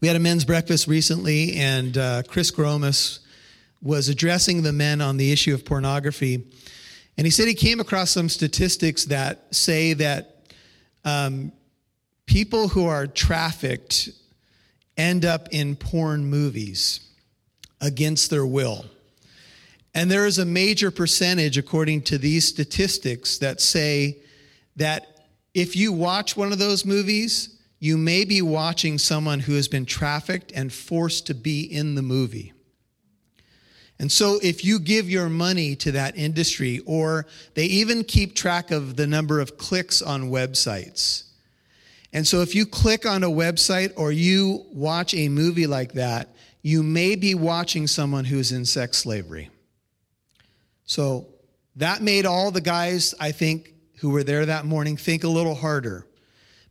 We 0.00 0.08
had 0.08 0.16
a 0.16 0.20
men's 0.20 0.44
breakfast 0.44 0.86
recently, 0.86 1.56
and 1.56 1.96
uh, 1.96 2.22
Chris 2.28 2.50
Gromas 2.50 3.20
was 3.80 4.10
addressing 4.10 4.62
the 4.62 4.72
men 4.72 5.00
on 5.00 5.16
the 5.16 5.32
issue 5.32 5.54
of 5.54 5.64
pornography. 5.64 6.44
And 7.16 7.26
he 7.26 7.30
said 7.30 7.48
he 7.48 7.54
came 7.54 7.80
across 7.80 8.10
some 8.10 8.28
statistics 8.28 9.06
that 9.06 9.54
say 9.54 9.94
that 9.94 10.48
um, 11.02 11.50
people 12.26 12.68
who 12.68 12.86
are 12.86 13.06
trafficked 13.06 14.10
end 14.98 15.24
up 15.24 15.48
in 15.50 15.76
porn 15.76 16.26
movies 16.26 17.00
against 17.80 18.28
their 18.28 18.44
will. 18.44 18.84
And 19.94 20.10
there 20.10 20.26
is 20.26 20.38
a 20.38 20.44
major 20.44 20.90
percentage, 20.90 21.56
according 21.56 22.02
to 22.02 22.18
these 22.18 22.46
statistics, 22.46 23.38
that 23.38 23.62
say 23.62 24.18
that 24.76 25.26
if 25.54 25.74
you 25.74 25.90
watch 25.90 26.36
one 26.36 26.52
of 26.52 26.58
those 26.58 26.84
movies, 26.84 27.55
you 27.78 27.98
may 27.98 28.24
be 28.24 28.40
watching 28.40 28.98
someone 28.98 29.40
who 29.40 29.54
has 29.54 29.68
been 29.68 29.86
trafficked 29.86 30.52
and 30.52 30.72
forced 30.72 31.26
to 31.26 31.34
be 31.34 31.62
in 31.62 31.94
the 31.94 32.02
movie. 32.02 32.52
And 33.98 34.12
so, 34.12 34.38
if 34.42 34.64
you 34.64 34.78
give 34.78 35.08
your 35.08 35.28
money 35.30 35.74
to 35.76 35.92
that 35.92 36.16
industry, 36.18 36.80
or 36.84 37.26
they 37.54 37.64
even 37.64 38.04
keep 38.04 38.34
track 38.34 38.70
of 38.70 38.96
the 38.96 39.06
number 39.06 39.40
of 39.40 39.56
clicks 39.56 40.02
on 40.02 40.24
websites. 40.24 41.24
And 42.12 42.26
so, 42.26 42.42
if 42.42 42.54
you 42.54 42.66
click 42.66 43.06
on 43.06 43.24
a 43.24 43.28
website 43.28 43.92
or 43.96 44.12
you 44.12 44.66
watch 44.70 45.14
a 45.14 45.30
movie 45.30 45.66
like 45.66 45.92
that, 45.94 46.34
you 46.60 46.82
may 46.82 47.16
be 47.16 47.34
watching 47.34 47.86
someone 47.86 48.26
who's 48.26 48.52
in 48.52 48.66
sex 48.66 48.98
slavery. 48.98 49.48
So, 50.84 51.28
that 51.76 52.02
made 52.02 52.26
all 52.26 52.50
the 52.50 52.60
guys, 52.60 53.14
I 53.18 53.32
think, 53.32 53.72
who 54.00 54.10
were 54.10 54.24
there 54.24 54.44
that 54.44 54.66
morning 54.66 54.98
think 54.98 55.24
a 55.24 55.28
little 55.28 55.54
harder 55.54 56.06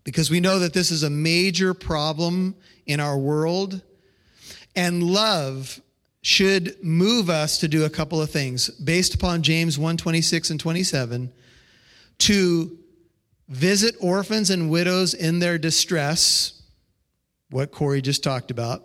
because 0.06 0.30
we 0.30 0.40
know 0.40 0.60
that 0.60 0.74
this 0.74 0.92
is 0.92 1.04
a 1.04 1.10
major 1.10 1.74
problem 1.74 2.56
in 2.86 3.02
our 3.02 3.18
world. 3.18 3.82
And 4.78 5.04
love 5.04 5.82
should 6.22 6.82
move 6.82 7.30
us 7.30 7.60
to 7.60 7.68
do 7.68 7.84
a 7.84 7.90
couple 7.90 8.22
of 8.22 8.32
things 8.32 8.70
based 8.70 9.14
upon 9.14 9.44
James 9.44 9.78
1 9.78 9.98
26 9.98 10.52
and 10.52 10.60
27 10.60 11.34
to 12.18 12.78
visit 13.50 13.96
orphans 14.00 14.50
and 14.50 14.70
widows 14.70 15.14
in 15.14 15.40
their 15.40 15.58
distress, 15.58 16.64
what 17.50 17.72
Corey 17.72 18.02
just 18.02 18.24
talked 18.24 18.52
about, 18.52 18.84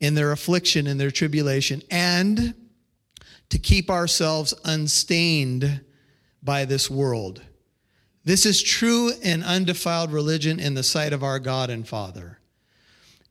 in 0.00 0.14
their 0.14 0.32
affliction, 0.32 0.86
in 0.86 0.98
their 0.98 1.10
tribulation, 1.10 1.82
and 1.90 2.54
to 3.50 3.58
keep 3.58 3.90
ourselves 3.90 4.54
unstained 4.64 5.80
by 6.42 6.64
this 6.64 6.90
world. 6.90 7.42
This 8.28 8.44
is 8.44 8.62
true 8.62 9.12
and 9.24 9.42
undefiled 9.42 10.12
religion 10.12 10.60
in 10.60 10.74
the 10.74 10.82
sight 10.82 11.14
of 11.14 11.22
our 11.22 11.38
God 11.38 11.70
and 11.70 11.88
Father. 11.88 12.38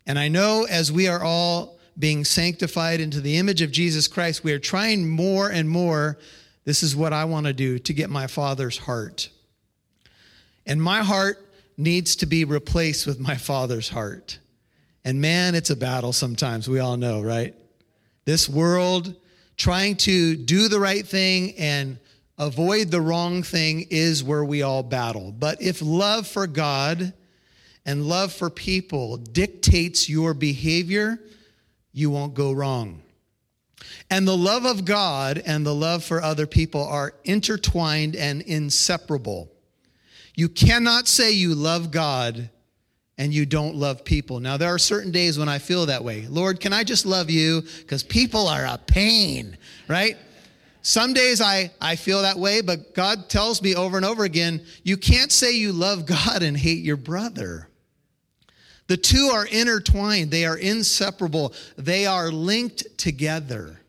And 0.07 0.17
I 0.17 0.27
know 0.27 0.65
as 0.67 0.91
we 0.91 1.07
are 1.07 1.23
all 1.23 1.77
being 1.99 2.25
sanctified 2.25 2.99
into 2.99 3.21
the 3.21 3.37
image 3.37 3.61
of 3.61 3.69
Jesus 3.69 4.07
Christ, 4.07 4.43
we 4.43 4.53
are 4.53 4.59
trying 4.59 5.07
more 5.07 5.51
and 5.51 5.69
more. 5.69 6.17
This 6.65 6.81
is 6.81 6.95
what 6.95 7.13
I 7.13 7.25
want 7.25 7.45
to 7.45 7.53
do 7.53 7.77
to 7.77 7.93
get 7.93 8.09
my 8.09 8.25
Father's 8.25 8.79
heart. 8.79 9.29
And 10.65 10.81
my 10.81 11.03
heart 11.03 11.47
needs 11.77 12.15
to 12.15 12.25
be 12.25 12.43
replaced 12.43 13.05
with 13.05 13.19
my 13.19 13.35
Father's 13.35 13.89
heart. 13.89 14.39
And 15.05 15.21
man, 15.21 15.53
it's 15.53 15.69
a 15.69 15.75
battle 15.75 16.11
sometimes. 16.11 16.67
We 16.67 16.79
all 16.79 16.97
know, 16.97 17.21
right? 17.21 17.53
This 18.25 18.49
world, 18.49 19.13
trying 19.57 19.97
to 19.97 20.35
do 20.35 20.67
the 20.67 20.79
right 20.79 21.05
thing 21.05 21.53
and 21.59 21.99
avoid 22.37 22.91
the 22.91 23.01
wrong 23.01 23.43
thing 23.43 23.87
is 23.89 24.23
where 24.23 24.45
we 24.45 24.61
all 24.61 24.83
battle. 24.83 25.31
But 25.31 25.61
if 25.61 25.81
love 25.81 26.27
for 26.27 26.47
God 26.47 27.13
and 27.85 28.07
love 28.07 28.33
for 28.33 28.49
people 28.49 29.17
dictates 29.17 30.09
your 30.09 30.33
behavior, 30.33 31.19
you 31.93 32.09
won't 32.09 32.33
go 32.33 32.51
wrong. 32.51 33.01
And 34.09 34.27
the 34.27 34.37
love 34.37 34.65
of 34.65 34.85
God 34.85 35.41
and 35.45 35.65
the 35.65 35.73
love 35.73 36.03
for 36.03 36.21
other 36.21 36.45
people 36.45 36.83
are 36.83 37.13
intertwined 37.23 38.15
and 38.15 38.41
inseparable. 38.41 39.49
You 40.35 40.49
cannot 40.49 41.07
say 41.07 41.31
you 41.31 41.55
love 41.55 41.91
God 41.91 42.49
and 43.17 43.33
you 43.33 43.45
don't 43.45 43.75
love 43.75 44.05
people. 44.05 44.39
Now, 44.39 44.57
there 44.57 44.69
are 44.69 44.79
certain 44.79 45.11
days 45.11 45.39
when 45.39 45.49
I 45.49 45.57
feel 45.57 45.87
that 45.87 46.03
way. 46.03 46.27
Lord, 46.27 46.59
can 46.59 46.73
I 46.73 46.83
just 46.83 47.05
love 47.05 47.29
you? 47.29 47.63
Because 47.79 48.03
people 48.03 48.47
are 48.47 48.65
a 48.65 48.77
pain, 48.77 49.57
right? 49.87 50.17
Some 50.87 51.11
days 51.11 51.41
I, 51.41 51.69
I 51.81 51.97
feel 51.97 52.21
that 52.21 52.39
way, 52.39 52.61
but 52.61 52.93
God 52.93 53.27
tells 53.27 53.61
me 53.61 53.75
over 53.75 53.97
and 53.97 54.05
over 54.05 54.23
again 54.23 54.65
you 54.83 54.95
can't 54.95 55.33
say 55.33 55.51
you 55.51 55.73
love 55.73 56.05
God 56.05 56.41
and 56.41 56.55
hate 56.55 56.81
your 56.81 56.95
brother. 56.95 57.67
The 58.87 58.95
two 58.95 59.29
are 59.33 59.45
intertwined, 59.45 60.31
they 60.31 60.45
are 60.45 60.57
inseparable, 60.57 61.53
they 61.77 62.05
are 62.05 62.31
linked 62.31 62.97
together. 62.97 63.81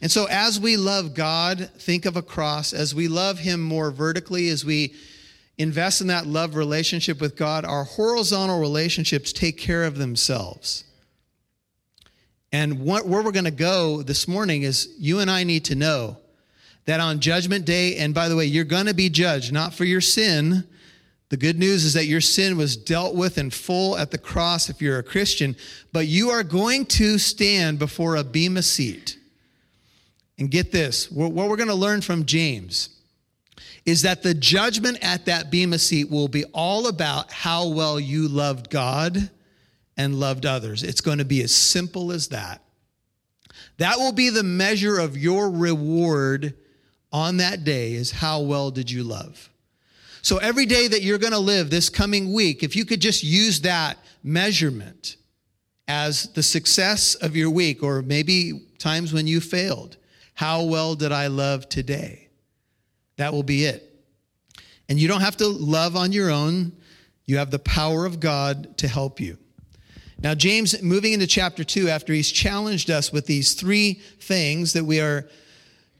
And 0.00 0.10
so, 0.10 0.24
as 0.30 0.58
we 0.58 0.78
love 0.78 1.12
God, 1.12 1.68
think 1.76 2.06
of 2.06 2.16
a 2.16 2.22
cross. 2.22 2.72
As 2.72 2.94
we 2.94 3.06
love 3.06 3.40
Him 3.40 3.60
more 3.60 3.90
vertically, 3.90 4.48
as 4.48 4.64
we 4.64 4.94
invest 5.58 6.00
in 6.00 6.06
that 6.06 6.26
love 6.26 6.54
relationship 6.54 7.20
with 7.20 7.36
God, 7.36 7.66
our 7.66 7.84
horizontal 7.84 8.60
relationships 8.60 9.30
take 9.30 9.58
care 9.58 9.84
of 9.84 9.98
themselves. 9.98 10.84
And 12.52 12.80
what, 12.80 13.06
where 13.06 13.22
we're 13.22 13.32
going 13.32 13.44
to 13.44 13.50
go 13.50 14.02
this 14.02 14.26
morning 14.26 14.62
is 14.62 14.94
you 14.98 15.18
and 15.18 15.30
I 15.30 15.44
need 15.44 15.66
to 15.66 15.74
know 15.74 16.16
that 16.86 17.00
on 17.00 17.20
Judgment 17.20 17.66
Day, 17.66 17.96
and 17.96 18.14
by 18.14 18.28
the 18.28 18.36
way, 18.36 18.46
you're 18.46 18.64
going 18.64 18.86
to 18.86 18.94
be 18.94 19.10
judged 19.10 19.52
not 19.52 19.74
for 19.74 19.84
your 19.84 20.00
sin, 20.00 20.64
the 21.28 21.36
good 21.36 21.58
news 21.58 21.84
is 21.84 21.92
that 21.92 22.06
your 22.06 22.22
sin 22.22 22.56
was 22.56 22.76
dealt 22.76 23.14
with 23.14 23.36
in 23.36 23.50
full 23.50 23.98
at 23.98 24.10
the 24.10 24.16
cross 24.16 24.70
if 24.70 24.80
you're 24.80 24.98
a 24.98 25.02
Christian, 25.02 25.56
but 25.92 26.06
you 26.06 26.30
are 26.30 26.42
going 26.42 26.86
to 26.86 27.18
stand 27.18 27.78
before 27.78 28.16
a 28.16 28.24
bema 28.24 28.62
seat. 28.62 29.18
And 30.38 30.50
get 30.50 30.72
this 30.72 31.10
what 31.10 31.32
we're 31.32 31.56
going 31.56 31.68
to 31.68 31.74
learn 31.74 32.00
from 32.00 32.24
James 32.24 32.90
is 33.84 34.02
that 34.02 34.22
the 34.22 34.34
judgment 34.34 34.98
at 35.02 35.26
that 35.26 35.50
bema 35.50 35.78
seat 35.78 36.10
will 36.10 36.28
be 36.28 36.44
all 36.46 36.86
about 36.86 37.32
how 37.32 37.68
well 37.68 37.98
you 37.98 38.28
loved 38.28 38.70
God 38.70 39.30
and 39.98 40.18
loved 40.18 40.46
others. 40.46 40.82
It's 40.82 41.02
going 41.02 41.18
to 41.18 41.24
be 41.24 41.42
as 41.42 41.54
simple 41.54 42.12
as 42.12 42.28
that. 42.28 42.62
That 43.78 43.98
will 43.98 44.12
be 44.12 44.30
the 44.30 44.44
measure 44.44 44.98
of 44.98 45.18
your 45.18 45.50
reward 45.50 46.54
on 47.12 47.38
that 47.38 47.64
day 47.64 47.94
is 47.94 48.10
how 48.10 48.40
well 48.40 48.70
did 48.70 48.90
you 48.90 49.02
love? 49.02 49.50
So 50.22 50.38
every 50.38 50.66
day 50.66 50.88
that 50.88 51.02
you're 51.02 51.18
going 51.18 51.32
to 51.32 51.38
live 51.38 51.70
this 51.70 51.88
coming 51.88 52.32
week, 52.32 52.62
if 52.62 52.76
you 52.76 52.84
could 52.84 53.00
just 53.00 53.24
use 53.24 53.60
that 53.62 53.98
measurement 54.22 55.16
as 55.86 56.28
the 56.34 56.42
success 56.42 57.14
of 57.14 57.34
your 57.34 57.50
week, 57.50 57.82
or 57.82 58.02
maybe 58.02 58.66
times 58.78 59.12
when 59.12 59.26
you 59.26 59.40
failed, 59.40 59.96
how 60.34 60.64
well 60.64 60.94
did 60.94 61.12
I 61.12 61.28
love 61.28 61.68
today? 61.68 62.28
That 63.16 63.32
will 63.32 63.42
be 63.42 63.64
it. 63.64 63.84
And 64.88 64.98
you 64.98 65.08
don't 65.08 65.22
have 65.22 65.36
to 65.38 65.48
love 65.48 65.96
on 65.96 66.12
your 66.12 66.30
own. 66.30 66.72
You 67.26 67.38
have 67.38 67.50
the 67.50 67.58
power 67.58 68.04
of 68.04 68.20
God 68.20 68.76
to 68.78 68.88
help 68.88 69.20
you. 69.20 69.38
Now, 70.20 70.34
James, 70.34 70.82
moving 70.82 71.12
into 71.12 71.28
chapter 71.28 71.62
two, 71.62 71.88
after 71.88 72.12
he's 72.12 72.30
challenged 72.30 72.90
us 72.90 73.12
with 73.12 73.26
these 73.26 73.54
three 73.54 73.94
things 74.20 74.72
that 74.72 74.84
we 74.84 75.00
are 75.00 75.28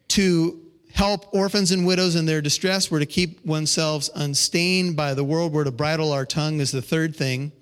to 0.09 0.61
help 0.93 1.33
orphans 1.33 1.71
and 1.71 1.87
widows 1.87 2.17
in 2.17 2.27
their 2.27 2.41
distress. 2.41 2.91
We're 2.91 2.99
to 2.99 3.07
keep 3.07 3.45
oneself 3.47 4.09
unstained 4.17 4.97
by 4.97 5.15
the 5.15 5.23
world. 5.23 5.53
We're 5.53 5.65
to 5.65 5.71
bridle 5.71 6.13
our 6.13 6.27
tongue, 6.27 6.61
is 6.61 6.73
the 6.73 6.83
third 6.83 7.15
thing. 7.15 7.53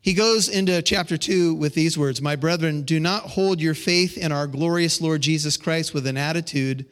He 0.00 0.14
goes 0.14 0.48
into 0.48 0.82
chapter 0.82 1.16
2 1.16 1.54
with 1.54 1.74
these 1.74 1.96
words 1.96 2.20
My 2.20 2.34
brethren, 2.34 2.82
do 2.82 2.98
not 2.98 3.22
hold 3.22 3.60
your 3.60 3.74
faith 3.74 4.18
in 4.18 4.32
our 4.32 4.46
glorious 4.46 5.00
Lord 5.00 5.20
Jesus 5.20 5.56
Christ 5.56 5.94
with 5.94 6.06
an 6.06 6.16
attitude 6.16 6.86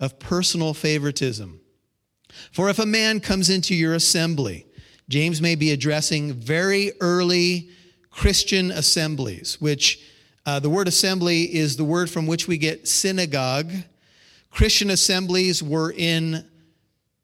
of 0.00 0.18
personal 0.18 0.74
favoritism. 0.74 1.60
For 2.52 2.68
if 2.68 2.78
a 2.78 2.86
man 2.86 3.20
comes 3.20 3.48
into 3.48 3.74
your 3.74 3.94
assembly, 3.94 4.66
James 5.08 5.40
may 5.40 5.54
be 5.54 5.70
addressing 5.70 6.34
very 6.34 6.92
early 7.00 7.70
Christian 8.16 8.70
assemblies, 8.70 9.60
which 9.60 10.00
uh, 10.44 10.58
the 10.58 10.70
word 10.70 10.88
assembly 10.88 11.42
is 11.54 11.76
the 11.76 11.84
word 11.84 12.08
from 12.08 12.26
which 12.26 12.48
we 12.48 12.58
get 12.58 12.88
synagogue 12.88 13.70
Christian 14.56 14.88
assemblies 14.88 15.62
were 15.62 15.92
in 15.94 16.42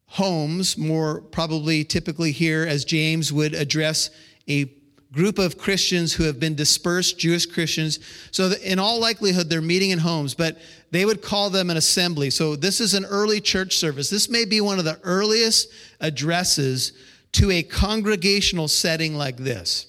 homes, 0.05 0.77
more 0.77 1.23
probably 1.23 1.83
typically 1.83 2.31
here, 2.31 2.67
as 2.69 2.85
James 2.85 3.33
would 3.33 3.55
address 3.55 4.11
a 4.47 4.71
group 5.13 5.39
of 5.39 5.57
Christians 5.57 6.13
who 6.13 6.25
have 6.25 6.39
been 6.39 6.55
dispersed, 6.55 7.19
Jewish 7.19 7.47
Christians. 7.47 8.01
So, 8.33 8.53
in 8.63 8.79
all 8.79 9.01
likelihood, 9.01 9.49
they're 9.49 9.63
meeting 9.63 9.93
in 9.93 9.99
homes, 9.99 10.35
but 10.35 10.59
they 10.91 11.07
would 11.07 11.23
call 11.23 11.49
them 11.49 11.71
an 11.71 11.79
assembly. 11.79 12.29
So, 12.29 12.55
this 12.55 12.83
is 12.83 12.93
an 12.93 13.07
early 13.07 13.41
church 13.41 13.79
service. 13.79 14.11
This 14.11 14.29
may 14.29 14.45
be 14.45 14.61
one 14.61 14.79
of 14.79 14.85
the 14.85 15.01
earliest 15.03 15.73
addresses 16.01 16.93
to 17.33 17.51
a 17.51 17.63
congregational 17.63 18.69
setting 18.69 19.15
like 19.15 19.39
this, 19.39 19.87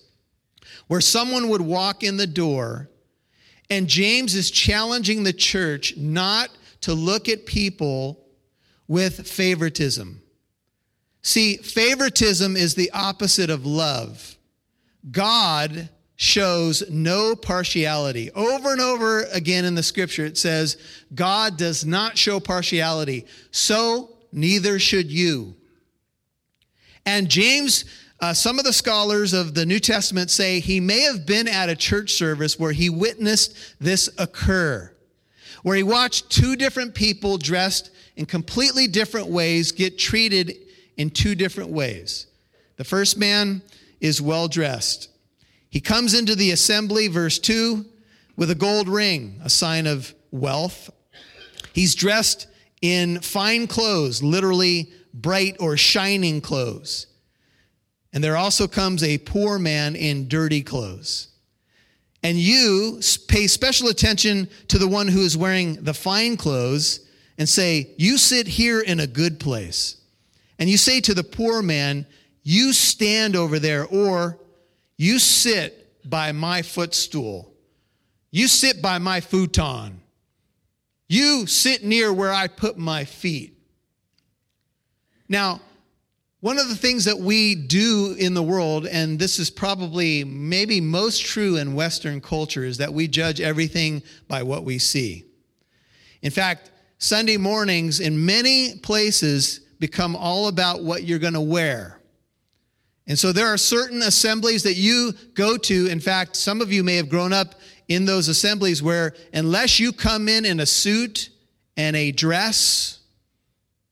where 0.87 1.01
someone 1.01 1.49
would 1.49 1.61
walk 1.61 2.03
in 2.03 2.17
the 2.17 2.27
door, 2.27 2.89
and 3.69 3.87
James 3.87 4.35
is 4.35 4.51
challenging 4.51 5.23
the 5.23 5.33
church 5.33 5.95
not 5.97 6.49
to 6.81 6.93
look 6.93 7.29
at 7.29 7.45
people 7.45 8.25
with 8.87 9.27
favoritism. 9.27 10.21
See, 11.21 11.57
favoritism 11.57 12.57
is 12.57 12.75
the 12.75 12.91
opposite 12.91 13.49
of 13.49 13.65
love. 13.65 14.37
God 15.09 15.89
shows 16.15 16.89
no 16.89 17.35
partiality. 17.35 18.29
Over 18.31 18.73
and 18.73 18.81
over 18.81 19.23
again 19.31 19.65
in 19.65 19.75
the 19.75 19.83
scripture, 19.83 20.25
it 20.25 20.37
says, 20.37 20.77
God 21.15 21.57
does 21.57 21.85
not 21.85 22.17
show 22.17 22.39
partiality. 22.39 23.25
So 23.51 24.17
neither 24.31 24.79
should 24.79 25.11
you. 25.11 25.55
And 27.05 27.29
James, 27.29 27.85
uh, 28.23 28.33
some 28.33 28.57
of 28.57 28.63
the 28.63 28.71
scholars 28.71 29.33
of 29.33 29.53
the 29.53 29.65
New 29.65 29.81
Testament 29.81 30.31
say 30.31 30.61
he 30.61 30.79
may 30.79 31.01
have 31.01 31.25
been 31.25 31.45
at 31.45 31.67
a 31.67 31.75
church 31.75 32.13
service 32.13 32.57
where 32.57 32.71
he 32.71 32.89
witnessed 32.89 33.53
this 33.81 34.09
occur, 34.17 34.89
where 35.61 35.75
he 35.75 35.83
watched 35.83 36.29
two 36.29 36.55
different 36.55 36.95
people 36.95 37.37
dressed 37.37 37.91
in 38.15 38.25
completely 38.25 38.87
different 38.87 39.27
ways 39.27 39.73
get 39.73 39.99
treated 39.99 40.55
in 40.95 41.09
two 41.09 41.35
different 41.35 41.71
ways. 41.71 42.27
The 42.77 42.85
first 42.85 43.17
man 43.17 43.61
is 43.99 44.21
well 44.21 44.47
dressed. 44.47 45.09
He 45.69 45.81
comes 45.81 46.13
into 46.13 46.33
the 46.33 46.51
assembly, 46.51 47.09
verse 47.09 47.39
2, 47.39 47.85
with 48.37 48.49
a 48.49 48.55
gold 48.55 48.87
ring, 48.87 49.41
a 49.43 49.49
sign 49.49 49.85
of 49.85 50.15
wealth. 50.31 50.89
He's 51.73 51.93
dressed 51.93 52.47
in 52.81 53.19
fine 53.19 53.67
clothes, 53.67 54.23
literally 54.23 54.93
bright 55.13 55.57
or 55.59 55.75
shining 55.75 56.39
clothes. 56.39 57.07
And 58.13 58.23
there 58.23 58.37
also 58.37 58.67
comes 58.67 59.01
a 59.03 59.17
poor 59.17 59.57
man 59.57 59.95
in 59.95 60.27
dirty 60.27 60.61
clothes. 60.61 61.29
And 62.21 62.37
you 62.37 63.01
pay 63.27 63.47
special 63.47 63.89
attention 63.89 64.47
to 64.69 64.77
the 64.77 64.87
one 64.87 65.07
who 65.07 65.21
is 65.21 65.35
wearing 65.35 65.83
the 65.83 65.93
fine 65.93 66.37
clothes 66.37 67.01
and 67.37 67.49
say, 67.49 67.89
You 67.97 68.17
sit 68.17 68.47
here 68.47 68.79
in 68.79 68.99
a 68.99 69.07
good 69.07 69.39
place. 69.39 69.97
And 70.59 70.69
you 70.69 70.77
say 70.77 71.01
to 71.01 71.13
the 71.13 71.23
poor 71.23 71.61
man, 71.61 72.05
You 72.43 72.71
stand 72.71 73.35
over 73.35 73.59
there, 73.59 73.85
or 73.85 74.39
you 74.95 75.19
sit 75.19 76.09
by 76.09 76.31
my 76.31 76.61
footstool. 76.61 77.51
You 78.31 78.47
sit 78.47 78.81
by 78.81 78.99
my 78.99 79.19
futon. 79.19 80.01
You 81.07 81.45
sit 81.45 81.83
near 81.83 82.13
where 82.13 82.31
I 82.31 82.47
put 82.47 82.77
my 82.77 83.05
feet. 83.05 83.57
Now, 85.27 85.61
one 86.43 86.59
of 86.59 86.67
the 86.67 86.75
things 86.75 87.05
that 87.05 87.17
we 87.17 87.55
do 87.55 88.17
in 88.19 88.33
the 88.33 88.43
world, 88.43 88.85
and 88.85 89.17
this 89.17 89.39
is 89.39 89.49
probably 89.49 90.25
maybe 90.25 90.81
most 90.81 91.25
true 91.25 91.55
in 91.55 91.73
Western 91.73 92.19
culture, 92.19 92.65
is 92.65 92.79
that 92.79 92.93
we 92.93 93.07
judge 93.07 93.39
everything 93.39 94.03
by 94.27 94.43
what 94.43 94.65
we 94.65 94.77
see. 94.77 95.23
In 96.21 96.31
fact, 96.31 96.69
Sunday 96.97 97.37
mornings 97.37 98.01
in 98.01 98.25
many 98.25 98.75
places 98.79 99.61
become 99.79 100.17
all 100.17 100.49
about 100.49 100.83
what 100.83 101.05
you're 101.05 101.17
going 101.17 101.31
to 101.31 101.39
wear. 101.39 102.01
And 103.07 103.17
so 103.17 103.31
there 103.31 103.47
are 103.47 103.57
certain 103.57 104.01
assemblies 104.01 104.63
that 104.63 104.75
you 104.75 105.13
go 105.35 105.55
to. 105.55 105.87
In 105.87 106.01
fact, 106.01 106.35
some 106.35 106.59
of 106.59 106.73
you 106.73 106.83
may 106.83 106.97
have 106.97 107.07
grown 107.07 107.31
up 107.31 107.55
in 107.87 108.03
those 108.03 108.27
assemblies 108.27 108.83
where, 108.83 109.13
unless 109.33 109.79
you 109.79 109.93
come 109.93 110.27
in 110.27 110.43
in 110.43 110.59
a 110.59 110.65
suit 110.65 111.29
and 111.77 111.95
a 111.95 112.11
dress, 112.11 112.99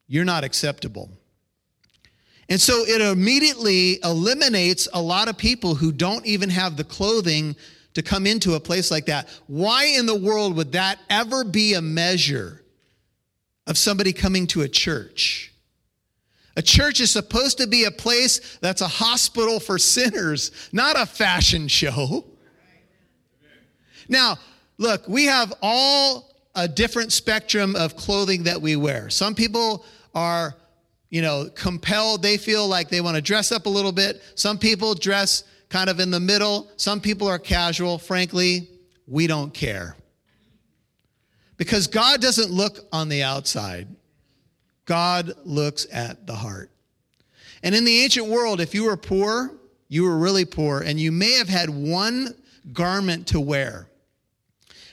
you're 0.05 0.25
not 0.25 0.43
acceptable. 0.43 1.11
And 2.51 2.59
so 2.59 2.83
it 2.85 2.99
immediately 2.99 3.97
eliminates 4.03 4.89
a 4.91 5.01
lot 5.01 5.29
of 5.29 5.37
people 5.37 5.73
who 5.73 5.93
don't 5.93 6.25
even 6.25 6.49
have 6.49 6.75
the 6.75 6.83
clothing 6.83 7.55
to 7.93 8.01
come 8.01 8.27
into 8.27 8.55
a 8.55 8.59
place 8.59 8.91
like 8.91 9.05
that. 9.05 9.29
Why 9.47 9.85
in 9.85 10.05
the 10.05 10.19
world 10.19 10.57
would 10.57 10.73
that 10.73 10.99
ever 11.09 11.45
be 11.45 11.75
a 11.75 11.81
measure 11.81 12.61
of 13.67 13.77
somebody 13.77 14.11
coming 14.11 14.47
to 14.47 14.63
a 14.63 14.67
church? 14.67 15.53
A 16.57 16.61
church 16.61 16.99
is 16.99 17.09
supposed 17.09 17.57
to 17.59 17.67
be 17.67 17.85
a 17.85 17.91
place 17.91 18.57
that's 18.59 18.81
a 18.81 18.87
hospital 18.89 19.61
for 19.61 19.79
sinners, 19.79 20.51
not 20.73 20.99
a 20.99 21.05
fashion 21.05 21.69
show. 21.69 22.25
Now, 24.09 24.37
look, 24.77 25.07
we 25.07 25.23
have 25.27 25.53
all 25.61 26.35
a 26.55 26.67
different 26.67 27.13
spectrum 27.13 27.77
of 27.77 27.95
clothing 27.95 28.43
that 28.43 28.61
we 28.61 28.75
wear. 28.75 29.09
Some 29.09 29.35
people 29.35 29.85
are 30.13 30.53
you 31.11 31.21
know, 31.21 31.47
compelled. 31.53 32.23
They 32.23 32.37
feel 32.37 32.67
like 32.67 32.89
they 32.89 33.01
want 33.01 33.17
to 33.17 33.21
dress 33.21 33.51
up 33.51 33.67
a 33.67 33.69
little 33.69 33.91
bit. 33.91 34.23
Some 34.33 34.57
people 34.57 34.95
dress 34.95 35.43
kind 35.69 35.89
of 35.89 35.99
in 35.99 36.09
the 36.09 36.19
middle. 36.19 36.71
Some 36.77 36.99
people 36.99 37.27
are 37.27 37.37
casual. 37.37 37.99
Frankly, 37.99 38.69
we 39.05 39.27
don't 39.27 39.53
care. 39.53 39.95
Because 41.57 41.85
God 41.85 42.21
doesn't 42.21 42.49
look 42.49 42.79
on 42.91 43.09
the 43.09 43.21
outside, 43.21 43.87
God 44.85 45.33
looks 45.43 45.85
at 45.91 46.25
the 46.25 46.33
heart. 46.33 46.71
And 47.61 47.75
in 47.75 47.85
the 47.85 48.03
ancient 48.03 48.27
world, 48.27 48.59
if 48.59 48.73
you 48.73 48.85
were 48.85 48.97
poor, 48.97 49.51
you 49.87 50.03
were 50.03 50.17
really 50.17 50.45
poor, 50.45 50.79
and 50.79 50.99
you 50.99 51.11
may 51.11 51.33
have 51.33 51.49
had 51.49 51.69
one 51.69 52.33
garment 52.73 53.27
to 53.27 53.39
wear. 53.39 53.87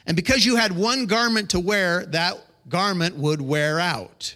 And 0.05 0.17
because 0.17 0.45
you 0.45 0.57
had 0.57 0.73
one 0.73 1.07
garment 1.07 1.51
to 1.51 1.61
wear, 1.61 2.05
that 2.07 2.39
garment 2.69 3.17
would 3.17 3.41
wear 3.41 3.79
out. 3.81 4.35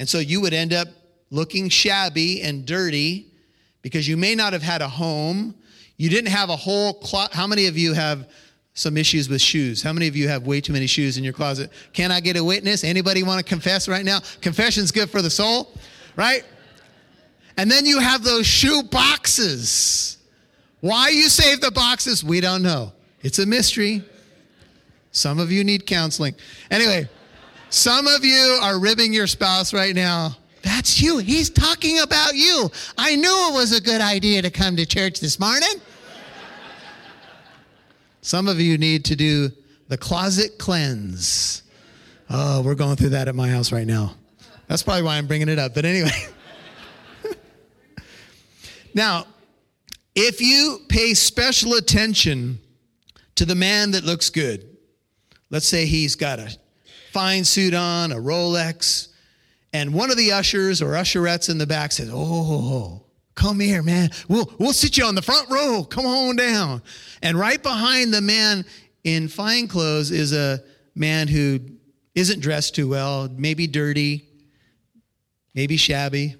And 0.00 0.08
so 0.08 0.18
you 0.18 0.40
would 0.40 0.54
end 0.54 0.72
up 0.72 0.88
looking 1.30 1.68
shabby 1.68 2.40
and 2.40 2.64
dirty 2.64 3.26
because 3.82 4.08
you 4.08 4.16
may 4.16 4.34
not 4.34 4.54
have 4.54 4.62
had 4.62 4.80
a 4.80 4.88
home. 4.88 5.54
You 5.98 6.08
didn't 6.08 6.30
have 6.30 6.48
a 6.48 6.56
whole 6.56 6.94
closet. 6.94 7.34
How 7.34 7.46
many 7.46 7.66
of 7.66 7.76
you 7.76 7.92
have 7.92 8.26
some 8.72 8.96
issues 8.96 9.28
with 9.28 9.42
shoes? 9.42 9.82
How 9.82 9.92
many 9.92 10.08
of 10.08 10.16
you 10.16 10.26
have 10.26 10.46
way 10.46 10.62
too 10.62 10.72
many 10.72 10.86
shoes 10.86 11.18
in 11.18 11.22
your 11.22 11.34
closet? 11.34 11.70
Can 11.92 12.10
I 12.10 12.20
get 12.20 12.38
a 12.38 12.42
witness? 12.42 12.82
Anybody 12.82 13.22
want 13.22 13.40
to 13.40 13.44
confess 13.44 13.88
right 13.88 14.04
now? 14.04 14.20
Confession's 14.40 14.90
good 14.90 15.10
for 15.10 15.20
the 15.20 15.28
soul, 15.28 15.70
right? 16.16 16.44
And 17.58 17.70
then 17.70 17.84
you 17.84 17.98
have 17.98 18.24
those 18.24 18.46
shoe 18.46 18.82
boxes. 18.82 20.16
Why 20.80 21.10
you 21.10 21.28
save 21.28 21.60
the 21.60 21.72
boxes, 21.72 22.24
we 22.24 22.40
don't 22.40 22.62
know. 22.62 22.94
It's 23.20 23.38
a 23.38 23.44
mystery. 23.44 24.02
Some 25.12 25.38
of 25.38 25.52
you 25.52 25.62
need 25.62 25.84
counseling. 25.84 26.34
Anyway, 26.70 27.06
some 27.70 28.06
of 28.08 28.24
you 28.24 28.58
are 28.62 28.78
ribbing 28.78 29.12
your 29.12 29.26
spouse 29.26 29.72
right 29.72 29.94
now. 29.94 30.36
That's 30.62 31.00
you. 31.00 31.18
He's 31.18 31.48
talking 31.48 32.00
about 32.00 32.34
you. 32.34 32.70
I 32.98 33.16
knew 33.16 33.48
it 33.50 33.54
was 33.54 33.72
a 33.72 33.80
good 33.80 34.00
idea 34.00 34.42
to 34.42 34.50
come 34.50 34.76
to 34.76 34.84
church 34.84 35.20
this 35.20 35.38
morning. 35.38 35.80
Some 38.22 38.48
of 38.48 38.60
you 38.60 38.76
need 38.76 39.04
to 39.06 39.16
do 39.16 39.50
the 39.88 39.96
closet 39.96 40.58
cleanse. 40.58 41.62
Oh, 42.28 42.60
we're 42.62 42.74
going 42.74 42.96
through 42.96 43.10
that 43.10 43.28
at 43.28 43.34
my 43.34 43.48
house 43.48 43.72
right 43.72 43.86
now. 43.86 44.14
That's 44.68 44.82
probably 44.82 45.02
why 45.02 45.16
I'm 45.16 45.26
bringing 45.26 45.48
it 45.48 45.58
up. 45.58 45.74
But 45.74 45.84
anyway. 45.84 46.10
now, 48.94 49.26
if 50.14 50.40
you 50.40 50.80
pay 50.88 51.14
special 51.14 51.74
attention 51.74 52.60
to 53.36 53.44
the 53.44 53.54
man 53.54 53.92
that 53.92 54.04
looks 54.04 54.28
good, 54.28 54.76
let's 55.48 55.66
say 55.66 55.86
he's 55.86 56.14
got 56.14 56.38
a 56.38 56.56
fine 57.10 57.44
suit 57.44 57.74
on, 57.74 58.12
a 58.12 58.16
Rolex, 58.16 59.08
and 59.72 59.94
one 59.94 60.10
of 60.10 60.16
the 60.16 60.32
ushers 60.32 60.82
or 60.82 60.92
usherettes 60.92 61.48
in 61.48 61.58
the 61.58 61.66
back 61.66 61.92
says, 61.92 62.10
Oh, 62.12 63.04
come 63.34 63.60
here, 63.60 63.82
man. 63.82 64.10
We'll, 64.28 64.50
we'll 64.58 64.72
sit 64.72 64.96
you 64.96 65.04
on 65.04 65.14
the 65.14 65.22
front 65.22 65.48
row. 65.50 65.84
Come 65.84 66.06
on 66.06 66.36
down. 66.36 66.82
And 67.22 67.38
right 67.38 67.62
behind 67.62 68.12
the 68.12 68.20
man 68.20 68.64
in 69.04 69.28
fine 69.28 69.68
clothes 69.68 70.10
is 70.10 70.32
a 70.32 70.62
man 70.94 71.28
who 71.28 71.60
isn't 72.14 72.40
dressed 72.40 72.74
too 72.74 72.88
well, 72.88 73.28
maybe 73.30 73.66
dirty, 73.66 74.24
maybe 75.54 75.76
shabby. 75.76 76.36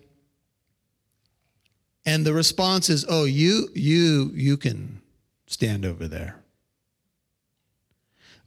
And 2.05 2.25
the 2.25 2.33
response 2.33 2.89
is, 2.89 3.05
"Oh, 3.09 3.25
you 3.25 3.69
you 3.75 4.33
you 4.35 4.57
can 4.57 5.01
stand 5.47 5.85
over 5.85 6.09
there." 6.09 6.43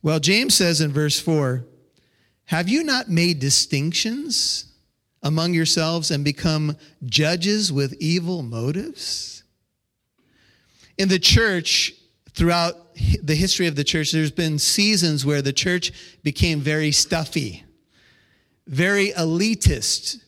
Well, 0.02 0.20
James 0.20 0.56
says 0.56 0.82
in 0.82 0.92
verse 0.92 1.20
4, 1.20 1.64
have 2.46 2.70
you 2.70 2.84
not 2.84 3.10
made 3.10 3.40
distinctions 3.40 4.66
among 5.22 5.54
yourselves 5.54 6.12
and 6.12 6.24
become 6.24 6.78
judges 7.06 7.72
with 7.72 7.94
evil 8.00 8.44
motives? 8.44 9.44
In 10.98 11.08
the 11.10 11.20
church, 11.20 11.94
throughout 12.34 12.76
the 13.22 13.36
history 13.36 13.68
of 13.68 13.76
the 13.76 13.84
church, 13.84 14.12
there's 14.12 14.32
been 14.32 14.60
seasons 14.60 15.26
where 15.26 15.42
the 15.42 15.54
church 15.54 15.92
became 16.24 16.60
very 16.60 16.92
stuffy, 16.92 17.64
very 18.68 19.12
elitist. 19.12 20.22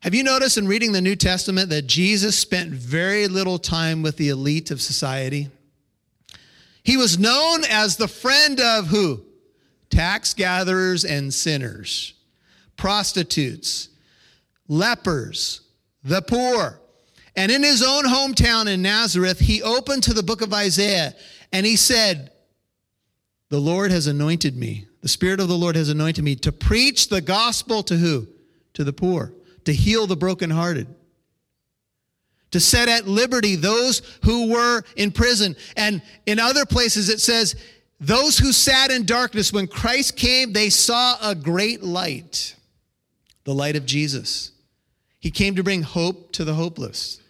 Have 0.00 0.14
you 0.14 0.22
noticed 0.22 0.58
in 0.58 0.68
reading 0.68 0.92
the 0.92 1.00
New 1.00 1.16
Testament 1.16 1.70
that 1.70 1.86
Jesus 1.86 2.38
spent 2.38 2.70
very 2.70 3.28
little 3.28 3.58
time 3.58 4.02
with 4.02 4.16
the 4.16 4.28
elite 4.28 4.70
of 4.70 4.80
society? 4.82 5.48
He 6.82 6.96
was 6.96 7.18
known 7.18 7.64
as 7.68 7.96
the 7.96 8.08
friend 8.08 8.60
of 8.60 8.88
who? 8.88 9.24
Tax 9.90 10.34
gatherers 10.34 11.04
and 11.04 11.32
sinners, 11.32 12.14
prostitutes, 12.76 13.88
lepers, 14.68 15.62
the 16.02 16.22
poor. 16.22 16.80
And 17.34 17.52
in 17.52 17.62
his 17.62 17.82
own 17.82 18.04
hometown 18.04 18.66
in 18.66 18.82
Nazareth, 18.82 19.38
he 19.38 19.62
opened 19.62 20.02
to 20.04 20.14
the 20.14 20.22
book 20.22 20.40
of 20.40 20.54
Isaiah 20.54 21.14
and 21.52 21.66
he 21.66 21.76
said, 21.76 22.32
The 23.50 23.60
Lord 23.60 23.90
has 23.90 24.06
anointed 24.06 24.56
me. 24.56 24.86
The 25.02 25.08
Spirit 25.08 25.40
of 25.40 25.48
the 25.48 25.56
Lord 25.56 25.76
has 25.76 25.88
anointed 25.88 26.24
me 26.24 26.34
to 26.36 26.52
preach 26.52 27.08
the 27.08 27.20
gospel 27.20 27.82
to 27.84 27.96
who? 27.96 28.26
To 28.74 28.84
the 28.84 28.92
poor, 28.92 29.32
to 29.64 29.72
heal 29.72 30.06
the 30.06 30.16
brokenhearted, 30.16 30.88
to 32.50 32.60
set 32.60 32.88
at 32.88 33.06
liberty 33.06 33.54
those 33.54 34.02
who 34.24 34.50
were 34.50 34.82
in 34.96 35.12
prison. 35.12 35.56
And 35.76 36.02
in 36.26 36.38
other 36.38 36.64
places 36.66 37.08
it 37.08 37.20
says, 37.20 37.54
those 38.00 38.38
who 38.38 38.52
sat 38.52 38.90
in 38.90 39.06
darkness, 39.06 39.52
when 39.52 39.66
Christ 39.66 40.16
came, 40.16 40.52
they 40.52 40.68
saw 40.68 41.16
a 41.22 41.34
great 41.34 41.82
light, 41.82 42.54
the 43.44 43.54
light 43.54 43.76
of 43.76 43.86
Jesus. 43.86 44.52
He 45.18 45.30
came 45.30 45.56
to 45.56 45.62
bring 45.62 45.82
hope 45.82 46.32
to 46.32 46.44
the 46.44 46.54
hopeless. 46.54 47.20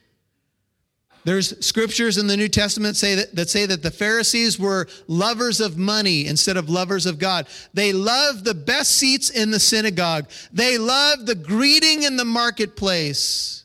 There's 1.25 1.65
scriptures 1.65 2.19
in 2.19 2.29
the 2.29 2.37
New 2.37 2.49
Testament 2.49 2.97
say 2.97 3.17
that, 3.17 3.35
that 3.35 3.51
say 3.51 3.67
that 3.67 3.83
the 3.83 3.91
Pharisees 3.91 4.61
were 4.61 4.87
lovers 5.09 5.61
of 5.61 5.77
money 5.77 6.27
instead 6.27 6.57
of 6.57 6.69
lovers 6.69 7.05
of 7.05 7.19
God. 7.19 7.49
They 7.75 7.93
loved 7.93 8.45
the 8.45 8.55
best 8.55 8.93
seats 8.93 9.31
in 9.31 9.51
the 9.51 9.59
synagogue. 9.59 10.29
They 10.53 10.79
loved 10.79 11.27
the 11.27 11.35
greeting 11.35 12.05
in 12.05 12.17
the 12.17 12.25
marketplace, 12.25 13.65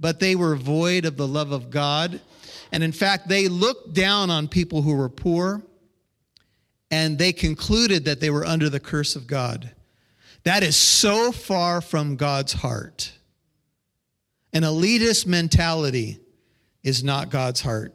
but 0.00 0.18
they 0.18 0.34
were 0.34 0.56
void 0.56 1.04
of 1.04 1.16
the 1.16 1.28
love 1.28 1.52
of 1.52 1.70
God. 1.70 2.20
And 2.72 2.82
in 2.82 2.92
fact, 2.92 3.28
they 3.28 3.46
looked 3.46 3.94
down 3.94 4.30
on 4.30 4.48
people 4.48 4.82
who 4.82 4.96
were 4.96 5.08
poor 5.08 5.62
and 6.90 7.18
they 7.18 7.32
concluded 7.32 8.04
that 8.04 8.20
they 8.20 8.30
were 8.30 8.44
under 8.44 8.68
the 8.68 8.80
curse 8.80 9.16
of 9.16 9.26
God. 9.26 9.72
That 10.44 10.62
is 10.62 10.76
so 10.76 11.32
far 11.32 11.80
from 11.80 12.16
God's 12.16 12.52
heart. 12.52 13.12
An 14.52 14.62
elitist 14.62 15.26
mentality 15.26 16.20
is 16.82 17.02
not 17.02 17.30
God's 17.30 17.60
heart. 17.60 17.92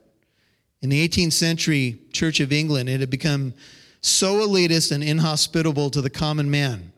In 0.82 0.90
the 0.90 1.08
18th 1.08 1.34
century 1.34 2.00
Church 2.12 2.40
of 2.40 2.52
England, 2.52 2.90
it 2.90 3.00
had 3.00 3.10
become 3.10 3.54
so 4.02 4.46
elitist 4.48 4.92
and 4.92 5.04
inhospitable 5.04 5.90
to 5.92 6.02
the 6.02 6.10
common 6.10 6.52
man 6.52 6.92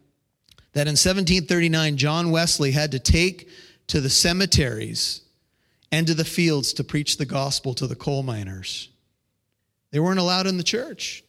that 0.73 0.87
in 0.87 0.93
1739, 0.93 1.97
John 1.97 2.31
Wesley 2.31 2.71
had 2.71 2.91
to 2.91 2.99
take 2.99 3.49
to 3.87 4.01
the 4.01 4.09
cemeteries 4.09 5.21
and 5.91 6.07
to 6.07 6.15
the 6.15 6.25
fields 6.25 6.73
to 6.73 6.83
preach 6.83 7.17
the 7.17 7.25
gospel 7.25 7.75
to 7.75 7.85
the 7.85 7.95
coal 7.95 8.23
miners. 8.23 8.89
They 9.91 9.99
weren't 9.99 10.19
allowed 10.19 10.47
in 10.47 10.57
the 10.57 10.63
church. 10.63 11.23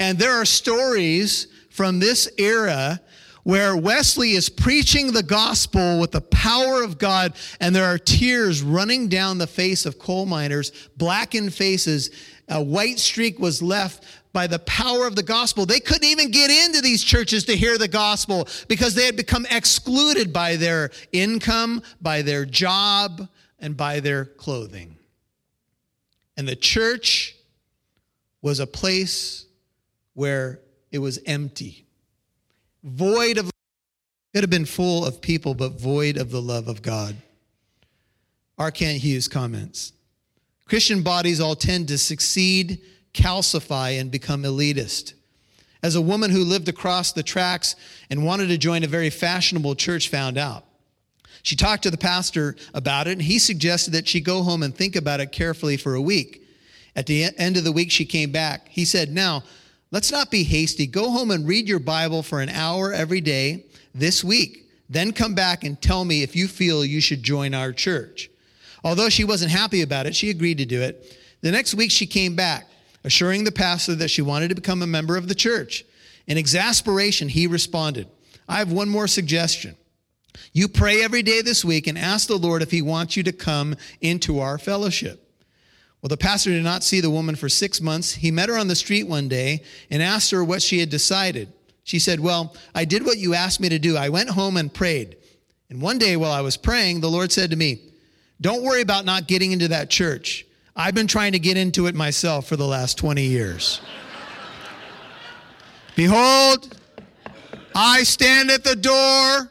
And 0.00 0.18
there 0.18 0.32
are 0.32 0.44
stories 0.44 1.48
from 1.70 1.98
this 1.98 2.28
era 2.38 3.00
where 3.44 3.76
Wesley 3.76 4.32
is 4.32 4.50
preaching 4.50 5.12
the 5.12 5.22
gospel 5.22 5.98
with 5.98 6.12
the 6.12 6.20
power 6.20 6.82
of 6.82 6.98
God, 6.98 7.32
and 7.60 7.74
there 7.74 7.86
are 7.86 7.96
tears 7.96 8.62
running 8.62 9.08
down 9.08 9.38
the 9.38 9.46
face 9.46 9.86
of 9.86 9.98
coal 9.98 10.26
miners, 10.26 10.70
blackened 10.98 11.54
faces. 11.54 12.10
A 12.48 12.62
white 12.62 12.98
streak 12.98 13.38
was 13.38 13.62
left 13.62 14.04
by 14.34 14.46
the 14.46 14.58
power 14.60 15.06
of 15.06 15.16
the 15.16 15.22
gospel. 15.22 15.64
They 15.64 15.80
couldn't 15.80 16.04
even 16.04 16.30
get 16.30 16.50
into 16.50 16.82
these 16.82 17.02
churches 17.02 17.44
to 17.44 17.56
hear 17.56 17.78
the 17.78 17.88
gospel 17.88 18.46
because 18.68 18.94
they 18.94 19.06
had 19.06 19.16
become 19.16 19.46
excluded 19.50 20.32
by 20.32 20.56
their 20.56 20.90
income, 21.12 21.82
by 22.02 22.22
their 22.22 22.44
job, 22.44 23.28
and 23.58 23.76
by 23.76 24.00
their 24.00 24.26
clothing. 24.26 24.96
And 26.36 26.46
the 26.46 26.54
church 26.54 27.34
was 28.42 28.60
a 28.60 28.66
place 28.66 29.46
where 30.18 30.60
it 30.90 30.98
was 30.98 31.20
empty 31.26 31.86
void 32.82 33.38
of 33.38 33.50
could 34.34 34.42
have 34.42 34.50
been 34.50 34.66
full 34.66 35.04
of 35.06 35.20
people, 35.20 35.54
but 35.54 35.80
void 35.80 36.16
of 36.16 36.30
the 36.30 36.42
love 36.42 36.68
of 36.68 36.82
God. 36.82 37.16
R. 38.58 38.70
Kent 38.70 38.98
Hughes 38.98 39.28
comments 39.28 39.92
Christian 40.66 41.02
bodies 41.02 41.40
all 41.40 41.56
tend 41.56 41.88
to 41.88 41.98
succeed, 41.98 42.80
calcify, 43.14 43.98
and 43.98 44.10
become 44.10 44.42
elitist. 44.42 45.14
As 45.82 45.94
a 45.94 46.02
woman 46.02 46.30
who 46.30 46.44
lived 46.44 46.68
across 46.68 47.12
the 47.12 47.22
tracks 47.22 47.76
and 48.10 48.26
wanted 48.26 48.48
to 48.48 48.58
join 48.58 48.82
a 48.82 48.88
very 48.88 49.10
fashionable 49.10 49.76
church 49.76 50.08
found 50.08 50.36
out. 50.36 50.64
She 51.44 51.54
talked 51.54 51.84
to 51.84 51.90
the 51.90 51.96
pastor 51.96 52.56
about 52.74 53.06
it, 53.06 53.12
and 53.12 53.22
he 53.22 53.38
suggested 53.38 53.92
that 53.92 54.08
she 54.08 54.20
go 54.20 54.42
home 54.42 54.64
and 54.64 54.74
think 54.74 54.96
about 54.96 55.20
it 55.20 55.30
carefully 55.30 55.76
for 55.76 55.94
a 55.94 56.02
week. 56.02 56.42
At 56.96 57.06
the 57.06 57.30
end 57.38 57.56
of 57.56 57.62
the 57.62 57.70
week, 57.70 57.92
she 57.92 58.04
came 58.04 58.32
back. 58.32 58.66
He 58.68 58.84
said, 58.84 59.12
Now, 59.12 59.44
Let's 59.90 60.12
not 60.12 60.30
be 60.30 60.42
hasty. 60.42 60.86
Go 60.86 61.10
home 61.10 61.30
and 61.30 61.48
read 61.48 61.66
your 61.66 61.78
Bible 61.78 62.22
for 62.22 62.40
an 62.40 62.50
hour 62.50 62.92
every 62.92 63.20
day 63.22 63.64
this 63.94 64.22
week. 64.22 64.68
Then 64.90 65.12
come 65.12 65.34
back 65.34 65.64
and 65.64 65.80
tell 65.80 66.04
me 66.04 66.22
if 66.22 66.36
you 66.36 66.46
feel 66.46 66.84
you 66.84 67.00
should 67.00 67.22
join 67.22 67.54
our 67.54 67.72
church. 67.72 68.30
Although 68.84 69.08
she 69.08 69.24
wasn't 69.24 69.50
happy 69.50 69.82
about 69.82 70.06
it, 70.06 70.14
she 70.14 70.30
agreed 70.30 70.58
to 70.58 70.66
do 70.66 70.80
it. 70.80 71.18
The 71.40 71.50
next 71.50 71.74
week, 71.74 71.90
she 71.90 72.06
came 72.06 72.36
back, 72.36 72.68
assuring 73.04 73.44
the 73.44 73.52
pastor 73.52 73.94
that 73.96 74.10
she 74.10 74.22
wanted 74.22 74.48
to 74.48 74.54
become 74.54 74.82
a 74.82 74.86
member 74.86 75.16
of 75.16 75.28
the 75.28 75.34
church. 75.34 75.84
In 76.26 76.36
exasperation, 76.36 77.28
he 77.28 77.46
responded, 77.46 78.08
I 78.48 78.58
have 78.58 78.72
one 78.72 78.88
more 78.88 79.06
suggestion. 79.06 79.76
You 80.52 80.68
pray 80.68 81.02
every 81.02 81.22
day 81.22 81.42
this 81.42 81.64
week 81.64 81.86
and 81.86 81.98
ask 81.98 82.28
the 82.28 82.36
Lord 82.36 82.62
if 82.62 82.70
he 82.70 82.82
wants 82.82 83.16
you 83.16 83.22
to 83.24 83.32
come 83.32 83.76
into 84.00 84.38
our 84.40 84.58
fellowship. 84.58 85.27
Well, 86.00 86.08
the 86.08 86.16
pastor 86.16 86.50
did 86.50 86.62
not 86.62 86.84
see 86.84 87.00
the 87.00 87.10
woman 87.10 87.34
for 87.34 87.48
six 87.48 87.80
months. 87.80 88.14
He 88.14 88.30
met 88.30 88.48
her 88.48 88.56
on 88.56 88.68
the 88.68 88.76
street 88.76 89.08
one 89.08 89.28
day 89.28 89.62
and 89.90 90.02
asked 90.02 90.30
her 90.30 90.44
what 90.44 90.62
she 90.62 90.78
had 90.78 90.90
decided. 90.90 91.52
She 91.82 91.98
said, 91.98 92.20
Well, 92.20 92.54
I 92.74 92.84
did 92.84 93.04
what 93.04 93.18
you 93.18 93.34
asked 93.34 93.60
me 93.60 93.68
to 93.70 93.78
do. 93.78 93.96
I 93.96 94.08
went 94.08 94.30
home 94.30 94.56
and 94.56 94.72
prayed. 94.72 95.16
And 95.70 95.82
one 95.82 95.98
day 95.98 96.16
while 96.16 96.32
I 96.32 96.40
was 96.40 96.56
praying, 96.56 97.00
the 97.00 97.10
Lord 97.10 97.32
said 97.32 97.50
to 97.50 97.56
me, 97.56 97.80
Don't 98.40 98.62
worry 98.62 98.80
about 98.80 99.04
not 99.04 99.26
getting 99.26 99.52
into 99.52 99.68
that 99.68 99.90
church. 99.90 100.46
I've 100.76 100.94
been 100.94 101.08
trying 101.08 101.32
to 101.32 101.40
get 101.40 101.56
into 101.56 101.86
it 101.88 101.94
myself 101.94 102.46
for 102.46 102.56
the 102.56 102.66
last 102.66 102.96
20 102.98 103.22
years. 103.22 103.80
Behold, 105.96 106.76
I 107.74 108.04
stand 108.04 108.52
at 108.52 108.62
the 108.62 108.76
door 108.76 109.48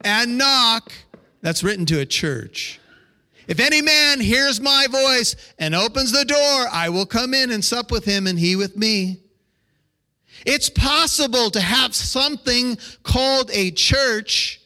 and 0.00 0.36
knock. 0.36 0.92
That's 1.40 1.62
written 1.62 1.86
to 1.86 2.00
a 2.00 2.06
church. 2.06 2.80
If 3.46 3.60
any 3.60 3.82
man 3.82 4.20
hears 4.20 4.60
my 4.60 4.86
voice 4.90 5.36
and 5.58 5.74
opens 5.74 6.12
the 6.12 6.24
door, 6.24 6.66
I 6.72 6.88
will 6.88 7.06
come 7.06 7.34
in 7.34 7.50
and 7.50 7.64
sup 7.64 7.90
with 7.90 8.04
him 8.04 8.26
and 8.26 8.38
he 8.38 8.56
with 8.56 8.76
me. 8.76 9.20
It's 10.46 10.68
possible 10.68 11.50
to 11.50 11.60
have 11.60 11.94
something 11.94 12.78
called 13.02 13.50
a 13.52 13.70
church, 13.70 14.60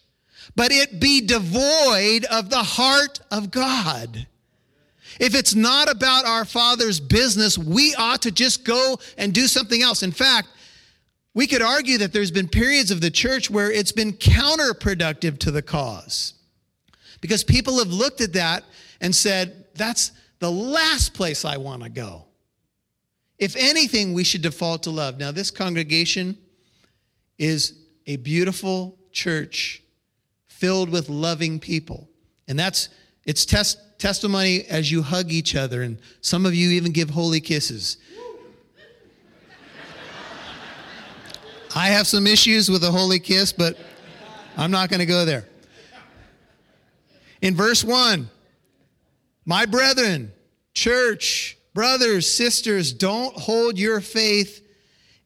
but 0.56 0.72
it 0.72 1.00
be 1.00 1.20
devoid 1.20 2.24
of 2.24 2.50
the 2.50 2.62
heart 2.62 3.20
of 3.30 3.50
God. 3.50 4.26
If 5.20 5.34
it's 5.34 5.54
not 5.54 5.90
about 5.90 6.26
our 6.26 6.44
Father's 6.44 7.00
business, 7.00 7.58
we 7.58 7.94
ought 7.96 8.22
to 8.22 8.30
just 8.30 8.64
go 8.64 8.98
and 9.16 9.32
do 9.32 9.46
something 9.46 9.82
else. 9.82 10.02
In 10.02 10.12
fact, 10.12 10.48
we 11.34 11.46
could 11.46 11.62
argue 11.62 11.98
that 11.98 12.12
there's 12.12 12.30
been 12.30 12.48
periods 12.48 12.90
of 12.90 13.00
the 13.00 13.10
church 13.10 13.50
where 13.50 13.70
it's 13.70 13.92
been 13.92 14.12
counterproductive 14.12 15.38
to 15.38 15.50
the 15.50 15.62
cause. 15.62 16.34
Because 17.20 17.44
people 17.44 17.78
have 17.78 17.88
looked 17.88 18.20
at 18.20 18.32
that 18.34 18.64
and 19.00 19.14
said, 19.14 19.66
that's 19.74 20.12
the 20.38 20.50
last 20.50 21.14
place 21.14 21.44
I 21.44 21.56
want 21.56 21.82
to 21.82 21.88
go. 21.88 22.24
If 23.38 23.54
anything, 23.56 24.14
we 24.14 24.24
should 24.24 24.42
default 24.42 24.84
to 24.84 24.90
love. 24.90 25.18
Now, 25.18 25.30
this 25.30 25.50
congregation 25.50 26.36
is 27.38 27.74
a 28.06 28.16
beautiful 28.16 28.98
church 29.12 29.82
filled 30.46 30.90
with 30.90 31.08
loving 31.08 31.60
people. 31.60 32.08
And 32.48 32.58
that's 32.58 32.88
it's 33.24 33.44
test, 33.44 33.78
testimony 33.98 34.64
as 34.64 34.90
you 34.90 35.02
hug 35.02 35.30
each 35.30 35.54
other, 35.54 35.82
and 35.82 35.98
some 36.20 36.46
of 36.46 36.54
you 36.54 36.70
even 36.70 36.92
give 36.92 37.10
holy 37.10 37.40
kisses. 37.40 37.98
I 41.76 41.88
have 41.88 42.06
some 42.06 42.26
issues 42.26 42.70
with 42.70 42.82
a 42.82 42.90
holy 42.90 43.20
kiss, 43.20 43.52
but 43.52 43.76
I'm 44.56 44.70
not 44.70 44.88
going 44.88 45.00
to 45.00 45.06
go 45.06 45.24
there. 45.26 45.44
In 47.40 47.54
verse 47.54 47.84
1, 47.84 48.28
my 49.44 49.66
brethren, 49.66 50.32
church, 50.74 51.56
brothers, 51.74 52.30
sisters, 52.30 52.92
don't 52.92 53.36
hold 53.36 53.78
your 53.78 54.00
faith 54.00 54.64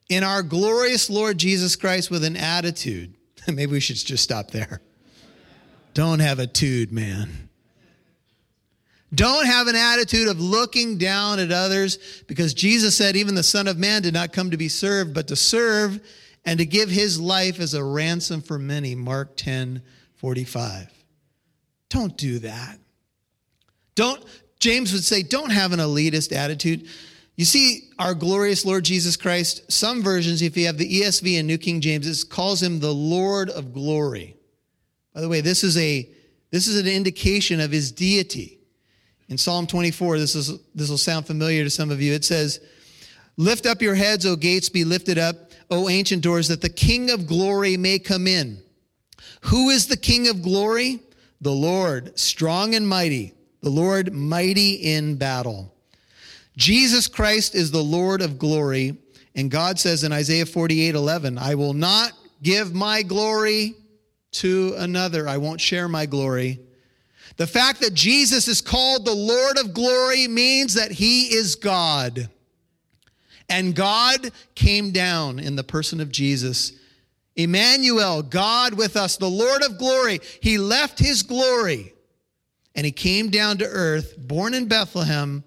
in 0.08 0.22
our 0.22 0.42
glorious 0.42 1.08
Lord 1.08 1.38
Jesus 1.38 1.76
Christ 1.76 2.10
with 2.10 2.24
an 2.24 2.36
attitude. 2.36 3.14
Maybe 3.46 3.72
we 3.72 3.80
should 3.80 3.96
just 3.96 4.22
stop 4.22 4.50
there. 4.50 4.80
Don't 5.94 6.20
have 6.20 6.38
a 6.38 6.46
tude, 6.46 6.92
man. 6.92 7.48
Don't 9.14 9.44
have 9.44 9.66
an 9.66 9.76
attitude 9.76 10.28
of 10.28 10.40
looking 10.40 10.96
down 10.96 11.38
at 11.38 11.52
others 11.52 12.22
because 12.28 12.54
Jesus 12.54 12.96
said, 12.96 13.14
even 13.14 13.34
the 13.34 13.42
Son 13.42 13.68
of 13.68 13.76
Man 13.76 14.00
did 14.00 14.14
not 14.14 14.32
come 14.32 14.50
to 14.50 14.56
be 14.56 14.70
served, 14.70 15.12
but 15.12 15.28
to 15.28 15.36
serve 15.36 16.00
and 16.46 16.58
to 16.58 16.64
give 16.64 16.88
his 16.88 17.20
life 17.20 17.60
as 17.60 17.74
a 17.74 17.84
ransom 17.84 18.40
for 18.40 18.58
many. 18.58 18.94
Mark 18.94 19.36
10 19.36 19.82
45. 20.16 21.01
Don't 21.92 22.16
do 22.16 22.38
that. 22.38 22.78
Don't, 23.94 24.24
James 24.60 24.94
would 24.94 25.04
say, 25.04 25.22
don't 25.22 25.50
have 25.50 25.72
an 25.72 25.78
elitist 25.78 26.34
attitude. 26.34 26.88
You 27.36 27.44
see, 27.44 27.90
our 27.98 28.14
glorious 28.14 28.64
Lord 28.64 28.84
Jesus 28.84 29.14
Christ, 29.14 29.70
some 29.70 30.02
versions, 30.02 30.40
if 30.40 30.56
you 30.56 30.64
have 30.66 30.78
the 30.78 31.00
ESV 31.02 31.38
and 31.38 31.46
New 31.46 31.58
King 31.58 31.82
James, 31.82 32.24
calls 32.24 32.62
him 32.62 32.80
the 32.80 32.94
Lord 32.94 33.50
of 33.50 33.74
glory. 33.74 34.36
By 35.14 35.20
the 35.20 35.28
way, 35.28 35.42
this 35.42 35.62
is 35.62 35.76
a 35.76 36.08
this 36.50 36.66
is 36.66 36.78
an 36.78 36.86
indication 36.86 37.60
of 37.60 37.70
his 37.70 37.92
deity. 37.92 38.58
In 39.28 39.36
Psalm 39.36 39.66
24, 39.66 40.18
this 40.18 40.34
is 40.34 40.58
this 40.74 40.88
will 40.88 40.96
sound 40.96 41.26
familiar 41.26 41.62
to 41.64 41.70
some 41.70 41.90
of 41.90 42.00
you. 42.00 42.14
It 42.14 42.24
says, 42.24 42.60
Lift 43.36 43.66
up 43.66 43.82
your 43.82 43.94
heads, 43.94 44.24
O 44.24 44.36
gates, 44.36 44.70
be 44.70 44.84
lifted 44.84 45.18
up, 45.18 45.50
O 45.70 45.90
ancient 45.90 46.22
doors, 46.22 46.48
that 46.48 46.62
the 46.62 46.70
King 46.70 47.10
of 47.10 47.26
glory 47.26 47.76
may 47.76 47.98
come 47.98 48.26
in. 48.26 48.62
Who 49.42 49.68
is 49.68 49.88
the 49.88 49.96
King 49.96 50.28
of 50.28 50.42
glory? 50.42 51.00
The 51.42 51.52
Lord, 51.52 52.18
strong 52.18 52.74
and 52.74 52.88
mighty, 52.88 53.34
the 53.60 53.68
Lord 53.68 54.14
mighty 54.14 54.74
in 54.74 55.16
battle. 55.16 55.74
Jesus 56.56 57.08
Christ 57.08 57.54
is 57.54 57.70
the 57.70 57.82
Lord 57.82 58.22
of 58.22 58.38
glory. 58.38 58.96
And 59.34 59.50
God 59.50 59.78
says 59.78 60.04
in 60.04 60.12
Isaiah 60.12 60.46
48 60.46 60.94
11, 60.94 61.38
I 61.38 61.54
will 61.56 61.74
not 61.74 62.12
give 62.42 62.74
my 62.74 63.02
glory 63.02 63.74
to 64.32 64.74
another. 64.78 65.28
I 65.28 65.38
won't 65.38 65.60
share 65.60 65.88
my 65.88 66.06
glory. 66.06 66.60
The 67.38 67.46
fact 67.46 67.80
that 67.80 67.94
Jesus 67.94 68.46
is 68.46 68.60
called 68.60 69.04
the 69.04 69.14
Lord 69.14 69.58
of 69.58 69.74
glory 69.74 70.28
means 70.28 70.74
that 70.74 70.92
he 70.92 71.34
is 71.34 71.56
God. 71.56 72.28
And 73.48 73.74
God 73.74 74.30
came 74.54 74.92
down 74.92 75.38
in 75.38 75.56
the 75.56 75.64
person 75.64 76.00
of 76.00 76.10
Jesus. 76.10 76.72
Emmanuel, 77.42 78.22
God 78.22 78.74
with 78.74 78.96
us, 78.96 79.16
the 79.16 79.28
Lord 79.28 79.62
of 79.62 79.78
glory. 79.78 80.20
He 80.40 80.58
left 80.58 80.98
his 80.98 81.22
glory 81.22 81.92
and 82.74 82.86
he 82.86 82.92
came 82.92 83.30
down 83.30 83.58
to 83.58 83.66
earth, 83.66 84.14
born 84.18 84.54
in 84.54 84.66
Bethlehem, 84.66 85.44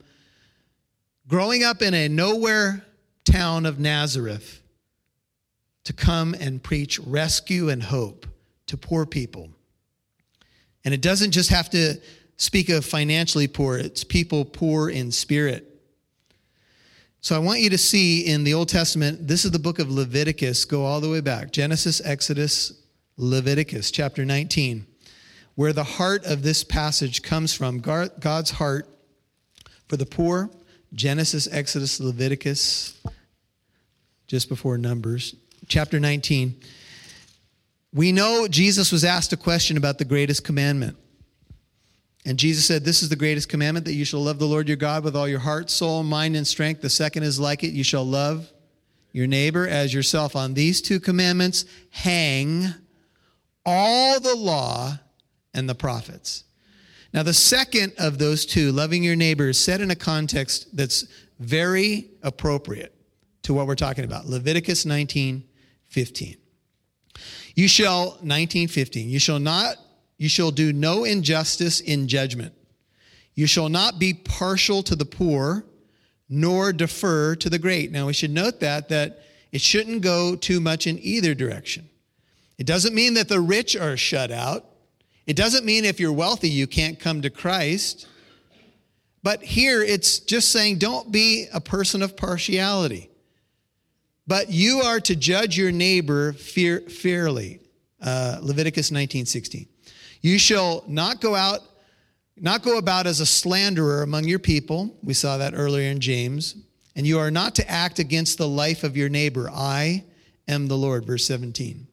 growing 1.28 1.64
up 1.64 1.82
in 1.82 1.94
a 1.94 2.08
nowhere 2.08 2.86
town 3.24 3.66
of 3.66 3.80
Nazareth, 3.80 4.62
to 5.84 5.94
come 5.94 6.36
and 6.40 6.62
preach 6.62 7.00
rescue 7.00 7.70
and 7.70 7.82
hope 7.82 8.26
to 8.68 8.78
poor 8.78 9.06
people. 9.06 9.50
And 10.84 10.94
it 10.94 11.02
doesn't 11.02 11.32
just 11.32 11.50
have 11.50 11.70
to 11.72 12.00
speak 12.38 12.70
of 12.70 12.86
financially 12.86 13.48
poor, 13.48 13.78
it's 13.78 14.04
people 14.04 14.46
poor 14.46 14.90
in 14.90 15.12
spirit. 15.12 15.75
So 17.26 17.36
I 17.36 17.40
want 17.40 17.62
you 17.62 17.72
to 17.72 17.78
see 17.80 18.28
in 18.28 18.44
the 18.44 18.54
Old 18.54 18.70
Testament, 18.70 19.28
this 19.28 19.46
is 19.46 19.50
the 19.50 19.58
book 19.58 19.80
of 19.80 19.90
Leviticus, 19.90 20.64
go 20.64 20.86
all 20.86 21.02
the 21.02 21.10
way 21.10 21.22
back 21.22 21.52
Genesis, 21.52 22.00
Exodus, 22.06 22.72
Leviticus, 23.18 23.90
chapter 23.90 24.24
19, 24.24 24.86
where 25.56 25.74
the 25.74 25.84
heart 25.84 26.24
of 26.28 26.44
this 26.44 26.64
passage 26.64 27.24
comes 27.24 27.52
from 27.52 27.80
God's 27.80 28.52
heart 28.52 28.88
for 29.88 29.98
the 29.98 30.06
poor. 30.06 30.52
Genesis, 30.94 31.52
Exodus, 31.52 32.00
Leviticus, 32.00 32.96
just 34.28 34.48
before 34.48 34.78
Numbers, 34.78 35.34
chapter 35.68 36.00
19. 36.00 36.56
We 37.92 38.12
know 38.12 38.48
Jesus 38.48 38.92
was 38.92 39.04
asked 39.04 39.34
a 39.34 39.38
question 39.38 39.78
about 39.78 39.98
the 39.98 40.06
greatest 40.06 40.44
commandment. 40.44 40.96
And 42.26 42.40
Jesus 42.40 42.66
said, 42.66 42.84
This 42.84 43.04
is 43.04 43.10
the 43.10 43.16
greatest 43.16 43.50
commandment 43.50 43.86
that 43.86 43.94
you 43.94 44.04
shall 44.04 44.22
love 44.22 44.40
the 44.40 44.48
Lord 44.48 44.68
your 44.68 44.78
God 44.78 45.04
with 45.04 45.16
all 45.16 45.28
your 45.28 45.40
heart, 45.40 45.70
soul, 45.70 46.04
mind, 46.04 46.36
and 46.36 46.46
strength. 46.46 46.82
The 46.82 46.90
second 46.90 47.24
is 47.24 47.40
like 47.40 47.64
it 47.64 47.74
you 47.74 47.84
shall 47.84 48.04
love 48.04 48.52
your 49.12 49.28
neighbor 49.28 49.68
as 49.68 49.94
yourself. 49.94 50.36
On 50.36 50.56
these 50.56 50.82
two 50.82 51.00
commandments 51.00 51.66
hang 51.92 52.68
all 53.66 54.20
the 54.20 54.36
law 54.36 54.98
and 55.54 55.70
the 55.70 55.76
prophets. 55.76 56.44
Now, 57.14 57.24
the 57.24 57.34
second 57.34 57.94
of 57.98 58.18
those 58.18 58.46
two, 58.46 58.72
loving 58.74 59.04
your 59.04 59.16
neighbor, 59.16 59.50
is 59.50 59.60
set 59.60 59.80
in 59.80 59.90
a 59.90 59.96
context 59.96 60.76
that's 60.76 61.06
very 61.40 62.10
appropriate 62.24 62.94
to 63.44 63.54
what 63.54 63.68
we're 63.68 63.76
talking 63.76 64.04
about. 64.04 64.26
Leviticus 64.26 64.86
19 64.86 65.44
15. 65.88 66.36
You 67.56 67.70
shall, 67.70 68.08
1915, 68.08 69.08
you 69.08 69.20
shall 69.20 69.40
not 69.40 69.78
you 70.18 70.30
shall 70.30 70.52
do 70.52 70.72
no 70.72 71.04
injustice 71.04 71.80
in 71.80 72.08
judgment. 72.08 72.54
You 73.34 73.48
shall 73.48 73.70
not 73.70 74.00
be 74.00 74.14
partial 74.14 74.82
to 74.84 74.96
the 74.96 75.06
poor, 75.06 75.66
nor 76.30 76.72
defer 76.72 77.36
to 77.36 77.50
the 77.50 77.60
great. 77.60 77.92
Now 77.92 78.08
we 78.08 78.14
should 78.14 78.32
note 78.32 78.62
that 78.62 78.90
that 78.90 79.20
it 79.52 79.62
shouldn't 79.62 80.02
go 80.02 80.36
too 80.36 80.60
much 80.60 80.88
in 80.88 80.98
either 81.00 81.34
direction. 81.34 81.90
It 82.58 82.66
doesn't 82.66 82.96
mean 82.96 83.16
that 83.16 83.28
the 83.28 83.42
rich 83.42 83.76
are 83.76 83.98
shut 83.98 84.32
out. 84.32 84.66
It 85.28 85.36
doesn't 85.36 85.66
mean 85.66 85.86
if 85.86 86.00
you're 86.00 86.14
wealthy 86.14 86.50
you 86.50 86.68
can't 86.68 87.00
come 87.00 87.22
to 87.22 87.30
Christ. 87.30 88.08
But 89.22 89.44
here 89.44 89.82
it's 89.82 90.20
just 90.20 90.52
saying 90.52 90.78
don't 90.78 91.12
be 91.12 91.48
a 91.54 91.60
person 91.60 92.02
of 92.02 92.16
partiality. 92.16 93.10
But 94.28 94.50
you 94.50 94.82
are 94.82 95.00
to 95.02 95.16
judge 95.16 95.58
your 95.58 95.72
neighbor 95.72 96.34
fear, 96.34 96.82
fairly. 96.82 97.60
Uh, 98.02 98.40
Leviticus 98.42 98.92
19 98.92 99.26
16. 99.26 99.68
You 100.26 100.40
shall 100.40 100.84
not 100.88 101.22
go 101.22 101.36
out, 101.36 101.60
not 102.36 102.64
go 102.64 102.80
about 102.80 103.06
as 103.06 103.20
a 103.20 103.28
slanderer 103.28 104.02
among 104.02 104.24
your 104.24 104.40
people. 104.40 104.98
We 105.04 105.14
saw 105.14 105.38
that 105.38 105.54
earlier 105.56 105.92
in 105.92 106.00
James. 106.00 106.56
And 106.96 107.06
you 107.06 107.20
are 107.20 107.30
not 107.30 107.54
to 107.56 107.70
act 107.70 108.00
against 108.00 108.40
the 108.40 108.48
life 108.48 108.84
of 108.84 108.98
your 108.98 109.08
neighbor. 109.08 109.52
I 109.54 110.04
am 110.48 110.68
the 110.68 110.78
Lord. 110.78 111.06
Verse 111.06 111.28
17. 111.28 111.86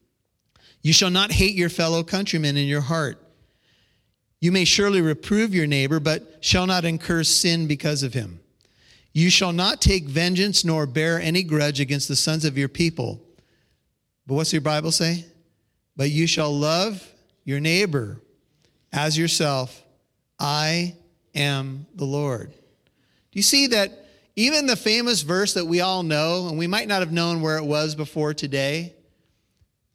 You 0.81 0.93
shall 0.93 1.11
not 1.11 1.31
hate 1.31 1.53
your 1.53 1.69
fellow 1.69 2.03
countrymen 2.03 2.57
in 2.57 2.65
your 2.65 2.81
heart. 2.81 3.19
You 4.41 4.51
may 4.51 4.65
surely 4.65 5.01
reprove 5.01 5.53
your 5.53 5.67
neighbor, 5.67 5.99
but 5.99 6.43
shall 6.43 6.65
not 6.65 6.85
incur 6.85 7.23
sin 7.23 7.67
because 7.67 8.01
of 8.01 8.15
him. 8.15 8.39
You 9.11 9.29
shall 9.29 9.53
not 9.53 9.79
take 9.79 10.05
vengeance 10.05 10.65
nor 10.65 10.87
bear 10.87 11.21
any 11.21 11.43
grudge 11.43 11.79
against 11.79 12.07
the 12.07 12.15
sons 12.15 12.45
of 12.45 12.57
your 12.57 12.67
people. 12.67 13.21
But 14.25 14.33
what's 14.33 14.53
your 14.53 14.63
Bible 14.63 14.91
say? 14.91 15.23
But 15.95 16.09
you 16.09 16.25
shall 16.25 16.51
love 16.51 17.12
your 17.43 17.59
neighbor 17.59 18.19
as 18.91 19.17
yourself. 19.17 19.83
I 20.39 20.95
am 21.35 21.85
the 21.95 22.05
Lord. 22.05 22.51
Do 22.51 22.57
you 23.39 23.43
see 23.43 23.67
that 23.67 24.05
even 24.35 24.65
the 24.65 24.75
famous 24.75 25.21
verse 25.21 25.53
that 25.53 25.65
we 25.65 25.81
all 25.81 26.03
know, 26.03 26.47
and 26.47 26.57
we 26.57 26.67
might 26.67 26.87
not 26.87 27.01
have 27.01 27.11
known 27.11 27.41
where 27.41 27.57
it 27.57 27.65
was 27.65 27.95
before 27.95 28.33
today, 28.33 28.93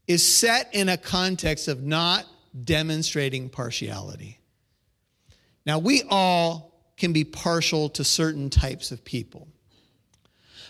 is 0.06 0.26
set 0.26 0.70
in 0.72 0.88
a 0.88 0.96
context 0.96 1.68
of 1.68 1.82
not 1.82 2.24
demonstrating 2.64 3.48
partiality. 3.48 4.38
Now, 5.66 5.78
we 5.78 6.02
all 6.08 6.72
can 6.96 7.12
be 7.12 7.24
partial 7.24 7.88
to 7.90 8.04
certain 8.04 8.48
types 8.48 8.90
of 8.90 9.04
people. 9.04 9.48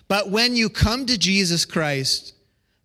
But 0.09 0.31
when 0.31 0.57
you 0.57 0.69
come 0.71 1.07
to 1.07 1.19
Jesus 1.19 1.65
Christ, 1.65 2.35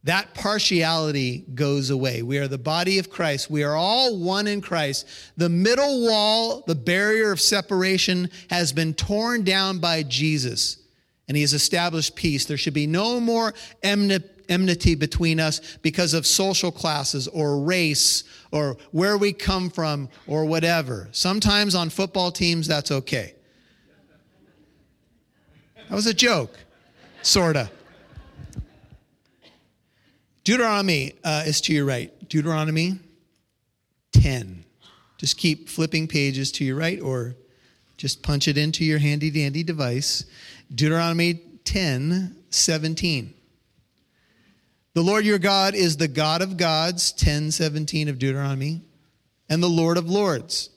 that 0.06 0.34
partiality 0.34 1.46
goes 1.56 1.90
away. 1.90 2.24
We 2.24 2.38
are 2.38 2.48
the 2.50 2.58
body 2.58 3.00
of 3.00 3.10
Christ. 3.10 3.50
We 3.50 3.64
are 3.64 3.76
all 3.76 4.18
one 4.18 4.48
in 4.48 4.60
Christ. 4.60 5.08
The 5.38 5.48
middle 5.48 6.06
wall, 6.06 6.64
the 6.68 6.76
barrier 6.76 7.32
of 7.32 7.40
separation, 7.40 8.30
has 8.50 8.74
been 8.74 8.94
torn 8.94 9.44
down 9.44 9.80
by 9.80 10.04
Jesus, 10.04 10.80
and 11.28 11.38
he 11.38 11.42
has 11.42 11.54
established 11.54 12.16
peace. 12.16 12.46
There 12.46 12.58
should 12.58 12.74
be 12.74 12.86
no 12.86 13.22
more 13.22 13.54
enmity 13.82 14.96
between 14.96 15.40
us 15.40 15.78
because 15.82 16.14
of 16.14 16.26
social 16.26 16.72
classes 16.72 17.30
or 17.30 17.62
race 17.62 18.26
or 18.52 18.76
where 18.92 19.18
we 19.18 19.32
come 19.32 19.70
from 19.70 20.10
or 20.28 20.44
whatever. 20.44 21.08
Sometimes 21.14 21.76
on 21.76 21.90
football 21.90 22.30
teams, 22.30 22.68
that's 22.68 22.92
okay. 22.92 23.36
That 25.88 25.96
was 25.96 26.08
a 26.08 26.14
joke, 26.14 26.60
sort 27.22 27.56
of. 27.56 27.70
Deuteronomy 30.44 31.14
uh, 31.24 31.44
is 31.46 31.62
to 31.62 31.74
your 31.74 31.86
right. 31.86 32.12
Deuteronomy 32.28 33.00
10. 34.12 34.66
Just 35.18 35.38
keep 35.38 35.70
flipping 35.70 36.08
pages 36.08 36.52
to 36.54 36.66
your 36.66 36.76
right 36.76 37.00
or 37.00 37.36
just 37.96 38.22
punch 38.24 38.50
it 38.50 38.58
into 38.58 38.84
your 38.84 39.00
handy 39.00 39.30
dandy 39.30 39.64
device. 39.64 40.26
Deuteronomy 40.74 41.36
10 41.64 42.36
17. 42.50 43.34
The 44.96 45.02
Lord 45.02 45.26
your 45.26 45.40
God 45.40 45.76
is 45.76 45.98
the 45.98 46.10
God 46.10 46.42
of 46.42 46.58
gods, 46.58 47.14
10 47.14 47.52
17 47.52 48.10
of 48.10 48.20
Deuteronomy, 48.20 48.82
and 49.50 49.64
the 49.64 49.70
Lord 49.70 49.98
of 49.98 50.10
lords, 50.10 50.70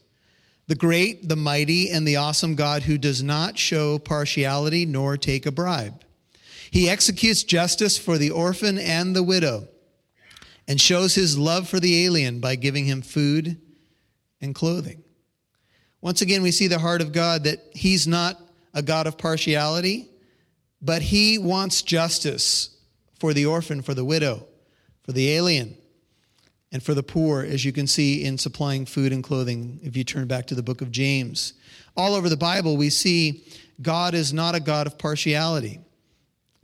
the 0.68 0.76
great, 0.76 1.28
the 1.28 1.36
mighty, 1.36 1.90
and 1.90 2.06
the 2.06 2.16
awesome 2.16 2.54
God 2.54 2.84
who 2.84 2.98
does 2.98 3.22
not 3.22 3.58
show 3.58 3.98
partiality 3.98 4.86
nor 4.86 5.16
take 5.16 5.44
a 5.44 5.52
bribe 5.52 6.05
he 6.70 6.88
executes 6.88 7.42
justice 7.42 7.98
for 7.98 8.18
the 8.18 8.30
orphan 8.30 8.78
and 8.78 9.14
the 9.14 9.22
widow 9.22 9.68
and 10.68 10.80
shows 10.80 11.14
his 11.14 11.38
love 11.38 11.68
for 11.68 11.80
the 11.80 12.04
alien 12.04 12.40
by 12.40 12.56
giving 12.56 12.86
him 12.86 13.02
food 13.02 13.56
and 14.40 14.54
clothing. 14.54 15.02
Once 16.00 16.22
again, 16.22 16.42
we 16.42 16.50
see 16.50 16.66
the 16.66 16.78
heart 16.78 17.00
of 17.00 17.12
God 17.12 17.44
that 17.44 17.60
he's 17.72 18.06
not 18.06 18.40
a 18.74 18.82
God 18.82 19.06
of 19.06 19.16
partiality, 19.16 20.08
but 20.82 21.02
he 21.02 21.38
wants 21.38 21.82
justice 21.82 22.76
for 23.18 23.32
the 23.32 23.46
orphan, 23.46 23.82
for 23.82 23.94
the 23.94 24.04
widow, 24.04 24.46
for 25.02 25.12
the 25.12 25.30
alien, 25.32 25.76
and 26.72 26.82
for 26.82 26.94
the 26.94 27.02
poor, 27.02 27.42
as 27.42 27.64
you 27.64 27.72
can 27.72 27.86
see 27.86 28.24
in 28.24 28.36
supplying 28.36 28.84
food 28.84 29.12
and 29.12 29.24
clothing, 29.24 29.80
if 29.82 29.96
you 29.96 30.04
turn 30.04 30.26
back 30.26 30.46
to 30.46 30.54
the 30.54 30.62
book 30.62 30.82
of 30.82 30.90
James. 30.90 31.54
All 31.96 32.14
over 32.14 32.28
the 32.28 32.36
Bible, 32.36 32.76
we 32.76 32.90
see 32.90 33.44
God 33.80 34.14
is 34.14 34.32
not 34.32 34.54
a 34.54 34.60
God 34.60 34.86
of 34.86 34.98
partiality 34.98 35.80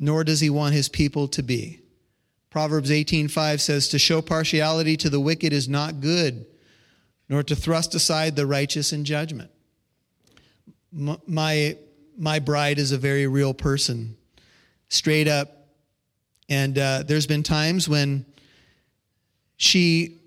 nor 0.02 0.24
does 0.24 0.40
he 0.40 0.50
want 0.50 0.74
his 0.74 0.88
people 0.88 1.28
to 1.28 1.44
be. 1.44 1.80
Proverbs 2.50 2.90
18:5 2.90 3.60
says 3.60 3.86
to 3.88 4.00
show 4.00 4.20
partiality 4.20 4.96
to 4.96 5.08
the 5.08 5.20
wicked 5.20 5.52
is 5.52 5.68
not 5.68 6.00
good, 6.00 6.44
nor 7.28 7.44
to 7.44 7.54
thrust 7.54 7.94
aside 7.94 8.34
the 8.34 8.44
righteous 8.44 8.92
in 8.92 9.04
judgment. 9.04 9.52
My 10.90 11.76
my 12.18 12.40
bride 12.40 12.80
is 12.80 12.90
a 12.90 12.98
very 12.98 13.28
real 13.28 13.54
person, 13.54 14.16
straight 14.88 15.28
up. 15.28 15.68
And 16.48 16.76
uh, 16.76 17.04
there's 17.06 17.28
been 17.28 17.44
times 17.44 17.88
when 17.88 18.26
she 19.56 20.18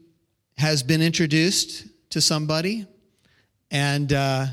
has 0.57 0.83
been 0.83 1.01
introduced 1.01 1.85
to 2.11 2.21
somebody, 2.21 2.87
and 3.69 4.13
uh, 4.13 4.45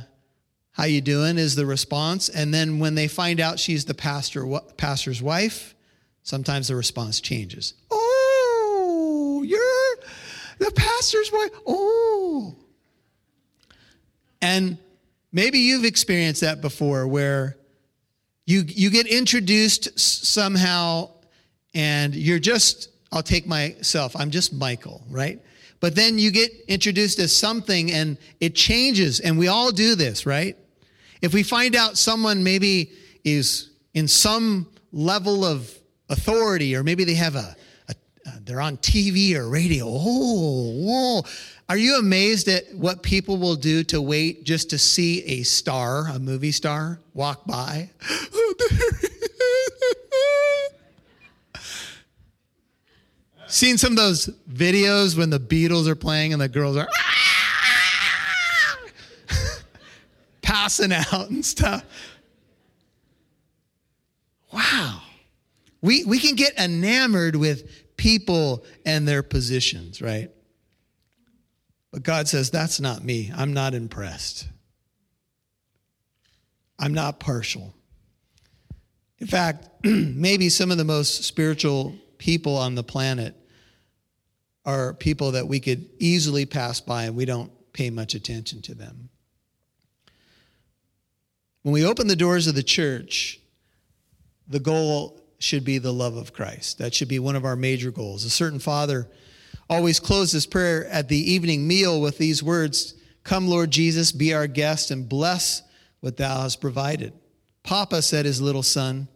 how 0.72 0.84
you 0.84 1.00
doing 1.00 1.38
is 1.38 1.54
the 1.54 1.66
response. 1.66 2.28
And 2.28 2.52
then 2.52 2.78
when 2.78 2.94
they 2.94 3.08
find 3.08 3.40
out 3.40 3.58
she's 3.58 3.84
the 3.84 3.94
pastor, 3.94 4.46
pastor's 4.76 5.22
wife, 5.22 5.74
sometimes 6.22 6.68
the 6.68 6.76
response 6.76 7.20
changes. 7.20 7.74
Oh, 7.90 9.44
you're 9.46 10.06
the 10.58 10.72
pastor's 10.72 11.30
wife. 11.30 11.50
Oh. 11.66 12.54
And 14.40 14.78
maybe 15.30 15.58
you've 15.58 15.84
experienced 15.84 16.40
that 16.40 16.60
before 16.60 17.06
where 17.06 17.56
you, 18.46 18.64
you 18.66 18.90
get 18.90 19.06
introduced 19.06 19.98
somehow 19.98 21.10
and 21.74 22.14
you're 22.14 22.38
just, 22.38 22.88
I'll 23.12 23.22
take 23.22 23.46
myself, 23.46 24.16
I'm 24.16 24.30
just 24.30 24.52
Michael, 24.52 25.02
right? 25.10 25.40
But 25.80 25.94
then 25.96 26.18
you 26.18 26.30
get 26.30 26.52
introduced 26.68 27.18
as 27.18 27.34
something 27.34 27.90
and 27.92 28.16
it 28.40 28.54
changes. 28.54 29.20
And 29.20 29.38
we 29.38 29.48
all 29.48 29.70
do 29.72 29.94
this, 29.94 30.26
right? 30.26 30.56
If 31.22 31.32
we 31.32 31.44
find 31.44 31.76
out 31.76 31.96
someone 31.96 32.42
maybe 32.42 32.90
is 33.24 33.70
in 33.94 34.08
some 34.08 34.66
level 34.92 35.44
of 35.44 35.72
authority, 36.08 36.74
or 36.74 36.82
maybe 36.82 37.04
they 37.04 37.14
have 37.14 37.36
a, 37.36 37.56
a 37.88 37.94
uh, 38.26 38.30
they're 38.42 38.60
on 38.60 38.76
TV 38.78 39.34
or 39.34 39.48
radio. 39.48 39.84
Oh, 39.86 40.72
whoa. 40.74 41.22
Are 41.68 41.76
you 41.76 41.96
amazed 41.96 42.48
at 42.48 42.64
what 42.74 43.02
people 43.02 43.36
will 43.36 43.54
do 43.54 43.82
to 43.84 44.02
wait 44.02 44.44
just 44.44 44.70
to 44.70 44.78
see 44.78 45.22
a 45.24 45.42
star, 45.44 46.08
a 46.08 46.18
movie 46.18 46.52
star, 46.52 47.00
walk 47.14 47.46
by? 47.46 47.90
Oh, 48.34 48.54
Seen 53.46 53.76
some 53.76 53.92
of 53.92 53.96
those 53.96 54.28
videos 54.50 55.16
when 55.16 55.28
the 55.28 55.38
Beatles 55.38 55.86
are 55.86 55.94
playing 55.94 56.32
and 56.32 56.40
the 56.40 56.48
girls 56.48 56.76
are 56.76 56.88
ah! 56.90 57.31
Passing 60.52 60.92
out 61.12 61.30
and 61.30 61.44
stuff. 61.44 61.84
Wow. 64.52 65.00
We, 65.80 66.04
we 66.04 66.18
can 66.18 66.36
get 66.36 66.58
enamored 66.58 67.36
with 67.36 67.96
people 67.96 68.64
and 68.84 69.08
their 69.08 69.22
positions, 69.22 70.02
right? 70.02 70.30
But 71.90 72.02
God 72.02 72.28
says, 72.28 72.50
that's 72.50 72.80
not 72.80 73.02
me. 73.02 73.32
I'm 73.34 73.52
not 73.52 73.74
impressed. 73.74 74.48
I'm 76.78 76.94
not 76.94 77.18
partial. 77.18 77.74
In 79.18 79.26
fact, 79.26 79.68
maybe 79.84 80.48
some 80.48 80.70
of 80.70 80.78
the 80.78 80.84
most 80.84 81.24
spiritual 81.24 81.94
people 82.18 82.56
on 82.56 82.74
the 82.74 82.82
planet 82.82 83.34
are 84.64 84.94
people 84.94 85.32
that 85.32 85.48
we 85.48 85.60
could 85.60 85.88
easily 85.98 86.46
pass 86.46 86.80
by 86.80 87.04
and 87.04 87.16
we 87.16 87.24
don't 87.24 87.50
pay 87.72 87.90
much 87.90 88.14
attention 88.14 88.62
to 88.62 88.74
them. 88.74 89.08
When 91.62 91.72
we 91.72 91.86
open 91.86 92.08
the 92.08 92.16
doors 92.16 92.46
of 92.46 92.54
the 92.54 92.62
church, 92.62 93.40
the 94.48 94.60
goal 94.60 95.20
should 95.38 95.64
be 95.64 95.78
the 95.78 95.92
love 95.92 96.16
of 96.16 96.32
Christ. 96.32 96.78
That 96.78 96.94
should 96.94 97.08
be 97.08 97.18
one 97.18 97.36
of 97.36 97.44
our 97.44 97.56
major 97.56 97.90
goals. 97.90 98.24
A 98.24 98.30
certain 98.30 98.58
father 98.58 99.08
always 99.70 100.00
closed 100.00 100.32
his 100.32 100.46
prayer 100.46 100.86
at 100.86 101.08
the 101.08 101.32
evening 101.32 101.66
meal 101.66 102.00
with 102.00 102.18
these 102.18 102.42
words 102.42 102.94
Come, 103.24 103.46
Lord 103.46 103.70
Jesus, 103.70 104.10
be 104.10 104.34
our 104.34 104.48
guest 104.48 104.90
and 104.90 105.08
bless 105.08 105.62
what 106.00 106.16
thou 106.16 106.42
hast 106.42 106.60
provided. 106.60 107.12
Papa 107.62 108.02
said 108.02 108.24
his 108.24 108.42
little 108.42 108.64
son, 108.64 109.06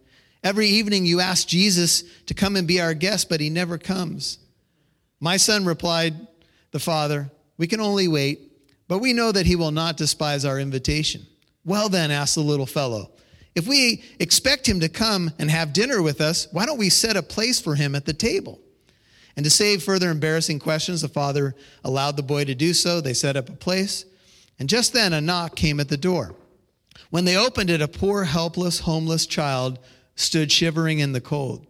Every 0.43 0.67
evening 0.67 1.05
you 1.05 1.19
ask 1.19 1.45
Jesus 1.45 2.03
to 2.27 2.33
come 2.33 2.55
and 2.55 2.65
be 2.65 2.79
our 2.79 2.93
guest, 2.93 3.27
but 3.27 3.41
he 3.41 3.49
never 3.49 3.77
comes. 3.77 4.39
My 5.19 5.35
son 5.35 5.65
replied, 5.65 6.15
The 6.71 6.79
father, 6.79 7.29
We 7.57 7.67
can 7.67 7.81
only 7.81 8.07
wait, 8.07 8.39
but 8.87 8.99
we 8.99 9.11
know 9.11 9.33
that 9.33 9.45
he 9.45 9.57
will 9.57 9.71
not 9.71 9.97
despise 9.97 10.45
our 10.45 10.59
invitation. 10.59 11.27
Well, 11.67 11.89
then, 11.89 12.11
asked 12.11 12.35
the 12.35 12.41
little 12.41 12.65
fellow, 12.65 13.11
if 13.53 13.67
we 13.67 14.01
expect 14.21 14.69
him 14.69 14.79
to 14.79 14.87
come 14.87 15.33
and 15.37 15.51
have 15.51 15.73
dinner 15.73 16.01
with 16.01 16.21
us, 16.21 16.47
why 16.53 16.65
don't 16.65 16.77
we 16.77 16.89
set 16.89 17.17
a 17.17 17.21
place 17.21 17.59
for 17.59 17.75
him 17.75 17.93
at 17.93 18.05
the 18.05 18.13
table? 18.13 18.61
And 19.35 19.43
to 19.43 19.49
save 19.49 19.83
further 19.83 20.09
embarrassing 20.09 20.59
questions, 20.59 21.01
the 21.01 21.09
father 21.09 21.55
allowed 21.83 22.15
the 22.15 22.23
boy 22.23 22.45
to 22.45 22.55
do 22.55 22.73
so. 22.73 23.01
They 23.01 23.13
set 23.13 23.35
up 23.35 23.49
a 23.49 23.53
place. 23.53 24.05
And 24.57 24.69
just 24.69 24.93
then, 24.93 25.11
a 25.11 25.19
knock 25.19 25.57
came 25.57 25.81
at 25.81 25.89
the 25.89 25.97
door. 25.97 26.35
When 27.09 27.25
they 27.25 27.35
opened 27.35 27.69
it, 27.69 27.81
a 27.81 27.89
poor, 27.89 28.23
helpless, 28.23 28.79
homeless 28.79 29.25
child 29.25 29.77
stood 30.15 30.53
shivering 30.53 30.99
in 30.99 31.11
the 31.11 31.19
cold. 31.19 31.67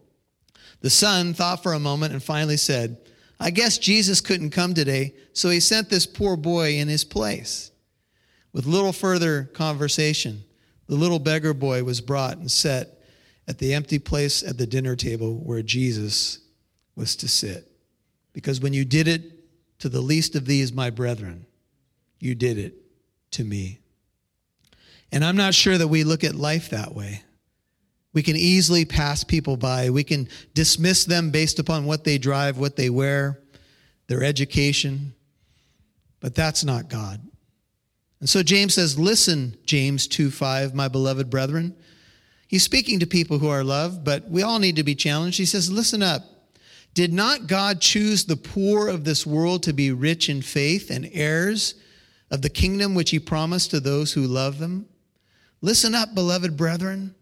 The 0.82 0.92
son 0.92 1.34
thought 1.34 1.64
for 1.64 1.74
a 1.74 1.80
moment 1.80 2.14
and 2.14 2.22
finally 2.22 2.58
said, 2.58 2.98
I 3.40 3.50
guess 3.50 3.80
Jesus 3.80 4.22
couldn't 4.22 4.52
come 4.52 4.76
today, 4.76 5.16
so 5.34 5.50
he 5.50 5.60
sent 5.60 5.90
this 5.90 6.06
poor 6.06 6.38
boy 6.38 6.76
in 6.76 6.88
his 6.88 7.04
place. 7.04 7.72
With 8.58 8.66
little 8.66 8.92
further 8.92 9.44
conversation, 9.54 10.44
the 10.88 10.96
little 10.96 11.20
beggar 11.20 11.54
boy 11.54 11.84
was 11.84 12.02
brought 12.02 12.38
and 12.38 12.50
set 12.50 13.04
at 13.48 13.60
the 13.60 13.76
empty 13.76 14.00
place 14.00 14.42
at 14.42 14.58
the 14.58 14.66
dinner 14.66 14.96
table 14.96 15.36
where 15.36 15.62
Jesus 15.62 16.40
was 16.96 17.16
to 17.18 17.28
sit. 17.28 17.72
Because 18.34 18.60
when 18.60 18.74
you 18.74 18.84
did 18.84 19.08
it 19.08 19.22
to 19.78 19.90
the 19.90 20.02
least 20.02 20.34
of 20.34 20.48
these, 20.48 20.74
my 20.74 20.90
brethren, 20.90 21.46
you 22.20 22.34
did 22.34 22.58
it 22.58 22.74
to 23.34 23.44
me. 23.44 23.78
And 25.12 25.24
I'm 25.24 25.38
not 25.38 25.54
sure 25.54 25.78
that 25.78 25.88
we 25.88 26.04
look 26.04 26.24
at 26.24 26.34
life 26.34 26.72
that 26.72 26.96
way. 26.96 27.22
We 28.12 28.24
can 28.24 28.36
easily 28.36 28.86
pass 28.86 29.24
people 29.24 29.56
by. 29.56 29.92
We 29.92 30.04
can 30.04 30.30
dismiss 30.56 31.06
them 31.06 31.30
based 31.30 31.60
upon 31.60 31.86
what 31.86 32.06
they 32.06 32.18
drive, 32.18 32.58
what 32.58 32.76
they 32.76 32.90
wear, 32.90 33.40
their 34.08 34.24
education. 34.24 35.14
But 36.22 36.34
that's 36.34 36.64
not 36.64 36.90
God. 36.90 37.22
And 38.20 38.30
so 38.30 38.44
James 38.44 38.74
says, 38.74 38.98
Listen, 38.98 39.58
James 39.66 40.08
2 40.08 40.32
5, 40.32 40.74
my 40.74 40.88
beloved 40.88 41.30
brethren. 41.30 41.76
He's 42.48 42.64
speaking 42.64 43.00
to 43.00 43.08
people 43.08 43.40
who 43.40 43.50
are 43.50 43.64
loved, 43.64 44.04
but 44.04 44.30
we 44.30 44.42
all 44.42 44.60
need 44.60 44.78
to 44.78 44.84
be 44.84 44.96
challenged. 44.96 45.38
He 45.38 45.46
says, 45.46 45.72
Listen 45.72 46.02
up. 46.02 46.24
Did 46.94 47.14
not 47.14 47.46
God 47.48 47.80
choose 47.80 48.26
the 48.26 48.38
poor 48.38 48.88
of 48.88 49.04
this 49.04 49.26
world 49.26 49.62
to 49.64 49.74
be 49.74 49.92
rich 49.92 50.30
in 50.30 50.42
faith 50.42 50.90
and 50.90 51.10
heirs 51.14 51.76
of 52.32 52.42
the 52.42 52.50
kingdom 52.50 52.96
which 52.96 53.12
he 53.12 53.20
promised 53.20 53.72
to 53.72 53.80
those 53.80 54.14
who 54.14 54.26
love 54.26 54.58
them? 54.58 54.88
Listen 55.62 55.94
up, 55.94 56.16
beloved 56.16 56.58
brethren. 56.58 57.14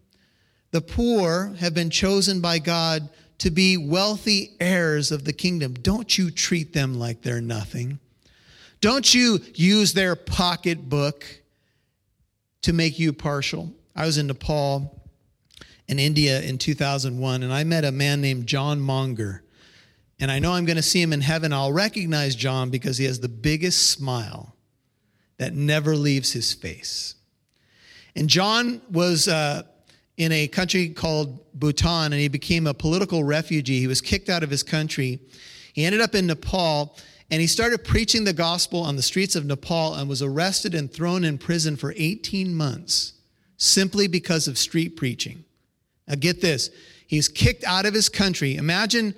The 0.70 0.80
poor 0.80 1.54
have 1.58 1.74
been 1.74 1.90
chosen 1.90 2.40
by 2.40 2.58
God 2.58 3.08
to 3.38 3.50
be 3.50 3.76
wealthy 3.76 4.56
heirs 4.60 5.12
of 5.12 5.24
the 5.24 5.32
kingdom. 5.32 5.74
Don't 5.74 6.16
you 6.16 6.30
treat 6.30 6.72
them 6.72 6.98
like 6.98 7.22
they're 7.22 7.40
nothing. 7.40 7.98
Don't 8.80 9.12
you 9.14 9.40
use 9.54 9.92
their 9.92 10.16
pocketbook 10.16 11.24
to 12.62 12.72
make 12.72 12.98
you 12.98 13.12
partial. 13.12 13.72
I 13.94 14.06
was 14.06 14.18
in 14.18 14.26
Nepal 14.26 15.02
in 15.88 15.98
India 15.98 16.40
in 16.42 16.58
2001, 16.58 17.42
and 17.42 17.52
I 17.52 17.64
met 17.64 17.84
a 17.84 17.92
man 17.92 18.20
named 18.20 18.46
John 18.46 18.80
Monger. 18.80 19.44
And 20.18 20.30
I 20.30 20.38
know 20.38 20.52
I'm 20.52 20.64
going 20.64 20.76
to 20.76 20.82
see 20.82 21.00
him 21.00 21.12
in 21.12 21.20
heaven. 21.20 21.52
I'll 21.52 21.72
recognize 21.72 22.34
John 22.34 22.70
because 22.70 22.98
he 22.98 23.04
has 23.04 23.20
the 23.20 23.28
biggest 23.28 23.90
smile 23.90 24.56
that 25.38 25.54
never 25.54 25.94
leaves 25.94 26.32
his 26.32 26.54
face. 26.54 27.14
And 28.16 28.28
John 28.28 28.80
was 28.90 29.28
uh, 29.28 29.62
in 30.16 30.32
a 30.32 30.48
country 30.48 30.88
called 30.88 31.38
Bhutan, 31.54 32.12
and 32.12 32.14
he 32.14 32.28
became 32.28 32.66
a 32.66 32.74
political 32.74 33.22
refugee. 33.22 33.78
He 33.78 33.86
was 33.86 34.00
kicked 34.00 34.28
out 34.30 34.42
of 34.42 34.50
his 34.50 34.62
country. 34.62 35.20
He 35.74 35.84
ended 35.84 36.00
up 36.00 36.14
in 36.14 36.26
Nepal, 36.26 36.96
and 37.30 37.40
he 37.40 37.46
started 37.46 37.84
preaching 37.84 38.24
the 38.24 38.32
gospel 38.32 38.82
on 38.82 38.96
the 38.96 39.02
streets 39.02 39.34
of 39.34 39.44
Nepal 39.44 39.94
and 39.94 40.08
was 40.08 40.22
arrested 40.22 40.74
and 40.74 40.92
thrown 40.92 41.24
in 41.24 41.38
prison 41.38 41.76
for 41.76 41.92
18 41.96 42.54
months 42.54 43.14
simply 43.56 44.06
because 44.06 44.46
of 44.46 44.58
street 44.58 44.96
preaching. 44.96 45.44
Now, 46.06 46.14
get 46.14 46.40
this 46.40 46.70
he's 47.06 47.28
kicked 47.28 47.64
out 47.64 47.86
of 47.86 47.94
his 47.94 48.08
country. 48.08 48.56
Imagine, 48.56 49.14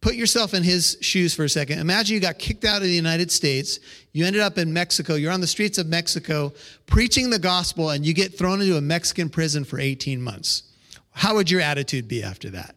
put 0.00 0.14
yourself 0.14 0.54
in 0.54 0.62
his 0.62 0.96
shoes 1.00 1.34
for 1.34 1.44
a 1.44 1.48
second. 1.48 1.78
Imagine 1.78 2.14
you 2.14 2.20
got 2.20 2.38
kicked 2.38 2.64
out 2.64 2.78
of 2.78 2.82
the 2.82 2.94
United 2.94 3.30
States. 3.30 3.80
You 4.12 4.24
ended 4.24 4.42
up 4.42 4.56
in 4.58 4.72
Mexico. 4.72 5.14
You're 5.14 5.32
on 5.32 5.40
the 5.40 5.46
streets 5.46 5.78
of 5.78 5.86
Mexico 5.86 6.52
preaching 6.86 7.30
the 7.30 7.38
gospel, 7.38 7.90
and 7.90 8.04
you 8.04 8.14
get 8.14 8.36
thrown 8.36 8.60
into 8.60 8.76
a 8.76 8.82
Mexican 8.82 9.28
prison 9.28 9.64
for 9.64 9.78
18 9.78 10.22
months. 10.22 10.64
How 11.10 11.34
would 11.34 11.50
your 11.50 11.60
attitude 11.60 12.08
be 12.08 12.22
after 12.22 12.50
that? 12.50 12.74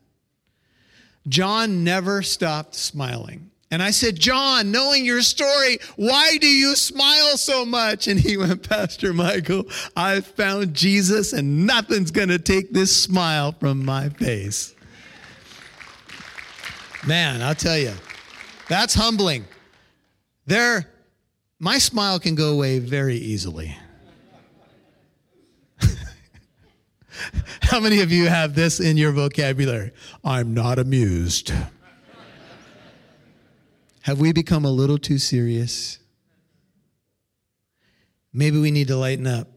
John 1.28 1.84
never 1.84 2.22
stopped 2.22 2.76
smiling. 2.76 3.50
And 3.76 3.84
I 3.84 3.92
said, 3.92 4.18
John, 4.18 4.72
knowing 4.72 5.04
your 5.04 5.22
story, 5.22 5.80
why 5.98 6.38
do 6.38 6.48
you 6.48 6.78
smile 6.78 7.36
so 7.36 7.66
much? 7.66 8.08
And 8.08 8.18
he 8.18 8.38
went, 8.38 8.70
Pastor 8.70 9.12
Michael, 9.12 9.66
I 9.98 10.22
found 10.22 10.74
Jesus 10.74 11.34
and 11.34 11.68
nothing's 11.68 12.10
going 12.10 12.30
to 12.30 12.40
take 12.40 12.72
this 12.72 12.96
smile 12.96 13.52
from 13.52 13.84
my 13.84 14.08
face. 14.08 14.74
Man, 17.06 17.42
I'll 17.42 17.54
tell 17.54 17.78
you, 17.78 17.92
that's 18.70 18.94
humbling. 18.94 19.44
There, 20.46 20.90
my 21.60 21.78
smile 21.78 22.18
can 22.18 22.36
go 22.36 22.54
away 22.54 22.80
very 22.80 23.18
easily. 23.18 23.76
How 27.62 27.82
many 27.82 28.00
of 28.00 28.10
you 28.10 28.28
have 28.28 28.56
this 28.56 28.80
in 28.80 28.96
your 28.96 29.12
vocabulary? 29.12 29.92
I'm 30.24 30.54
not 30.54 30.80
amused. 30.80 31.52
Have 34.06 34.20
we 34.20 34.32
become 34.34 34.66
a 34.66 34.72
little 34.72 35.00
too 35.00 35.18
serious? 35.18 35.98
maybe 38.36 38.60
we 38.60 38.70
need 38.70 38.90
to 38.90 38.98
lighten 38.98 39.26
up. 39.26 39.48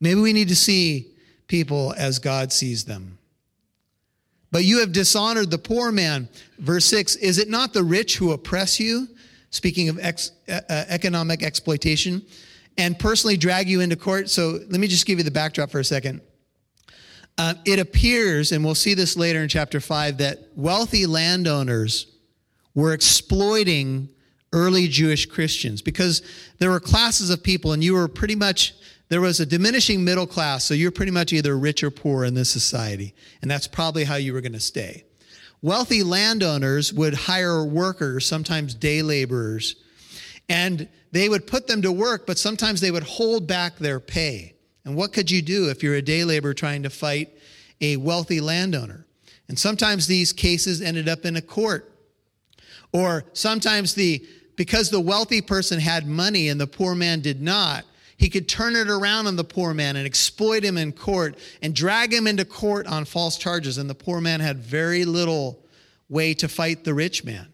Maybe 0.00 0.20
we 0.20 0.32
need 0.32 0.48
to 0.48 0.56
see 0.56 1.08
people 1.48 1.92
as 1.98 2.18
God 2.18 2.52
sees 2.52 2.84
them. 2.84 3.18
But 4.50 4.64
you 4.64 4.78
have 4.78 4.92
dishonored 4.92 5.50
the 5.50 5.58
poor 5.58 5.92
man. 5.92 6.28
Verse 6.58 6.84
6 6.86 7.16
Is 7.16 7.38
it 7.38 7.50
not 7.50 7.72
the 7.72 7.82
rich 7.82 8.16
who 8.16 8.32
oppress 8.32 8.80
you? 8.80 9.08
Speaking 9.50 9.90
of 9.90 9.98
ex, 10.00 10.30
uh, 10.48 10.60
economic 10.68 11.42
exploitation, 11.42 12.22
and 12.78 12.98
personally 12.98 13.36
drag 13.36 13.68
you 13.68 13.80
into 13.80 13.96
court. 13.96 14.30
So 14.30 14.60
let 14.70 14.80
me 14.80 14.86
just 14.86 15.04
give 15.04 15.18
you 15.18 15.24
the 15.24 15.30
backdrop 15.30 15.70
for 15.70 15.80
a 15.80 15.84
second. 15.84 16.22
Uh, 17.36 17.54
it 17.66 17.78
appears, 17.78 18.52
and 18.52 18.64
we'll 18.64 18.74
see 18.74 18.94
this 18.94 19.16
later 19.16 19.42
in 19.42 19.48
chapter 19.48 19.80
5, 19.80 20.18
that 20.18 20.38
wealthy 20.54 21.06
landowners 21.06 22.11
were 22.74 22.92
exploiting 22.92 24.08
early 24.52 24.88
Jewish 24.88 25.26
Christians 25.26 25.82
because 25.82 26.22
there 26.58 26.70
were 26.70 26.80
classes 26.80 27.30
of 27.30 27.42
people, 27.42 27.72
and 27.72 27.82
you 27.82 27.94
were 27.94 28.08
pretty 28.08 28.34
much 28.34 28.74
there 29.08 29.20
was 29.20 29.40
a 29.40 29.46
diminishing 29.46 30.02
middle 30.02 30.26
class, 30.26 30.64
so 30.64 30.72
you're 30.72 30.90
pretty 30.90 31.12
much 31.12 31.34
either 31.34 31.58
rich 31.58 31.82
or 31.82 31.90
poor 31.90 32.24
in 32.24 32.32
this 32.32 32.50
society. 32.50 33.14
And 33.42 33.50
that's 33.50 33.66
probably 33.66 34.04
how 34.04 34.16
you 34.16 34.32
were 34.32 34.40
going 34.40 34.54
to 34.54 34.60
stay. 34.60 35.04
Wealthy 35.60 36.02
landowners 36.02 36.92
would 36.94 37.14
hire 37.14 37.62
workers, 37.64 38.26
sometimes 38.26 38.74
day 38.74 39.02
laborers, 39.02 39.76
and 40.48 40.88
they 41.12 41.28
would 41.28 41.46
put 41.46 41.66
them 41.66 41.82
to 41.82 41.92
work, 41.92 42.26
but 42.26 42.38
sometimes 42.38 42.80
they 42.80 42.90
would 42.90 43.02
hold 43.02 43.46
back 43.46 43.76
their 43.76 44.00
pay. 44.00 44.54
And 44.84 44.96
what 44.96 45.12
could 45.12 45.30
you 45.30 45.42
do 45.42 45.68
if 45.68 45.82
you're 45.82 45.94
a 45.94 46.02
day 46.02 46.24
laborer 46.24 46.54
trying 46.54 46.82
to 46.82 46.90
fight 46.90 47.30
a 47.80 47.96
wealthy 47.98 48.40
landowner? 48.40 49.06
And 49.46 49.58
sometimes 49.58 50.06
these 50.06 50.32
cases 50.32 50.80
ended 50.80 51.08
up 51.08 51.24
in 51.26 51.36
a 51.36 51.42
court. 51.42 51.91
Or 52.92 53.24
sometimes 53.32 53.94
the 53.94 54.24
because 54.54 54.90
the 54.90 55.00
wealthy 55.00 55.40
person 55.40 55.80
had 55.80 56.06
money 56.06 56.48
and 56.48 56.60
the 56.60 56.66
poor 56.66 56.94
man 56.94 57.20
did 57.20 57.40
not, 57.40 57.84
he 58.16 58.28
could 58.28 58.48
turn 58.48 58.76
it 58.76 58.88
around 58.88 59.26
on 59.26 59.34
the 59.34 59.44
poor 59.44 59.74
man 59.74 59.96
and 59.96 60.06
exploit 60.06 60.62
him 60.62 60.76
in 60.76 60.92
court 60.92 61.36
and 61.62 61.74
drag 61.74 62.12
him 62.12 62.26
into 62.26 62.44
court 62.44 62.86
on 62.86 63.04
false 63.04 63.36
charges. 63.36 63.78
And 63.78 63.88
the 63.88 63.94
poor 63.94 64.20
man 64.20 64.40
had 64.40 64.58
very 64.58 65.04
little 65.04 65.64
way 66.08 66.34
to 66.34 66.48
fight 66.48 66.84
the 66.84 66.94
rich 66.94 67.24
man. 67.24 67.48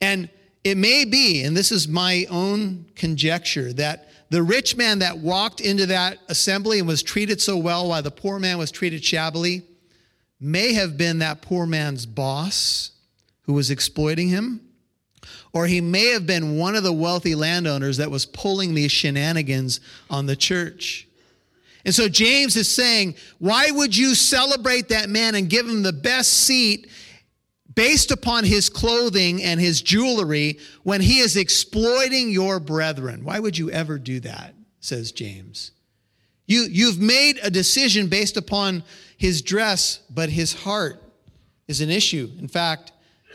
And 0.00 0.30
it 0.64 0.76
may 0.76 1.04
be, 1.04 1.44
and 1.44 1.56
this 1.56 1.70
is 1.70 1.86
my 1.86 2.26
own 2.30 2.86
conjecture, 2.96 3.72
that 3.74 4.08
the 4.30 4.42
rich 4.42 4.76
man 4.76 5.00
that 5.00 5.18
walked 5.18 5.60
into 5.60 5.86
that 5.86 6.18
assembly 6.28 6.78
and 6.78 6.88
was 6.88 7.02
treated 7.02 7.40
so 7.40 7.56
well 7.56 7.88
while 7.88 8.02
the 8.02 8.10
poor 8.10 8.38
man 8.38 8.58
was 8.58 8.70
treated 8.70 9.04
shabbily 9.04 9.62
may 10.40 10.72
have 10.72 10.96
been 10.96 11.18
that 11.18 11.42
poor 11.42 11.66
man's 11.66 12.06
boss 12.06 12.90
who 13.44 13.52
was 13.52 13.70
exploiting 13.70 14.28
him 14.28 14.60
or 15.52 15.66
he 15.66 15.80
may 15.80 16.06
have 16.06 16.26
been 16.26 16.58
one 16.58 16.74
of 16.74 16.82
the 16.82 16.92
wealthy 16.92 17.34
landowners 17.34 17.96
that 17.98 18.10
was 18.10 18.26
pulling 18.26 18.74
these 18.74 18.92
shenanigans 18.92 19.80
on 20.10 20.26
the 20.26 20.36
church. 20.36 21.06
And 21.84 21.94
so 21.94 22.08
James 22.08 22.56
is 22.56 22.68
saying, 22.70 23.14
why 23.38 23.70
would 23.70 23.96
you 23.96 24.14
celebrate 24.14 24.88
that 24.88 25.08
man 25.08 25.34
and 25.34 25.48
give 25.48 25.68
him 25.68 25.82
the 25.82 25.92
best 25.92 26.32
seat 26.32 26.88
based 27.74 28.10
upon 28.10 28.44
his 28.44 28.68
clothing 28.68 29.42
and 29.42 29.60
his 29.60 29.82
jewelry 29.82 30.58
when 30.82 31.00
he 31.00 31.18
is 31.18 31.36
exploiting 31.36 32.30
your 32.30 32.58
brethren? 32.58 33.24
Why 33.24 33.38
would 33.38 33.58
you 33.58 33.70
ever 33.70 33.98
do 33.98 34.20
that? 34.20 34.54
Says 34.80 35.12
James. 35.12 35.72
You, 36.46 36.66
you've 36.70 37.00
made 37.00 37.38
a 37.42 37.50
decision 37.50 38.08
based 38.08 38.36
upon 38.36 38.82
his 39.16 39.40
dress, 39.40 40.00
but 40.10 40.30
his 40.30 40.52
heart 40.52 41.02
is 41.68 41.80
an 41.80 41.90
issue. 41.90 42.30
In 42.38 42.48
fact, 42.48 42.92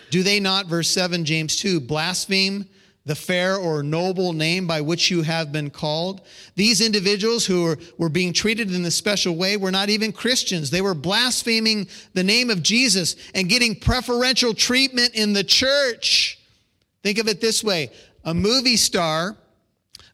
do 0.10 0.24
they 0.24 0.40
not, 0.40 0.68
verse 0.68 0.90
7, 0.90 1.26
James 1.26 1.56
2, 1.58 1.80
blaspheme 1.80 2.66
the 3.06 3.16
fair 3.16 3.56
or 3.56 3.82
noble 3.82 4.34
name 4.34 4.68
by 4.68 4.82
which 4.82 5.10
you 5.10 5.24
have 5.24 5.52
been 5.52 5.70
called? 5.70 6.22
These 6.56 6.82
individuals 6.82 7.46
who 7.46 7.64
were, 7.64 7.78
were 7.98 8.10
being 8.10 8.34
treated 8.34 8.74
in 8.74 8.84
this 8.84 8.96
special 8.96 9.36
way 9.36 9.58
were 9.58 9.72
not 9.72 9.90
even 9.90 10.12
Christians. 10.12 10.70
They 10.70 10.82
were 10.82 10.94
blaspheming 10.94 11.88
the 12.14 12.24
name 12.24 12.50
of 12.50 12.62
Jesus 12.62 13.16
and 13.34 13.50
getting 13.50 13.76
preferential 13.76 14.54
treatment 14.54 15.16
in 15.16 15.34
the 15.34 15.44
church. 15.44 16.40
Think 17.04 17.18
of 17.18 17.28
it 17.28 17.42
this 17.42 17.64
way 17.64 17.92
a 18.24 18.34
movie 18.34 18.78
star 18.78 19.38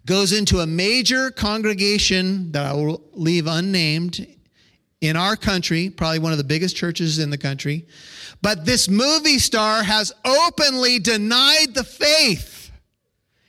goes 0.06 0.32
into 0.32 0.60
a 0.60 0.68
major 0.68 1.32
congregation 1.32 2.52
that 2.52 2.66
I 2.66 2.74
will 2.74 3.02
leave 3.14 3.48
unnamed 3.48 4.28
in 5.02 5.16
our 5.16 5.36
country, 5.36 5.90
probably 5.90 6.20
one 6.20 6.32
of 6.32 6.38
the 6.38 6.44
biggest 6.44 6.76
churches 6.76 7.20
in 7.20 7.30
the 7.30 7.38
country. 7.38 7.86
But 8.42 8.66
this 8.66 8.88
movie 8.88 9.40
star 9.40 9.84
has 9.84 10.14
openly 10.24 11.00
denied 11.00 11.74
the 11.74 11.84
faith. 11.84 12.72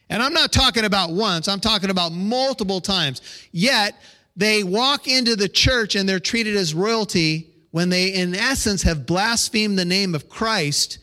And 0.09 0.23
I'm 0.23 0.33
not 0.33 0.53
talking 0.53 0.85
about 0.85 1.11
once, 1.11 1.49
I'm 1.49 1.61
talking 1.61 1.91
about 1.91 2.13
multiple 2.13 2.81
times. 2.81 3.21
Yet 3.53 3.95
they 4.37 4.63
walk 4.63 5.09
into 5.09 5.37
the 5.37 5.49
church 5.49 5.95
and 5.95 6.09
they're 6.09 6.21
treated 6.21 6.57
as 6.57 6.75
royalty 6.75 7.51
when 7.71 7.89
they, 7.89 8.09
in 8.09 8.35
essence, 8.35 8.83
have 8.83 9.07
blasphemed 9.07 9.79
the 9.79 9.85
name 9.85 10.15
of 10.15 10.29
Christ 10.29 10.99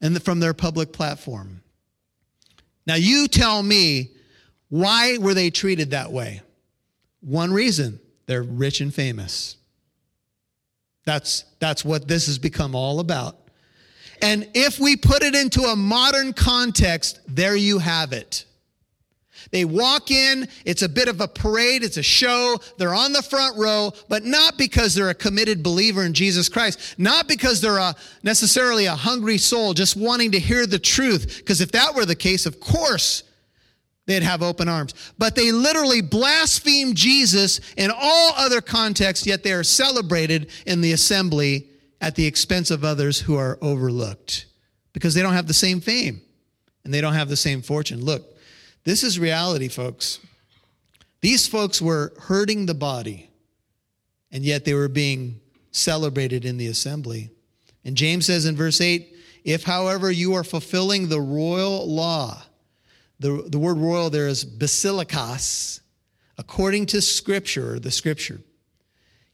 and 0.00 0.22
from 0.22 0.40
their 0.40 0.54
public 0.54 0.92
platform. 0.92 1.62
Now, 2.86 2.94
you 2.94 3.28
tell 3.28 3.62
me, 3.62 4.10
why 4.68 5.18
were 5.18 5.34
they 5.34 5.50
treated 5.50 5.90
that 5.90 6.12
way? 6.12 6.42
One 7.20 7.52
reason 7.52 8.00
they're 8.26 8.42
rich 8.42 8.80
and 8.80 8.94
famous. 8.94 9.56
That's, 11.04 11.44
that's 11.58 11.84
what 11.84 12.08
this 12.08 12.26
has 12.26 12.38
become 12.38 12.74
all 12.74 13.00
about. 13.00 13.38
And 14.22 14.48
if 14.54 14.78
we 14.78 14.96
put 14.96 15.22
it 15.22 15.34
into 15.34 15.62
a 15.62 15.76
modern 15.76 16.32
context, 16.32 17.20
there 17.28 17.56
you 17.56 17.78
have 17.78 18.12
it. 18.12 18.46
They 19.50 19.64
walk 19.64 20.10
in, 20.10 20.48
it's 20.64 20.82
a 20.82 20.88
bit 20.88 21.08
of 21.08 21.20
a 21.20 21.28
parade, 21.28 21.82
it's 21.82 21.98
a 21.98 22.02
show, 22.02 22.58
they're 22.78 22.94
on 22.94 23.12
the 23.12 23.22
front 23.22 23.58
row, 23.58 23.92
but 24.08 24.24
not 24.24 24.56
because 24.56 24.94
they're 24.94 25.10
a 25.10 25.14
committed 25.14 25.62
believer 25.62 26.04
in 26.04 26.14
Jesus 26.14 26.48
Christ, 26.48 26.94
not 26.98 27.28
because 27.28 27.60
they're 27.60 27.78
a, 27.78 27.94
necessarily 28.22 28.86
a 28.86 28.94
hungry 28.94 29.38
soul 29.38 29.74
just 29.74 29.96
wanting 29.96 30.32
to 30.32 30.40
hear 30.40 30.66
the 30.66 30.78
truth, 30.78 31.38
because 31.38 31.60
if 31.60 31.72
that 31.72 31.94
were 31.94 32.06
the 32.06 32.14
case, 32.14 32.46
of 32.46 32.58
course, 32.58 33.24
they'd 34.06 34.22
have 34.22 34.42
open 34.42 34.68
arms. 34.68 34.94
But 35.18 35.34
they 35.34 35.52
literally 35.52 36.00
blaspheme 36.00 36.94
Jesus 36.94 37.60
in 37.76 37.90
all 37.90 38.32
other 38.36 38.60
contexts, 38.60 39.26
yet 39.26 39.42
they 39.42 39.52
are 39.52 39.64
celebrated 39.64 40.50
in 40.66 40.80
the 40.80 40.92
assembly 40.92 41.68
at 42.00 42.14
the 42.14 42.26
expense 42.26 42.70
of 42.70 42.84
others 42.84 43.20
who 43.20 43.36
are 43.36 43.58
overlooked 43.62 44.46
because 44.92 45.14
they 45.14 45.22
don't 45.22 45.32
have 45.32 45.46
the 45.46 45.54
same 45.54 45.80
fame 45.80 46.20
and 46.84 46.92
they 46.92 47.00
don't 47.00 47.14
have 47.14 47.28
the 47.28 47.36
same 47.36 47.62
fortune. 47.62 48.04
Look, 48.04 48.36
this 48.84 49.02
is 49.02 49.18
reality, 49.18 49.68
folks. 49.68 50.20
These 51.22 51.46
folks 51.46 51.80
were 51.80 52.12
hurting 52.20 52.66
the 52.66 52.74
body, 52.74 53.30
and 54.30 54.44
yet 54.44 54.66
they 54.66 54.74
were 54.74 54.88
being 54.88 55.40
celebrated 55.70 56.44
in 56.44 56.58
the 56.58 56.66
assembly. 56.66 57.30
And 57.84 57.96
James 57.96 58.26
says 58.26 58.44
in 58.44 58.56
verse 58.56 58.80
8, 58.80 59.16
if, 59.44 59.64
however, 59.64 60.10
you 60.10 60.34
are 60.34 60.44
fulfilling 60.44 61.08
the 61.08 61.20
royal 61.20 61.90
law, 61.90 62.42
the, 63.20 63.46
the 63.48 63.58
word 63.58 63.78
royal 63.78 64.10
there 64.10 64.28
is 64.28 64.44
basilikos, 64.44 65.80
according 66.38 66.86
to 66.86 67.00
scripture, 67.00 67.78
the 67.78 67.90
scripture. 67.90 68.40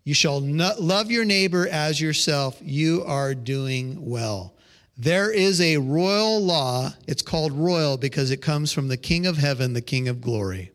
You 0.05 0.15
shall 0.15 0.41
love 0.41 1.11
your 1.11 1.25
neighbor 1.25 1.69
as 1.69 2.01
yourself. 2.01 2.59
You 2.63 3.05
are 3.07 3.35
doing 3.35 4.05
well. 4.05 4.55
There 4.97 5.31
is 5.31 5.61
a 5.61 5.79
royal 5.79 6.41
law. 6.41 6.93
It's 7.07 7.23
called 7.23 7.53
royal 7.53 7.97
because 7.97 8.31
it 8.31 8.43
comes 8.43 8.73
from 8.73 8.89
the 8.89 8.97
King 8.97 9.27
of 9.27 9.37
heaven, 9.37 9.73
the 9.73 9.81
King 9.81 10.09
of 10.09 10.21
glory. 10.21 10.73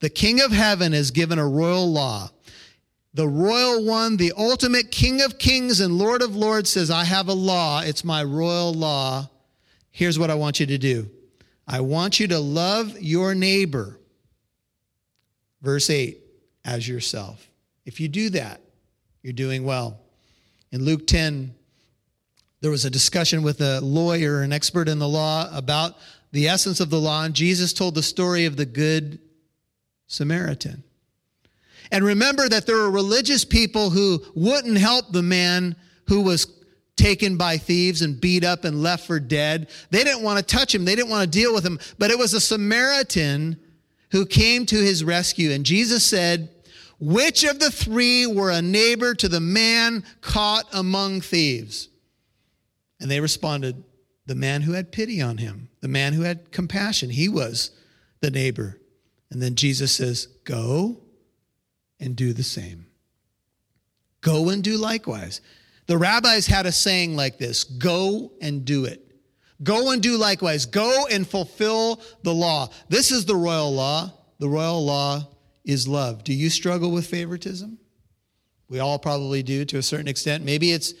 The 0.00 0.10
King 0.10 0.40
of 0.40 0.52
heaven 0.52 0.92
has 0.92 1.10
given 1.10 1.38
a 1.38 1.46
royal 1.46 1.90
law. 1.90 2.30
The 3.14 3.28
royal 3.28 3.84
one, 3.84 4.16
the 4.16 4.32
ultimate 4.36 4.90
King 4.90 5.22
of 5.22 5.38
kings 5.38 5.80
and 5.80 5.98
Lord 5.98 6.22
of 6.22 6.36
lords 6.36 6.70
says, 6.70 6.90
I 6.90 7.04
have 7.04 7.28
a 7.28 7.32
law. 7.32 7.80
It's 7.80 8.04
my 8.04 8.22
royal 8.22 8.72
law. 8.72 9.28
Here's 9.90 10.18
what 10.18 10.30
I 10.30 10.34
want 10.34 10.60
you 10.60 10.66
to 10.66 10.78
do 10.78 11.10
I 11.70 11.80
want 11.80 12.18
you 12.18 12.28
to 12.28 12.38
love 12.38 12.98
your 12.98 13.34
neighbor, 13.34 13.98
verse 15.60 15.90
8, 15.90 16.18
as 16.64 16.88
yourself. 16.88 17.46
If 17.84 18.00
you 18.00 18.08
do 18.08 18.30
that, 18.30 18.62
you're 19.22 19.34
doing 19.34 19.64
well. 19.64 20.00
In 20.72 20.82
Luke 20.82 21.06
10, 21.06 21.54
there 22.62 22.70
was 22.70 22.86
a 22.86 22.90
discussion 22.90 23.42
with 23.42 23.60
a 23.60 23.82
lawyer, 23.82 24.40
an 24.40 24.52
expert 24.52 24.88
in 24.88 24.98
the 24.98 25.08
law, 25.08 25.48
about 25.54 25.96
the 26.32 26.48
essence 26.48 26.80
of 26.80 26.88
the 26.88 26.98
law, 26.98 27.24
and 27.24 27.34
Jesus 27.34 27.74
told 27.74 27.94
the 27.94 28.02
story 28.02 28.46
of 28.46 28.56
the 28.56 28.66
Good 28.66 29.18
Samaritan. 30.06 30.82
And 31.92 32.02
remember 32.02 32.48
that 32.48 32.66
there 32.66 32.76
were 32.76 32.90
religious 32.90 33.44
people 33.44 33.90
who 33.90 34.22
wouldn't 34.34 34.78
help 34.78 35.12
the 35.12 35.22
man 35.22 35.76
who 36.06 36.22
was 36.22 36.46
taken 36.98 37.36
by 37.36 37.56
thieves 37.56 38.02
and 38.02 38.20
beat 38.20 38.44
up 38.44 38.64
and 38.64 38.82
left 38.82 39.06
for 39.06 39.20
dead. 39.20 39.68
They 39.90 40.04
didn't 40.04 40.22
want 40.22 40.38
to 40.38 40.56
touch 40.56 40.74
him, 40.74 40.84
they 40.84 40.96
didn't 40.96 41.10
want 41.10 41.24
to 41.24 41.38
deal 41.38 41.54
with 41.54 41.64
him. 41.64 41.78
But 41.98 42.10
it 42.10 42.18
was 42.18 42.34
a 42.34 42.40
Samaritan 42.40 43.58
who 44.10 44.26
came 44.26 44.66
to 44.66 44.76
his 44.76 45.04
rescue. 45.04 45.50
And 45.52 45.64
Jesus 45.64 46.04
said, 46.04 46.50
Which 46.98 47.44
of 47.44 47.60
the 47.60 47.70
three 47.70 48.26
were 48.26 48.50
a 48.50 48.60
neighbor 48.60 49.14
to 49.14 49.28
the 49.28 49.40
man 49.40 50.04
caught 50.20 50.64
among 50.72 51.20
thieves? 51.20 51.88
And 53.00 53.10
they 53.10 53.20
responded, 53.20 53.84
The 54.26 54.34
man 54.34 54.62
who 54.62 54.72
had 54.72 54.92
pity 54.92 55.22
on 55.22 55.38
him, 55.38 55.68
the 55.80 55.88
man 55.88 56.12
who 56.12 56.22
had 56.22 56.50
compassion. 56.52 57.10
He 57.10 57.28
was 57.28 57.70
the 58.20 58.30
neighbor. 58.30 58.78
And 59.30 59.40
then 59.40 59.54
Jesus 59.54 59.92
says, 59.92 60.26
Go 60.44 60.98
and 62.00 62.16
do 62.16 62.32
the 62.32 62.42
same. 62.42 62.86
Go 64.20 64.48
and 64.48 64.64
do 64.64 64.76
likewise. 64.76 65.40
The 65.88 65.98
rabbis 65.98 66.46
had 66.46 66.66
a 66.66 66.72
saying 66.72 67.16
like 67.16 67.38
this 67.38 67.64
go 67.64 68.32
and 68.40 68.64
do 68.64 68.84
it. 68.84 69.04
Go 69.62 69.90
and 69.90 70.00
do 70.00 70.16
likewise. 70.16 70.66
Go 70.66 71.06
and 71.10 71.26
fulfill 71.26 72.00
the 72.22 72.32
law. 72.32 72.68
This 72.88 73.10
is 73.10 73.24
the 73.24 73.34
royal 73.34 73.72
law. 73.74 74.12
The 74.38 74.48
royal 74.48 74.84
law 74.84 75.26
is 75.64 75.88
love. 75.88 76.22
Do 76.22 76.32
you 76.32 76.50
struggle 76.50 76.92
with 76.92 77.06
favoritism? 77.06 77.78
We 78.68 78.78
all 78.78 78.98
probably 78.98 79.42
do 79.42 79.64
to 79.64 79.78
a 79.78 79.82
certain 79.82 80.06
extent. 80.06 80.44
Maybe 80.44 80.72
it's 80.72 80.92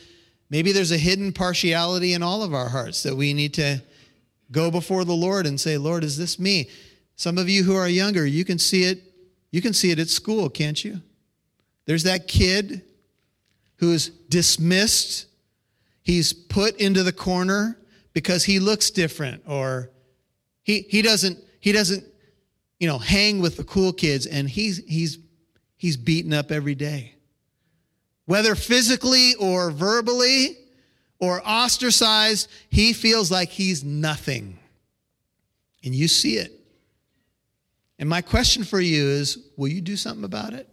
maybe 0.50 0.72
there's 0.72 0.90
a 0.90 0.98
hidden 0.98 1.32
partiality 1.32 2.14
in 2.14 2.22
all 2.22 2.42
of 2.42 2.54
our 2.54 2.70
hearts 2.70 3.02
that 3.02 3.14
we 3.14 3.34
need 3.34 3.54
to 3.54 3.82
go 4.50 4.70
before 4.70 5.04
the 5.04 5.12
Lord 5.12 5.46
and 5.46 5.60
say, 5.60 5.76
"Lord, 5.76 6.02
is 6.02 6.16
this 6.16 6.38
me?" 6.38 6.70
Some 7.14 7.36
of 7.36 7.48
you 7.48 7.62
who 7.62 7.76
are 7.76 7.88
younger, 7.88 8.24
you 8.26 8.44
can 8.44 8.58
see 8.58 8.84
it 8.84 9.02
you 9.50 9.62
can 9.62 9.72
see 9.72 9.90
it 9.90 9.98
at 9.98 10.08
school, 10.08 10.48
can't 10.48 10.82
you? 10.82 11.00
There's 11.86 12.02
that 12.02 12.28
kid 12.28 12.82
who's 13.78 14.08
dismissed. 14.08 15.26
He's 16.02 16.32
put 16.32 16.76
into 16.76 17.02
the 17.02 17.12
corner 17.12 17.78
because 18.12 18.44
he 18.44 18.60
looks 18.60 18.90
different 18.90 19.42
or 19.46 19.90
he 20.62 20.82
he 20.88 21.02
doesn't 21.02 21.38
he 21.60 21.72
doesn't 21.72 22.04
you 22.78 22.86
know 22.86 22.98
hang 22.98 23.40
with 23.40 23.56
the 23.56 23.64
cool 23.64 23.92
kids 23.92 24.26
and 24.26 24.48
he's 24.48 24.78
he's 24.86 25.18
he's 25.76 25.96
beaten 25.96 26.32
up 26.32 26.50
every 26.50 26.74
day 26.74 27.14
whether 28.24 28.54
physically 28.54 29.34
or 29.36 29.70
verbally 29.70 30.58
or 31.18 31.42
ostracized, 31.46 32.48
he 32.68 32.92
feels 32.92 33.30
like 33.30 33.48
he's 33.48 33.82
nothing. 33.82 34.58
And 35.84 35.94
you 35.94 36.08
see 36.08 36.36
it. 36.36 36.52
And 37.98 38.08
my 38.08 38.20
question 38.20 38.64
for 38.64 38.80
you 38.80 39.08
is 39.08 39.38
will 39.56 39.68
you 39.68 39.80
do 39.80 39.96
something 39.96 40.24
about 40.24 40.52
it? 40.52 40.68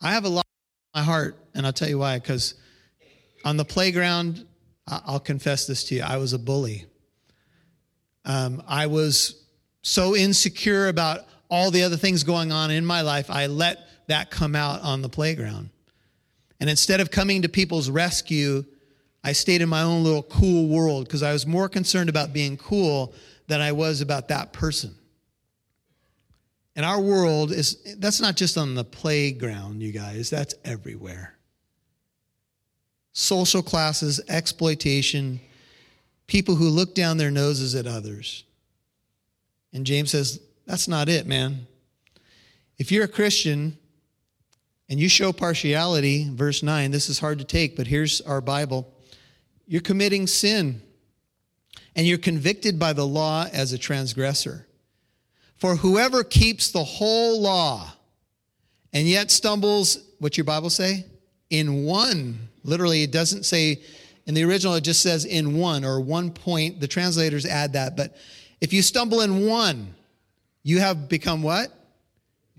I 0.00 0.12
have 0.12 0.24
a 0.24 0.28
lot 0.28 0.46
my 0.94 1.02
heart, 1.02 1.36
and 1.54 1.66
I'll 1.66 1.72
tell 1.72 1.88
you 1.88 1.98
why. 1.98 2.18
Because 2.18 2.54
on 3.44 3.56
the 3.56 3.64
playground, 3.64 4.46
I'll 4.86 5.20
confess 5.20 5.66
this 5.66 5.84
to 5.84 5.96
you, 5.96 6.02
I 6.02 6.16
was 6.16 6.32
a 6.32 6.38
bully. 6.38 6.86
Um, 8.24 8.62
I 8.66 8.86
was 8.86 9.42
so 9.82 10.14
insecure 10.14 10.88
about 10.88 11.20
all 11.50 11.70
the 11.70 11.82
other 11.82 11.96
things 11.96 12.24
going 12.24 12.50
on 12.50 12.70
in 12.70 12.86
my 12.86 13.02
life, 13.02 13.30
I 13.30 13.46
let 13.46 13.86
that 14.06 14.30
come 14.30 14.56
out 14.56 14.80
on 14.82 15.02
the 15.02 15.08
playground. 15.08 15.70
And 16.60 16.70
instead 16.70 17.00
of 17.00 17.10
coming 17.10 17.42
to 17.42 17.48
people's 17.48 17.90
rescue, 17.90 18.64
I 19.22 19.32
stayed 19.32 19.60
in 19.60 19.68
my 19.68 19.82
own 19.82 20.02
little 20.02 20.22
cool 20.22 20.68
world 20.68 21.04
because 21.04 21.22
I 21.22 21.32
was 21.32 21.46
more 21.46 21.68
concerned 21.68 22.08
about 22.08 22.32
being 22.32 22.56
cool 22.56 23.14
than 23.48 23.60
I 23.60 23.72
was 23.72 24.00
about 24.00 24.28
that 24.28 24.52
person. 24.52 24.94
And 26.74 26.86
our 26.86 27.00
world 27.00 27.52
is, 27.52 27.82
that's 27.98 28.20
not 28.20 28.36
just 28.36 28.56
on 28.56 28.74
the 28.74 28.84
playground, 28.84 29.82
you 29.82 29.92
guys, 29.92 30.30
that's 30.30 30.54
everywhere. 30.64 31.36
Social 33.12 33.62
classes, 33.62 34.20
exploitation, 34.28 35.40
people 36.26 36.54
who 36.54 36.68
look 36.68 36.94
down 36.94 37.18
their 37.18 37.30
noses 37.30 37.74
at 37.74 37.86
others. 37.86 38.44
And 39.74 39.84
James 39.84 40.12
says, 40.12 40.40
that's 40.66 40.88
not 40.88 41.08
it, 41.08 41.26
man. 41.26 41.66
If 42.78 42.90
you're 42.90 43.04
a 43.04 43.08
Christian, 43.08 43.76
and 44.88 45.00
you 45.00 45.08
show 45.08 45.32
partiality, 45.32 46.28
verse 46.30 46.62
9, 46.62 46.90
this 46.90 47.08
is 47.08 47.18
hard 47.18 47.38
to 47.38 47.44
take, 47.44 47.76
but 47.76 47.86
here's 47.86 48.20
our 48.22 48.40
Bible. 48.40 48.92
You're 49.66 49.80
committing 49.80 50.26
sin, 50.26 50.82
and 51.96 52.06
you're 52.06 52.18
convicted 52.18 52.78
by 52.78 52.92
the 52.92 53.06
law 53.06 53.46
as 53.52 53.72
a 53.72 53.78
transgressor. 53.78 54.66
For 55.62 55.76
whoever 55.76 56.24
keeps 56.24 56.72
the 56.72 56.82
whole 56.82 57.40
law 57.40 57.88
and 58.92 59.06
yet 59.06 59.30
stumbles, 59.30 59.96
what's 60.18 60.36
your 60.36 60.42
Bible 60.44 60.70
say? 60.70 61.06
In 61.50 61.84
one. 61.84 62.48
Literally, 62.64 63.04
it 63.04 63.12
doesn't 63.12 63.44
say, 63.44 63.80
in 64.26 64.34
the 64.34 64.42
original, 64.42 64.74
it 64.74 64.80
just 64.80 65.02
says 65.02 65.24
in 65.24 65.56
one 65.56 65.84
or 65.84 66.00
one 66.00 66.32
point. 66.32 66.80
The 66.80 66.88
translators 66.88 67.46
add 67.46 67.74
that. 67.74 67.96
But 67.96 68.16
if 68.60 68.72
you 68.72 68.82
stumble 68.82 69.20
in 69.20 69.46
one, 69.46 69.94
you 70.64 70.80
have 70.80 71.08
become 71.08 71.44
what? 71.44 71.72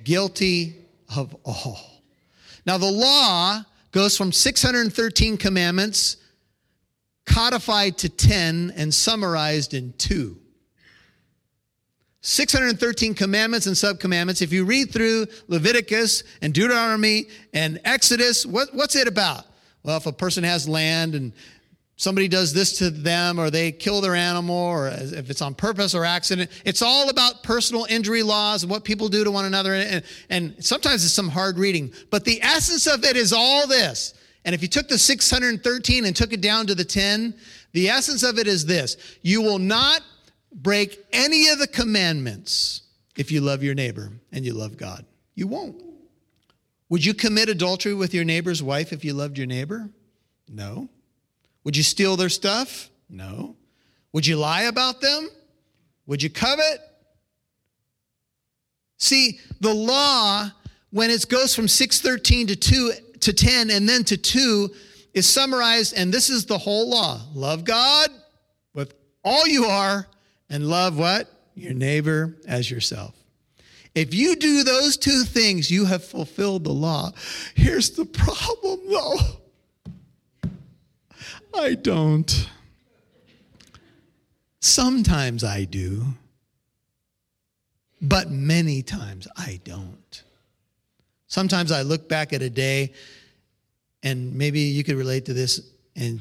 Guilty 0.01 0.77
of 1.13 1.35
all. 1.43 2.01
Now, 2.65 2.77
the 2.77 2.89
law 2.89 3.63
goes 3.91 4.15
from 4.15 4.31
613 4.31 5.35
commandments 5.35 6.15
codified 7.25 7.97
to 7.97 8.07
10 8.07 8.71
and 8.77 8.93
summarized 8.93 9.73
in 9.73 9.91
two. 9.97 10.37
613 12.23 13.15
commandments 13.15 13.67
and 13.67 13.75
subcommandments. 13.75 14.41
If 14.41 14.53
you 14.53 14.63
read 14.63 14.91
through 14.91 15.27
Leviticus 15.49 16.23
and 16.41 16.53
Deuteronomy 16.53 17.27
and 17.53 17.81
Exodus, 17.83 18.45
what, 18.45 18.69
what's 18.73 18.95
it 18.95 19.09
about? 19.09 19.45
Well, 19.83 19.97
if 19.97 20.05
a 20.05 20.13
person 20.13 20.45
has 20.45 20.67
land 20.67 21.15
and 21.15 21.33
somebody 21.97 22.29
does 22.29 22.53
this 22.53 22.77
to 22.77 22.89
them 22.89 23.39
or 23.39 23.49
they 23.49 23.73
kill 23.73 23.99
their 23.99 24.15
animal 24.15 24.55
or 24.55 24.87
if 24.87 25.29
it's 25.29 25.41
on 25.41 25.53
purpose 25.53 25.93
or 25.93 26.05
accident. 26.05 26.49
It's 26.63 26.81
all 26.81 27.09
about 27.09 27.43
personal 27.43 27.85
injury 27.89 28.23
laws 28.23 28.63
and 28.63 28.71
what 28.71 28.85
people 28.85 29.09
do 29.09 29.25
to 29.25 29.31
one 29.31 29.43
another. 29.43 29.73
And, 29.73 30.03
and 30.29 30.63
sometimes 30.63 31.03
it's 31.03 31.13
some 31.13 31.27
hard 31.27 31.57
reading, 31.57 31.91
but 32.09 32.23
the 32.23 32.41
essence 32.41 32.87
of 32.87 33.03
it 33.03 33.17
is 33.17 33.33
all 33.33 33.67
this. 33.67 34.13
And 34.45 34.55
if 34.55 34.61
you 34.61 34.69
took 34.69 34.87
the 34.87 34.97
613 34.97 36.05
and 36.05 36.15
took 36.15 36.31
it 36.31 36.41
down 36.41 36.67
to 36.67 36.75
the 36.75 36.85
10, 36.85 37.33
the 37.73 37.89
essence 37.89 38.23
of 38.23 38.37
it 38.37 38.47
is 38.47 38.65
this 38.65 38.95
you 39.21 39.41
will 39.41 39.59
not 39.59 40.01
break 40.53 41.03
any 41.11 41.49
of 41.49 41.59
the 41.59 41.67
commandments 41.67 42.81
if 43.17 43.31
you 43.31 43.41
love 43.41 43.63
your 43.63 43.75
neighbor 43.75 44.11
and 44.31 44.45
you 44.45 44.53
love 44.53 44.77
God. 44.77 45.05
You 45.35 45.47
won't. 45.47 45.81
Would 46.89 47.05
you 47.05 47.13
commit 47.13 47.49
adultery 47.49 47.93
with 47.93 48.13
your 48.13 48.25
neighbor's 48.25 48.61
wife 48.61 48.93
if 48.93 49.03
you 49.03 49.13
loved 49.13 49.37
your 49.37 49.47
neighbor? 49.47 49.89
No. 50.47 50.89
Would 51.63 51.75
you 51.75 51.83
steal 51.83 52.15
their 52.15 52.29
stuff? 52.29 52.89
No. 53.09 53.55
Would 54.11 54.27
you 54.27 54.37
lie 54.37 54.63
about 54.63 55.01
them? 55.01 55.29
Would 56.05 56.21
you 56.21 56.29
covet? 56.29 56.79
See, 58.97 59.39
the 59.59 59.73
law, 59.73 60.49
when 60.91 61.09
it 61.09 61.27
goes 61.29 61.55
from 61.55 61.67
613 61.67 62.47
to 62.47 62.55
2 62.55 62.91
to 63.21 63.33
10 63.33 63.69
and 63.71 63.89
then 63.89 64.03
to 64.03 64.17
2, 64.17 64.69
is 65.13 65.27
summarized, 65.27 65.93
and 65.95 66.13
this 66.13 66.29
is 66.29 66.45
the 66.45 66.57
whole 66.57 66.89
law. 66.89 67.21
Love 67.33 67.63
God 67.63 68.09
with 68.73 68.93
all 69.23 69.47
you 69.47 69.65
are, 69.65 70.07
and 70.49 70.67
love 70.67 70.97
what? 70.97 71.29
Your 71.55 71.73
neighbor 71.73 72.35
as 72.47 72.69
yourself. 72.69 73.15
If 73.95 74.13
you 74.13 74.35
do 74.35 74.63
those 74.63 74.97
two 74.97 75.23
things, 75.23 75.69
you 75.69 75.85
have 75.85 76.03
fulfilled 76.03 76.63
the 76.63 76.73
law. 76.73 77.11
Here's 77.53 77.91
the 77.91 78.05
problem, 78.05 78.79
though. 78.89 79.19
I 81.55 81.75
don't. 81.75 82.49
Sometimes 84.59 85.43
I 85.43 85.65
do, 85.65 86.05
but 88.01 88.31
many 88.31 88.81
times 88.81 89.27
I 89.37 89.59
don't. 89.63 90.23
Sometimes 91.27 91.71
I 91.71 91.83
look 91.83 92.09
back 92.09 92.33
at 92.33 92.41
a 92.41 92.49
day, 92.49 92.93
and 94.01 94.33
maybe 94.33 94.61
you 94.61 94.83
could 94.83 94.95
relate 94.95 95.25
to 95.25 95.33
this, 95.33 95.61
and 95.95 96.19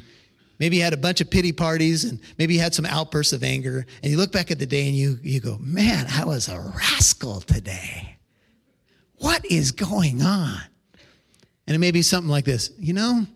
maybe 0.62 0.77
you 0.77 0.83
had 0.85 0.92
a 0.92 0.96
bunch 0.96 1.20
of 1.20 1.29
pity 1.29 1.51
parties, 1.51 2.05
and 2.05 2.20
maybe 2.38 2.55
you 2.55 2.61
had 2.61 2.72
some 2.72 2.87
outbursts 2.87 3.33
of 3.33 3.42
anger, 3.42 3.85
and 4.01 4.12
you 4.12 4.16
look 4.16 4.31
back 4.31 4.53
at 4.53 4.61
the 4.61 4.66
day 4.66 4.87
and 4.87 4.96
you, 4.96 5.18
you 5.20 5.40
go, 5.40 5.59
Man, 5.61 6.07
I 6.09 6.25
was 6.25 6.46
a 6.46 6.61
rascal 6.61 7.40
today. 7.40 8.16
What 9.16 9.44
is 9.44 9.72
going 9.72 10.22
on? 10.22 10.61
And 11.66 11.75
it 11.75 11.81
may 11.81 11.90
be 11.90 12.03
something 12.03 12.31
like 12.31 12.44
this 12.44 12.70
You 12.79 12.92
know, 12.92 13.27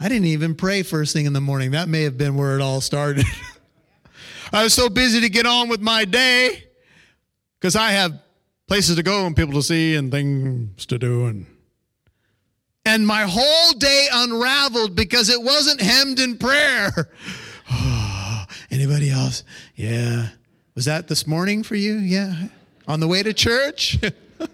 I 0.00 0.08
didn't 0.08 0.26
even 0.26 0.56
pray 0.56 0.82
first 0.82 1.12
thing 1.12 1.26
in 1.26 1.32
the 1.32 1.40
morning. 1.40 1.70
That 1.70 1.88
may 1.88 2.02
have 2.02 2.18
been 2.18 2.34
where 2.34 2.56
it 2.56 2.60
all 2.60 2.80
started. 2.80 3.24
I 4.52 4.64
was 4.64 4.74
so 4.74 4.88
busy 4.88 5.20
to 5.20 5.28
get 5.28 5.46
on 5.46 5.68
with 5.68 5.80
my 5.80 6.04
day 6.04 6.64
because 7.60 7.76
I 7.76 7.92
have 7.92 8.18
places 8.66 8.96
to 8.96 9.04
go 9.04 9.26
and 9.26 9.36
people 9.36 9.54
to 9.54 9.62
see 9.62 9.94
and 9.94 10.10
things 10.10 10.86
to 10.86 10.98
do 10.98 11.26
and 11.26 11.46
and 12.86 13.06
my 13.06 13.22
whole 13.22 13.72
day 13.72 14.08
unraveled 14.12 14.94
because 14.94 15.28
it 15.28 15.42
wasn't 15.42 15.80
hemmed 15.80 16.20
in 16.20 16.38
prayer. 16.38 17.10
anybody 18.70 19.10
else? 19.10 19.42
Yeah. 19.74 20.28
Was 20.76 20.84
that 20.84 21.08
this 21.08 21.26
morning 21.26 21.64
for 21.64 21.74
you? 21.74 21.94
Yeah. 21.94 22.46
On 22.86 23.00
the 23.00 23.08
way 23.08 23.24
to 23.24 23.34
church? 23.34 23.98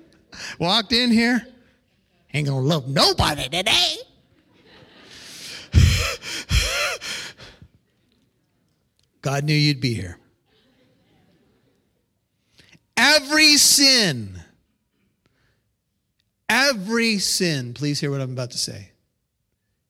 Walked 0.58 0.92
in 0.92 1.10
here? 1.10 1.46
Ain't 2.32 2.48
gonna 2.48 2.60
love 2.60 2.88
nobody 2.88 3.50
today. 3.50 3.96
God 9.20 9.44
knew 9.44 9.52
you'd 9.54 9.82
be 9.82 9.92
here. 9.92 10.16
Every 12.96 13.58
sin, 13.58 14.41
every 16.72 17.18
sin, 17.18 17.74
please 17.74 18.00
hear 18.00 18.10
what 18.10 18.22
I'm 18.22 18.32
about 18.32 18.52
to 18.52 18.58
say, 18.58 18.92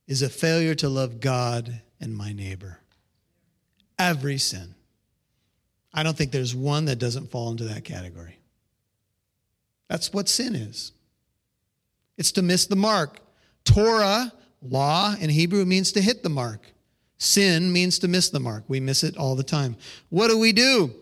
is 0.09 0.21
a 0.23 0.29
failure 0.29 0.75
to 0.77 0.89
love 0.89 1.21
God 1.21 1.81
and 2.01 2.17
my 2.17 2.33
neighbor. 2.33 2.81
Every 3.99 4.39
sin. 4.39 4.75
I 5.95 6.03
don't 6.03 6.17
think 6.17 6.33
there's 6.33 6.57
one 6.57 6.87
that 6.87 6.99
doesn't 6.99 7.31
fall 7.31 7.53
into 7.53 7.65
that 7.65 7.85
category. 7.85 8.39
That's 9.89 10.13
what 10.13 10.29
sin 10.29 10.57
is. 10.57 10.91
It's 12.19 12.33
to 12.33 12.43
miss 12.43 12.67
the 12.67 12.77
mark. 12.77 13.21
Torah, 13.65 14.33
law 14.61 15.15
in 15.21 15.31
Hebrew, 15.31 15.65
means 15.65 15.93
to 15.93 16.01
hit 16.01 16.25
the 16.25 16.31
mark. 16.31 16.73
Sin 17.19 17.73
means 17.73 18.01
to 18.01 18.09
miss 18.09 18.29
the 18.31 18.41
mark. 18.41 18.65
We 18.67 18.81
miss 18.81 19.05
it 19.05 19.17
all 19.17 19.37
the 19.37 19.45
time. 19.45 19.77
What 20.09 20.29
do 20.29 20.39
we 20.39 20.53
do? 20.53 20.93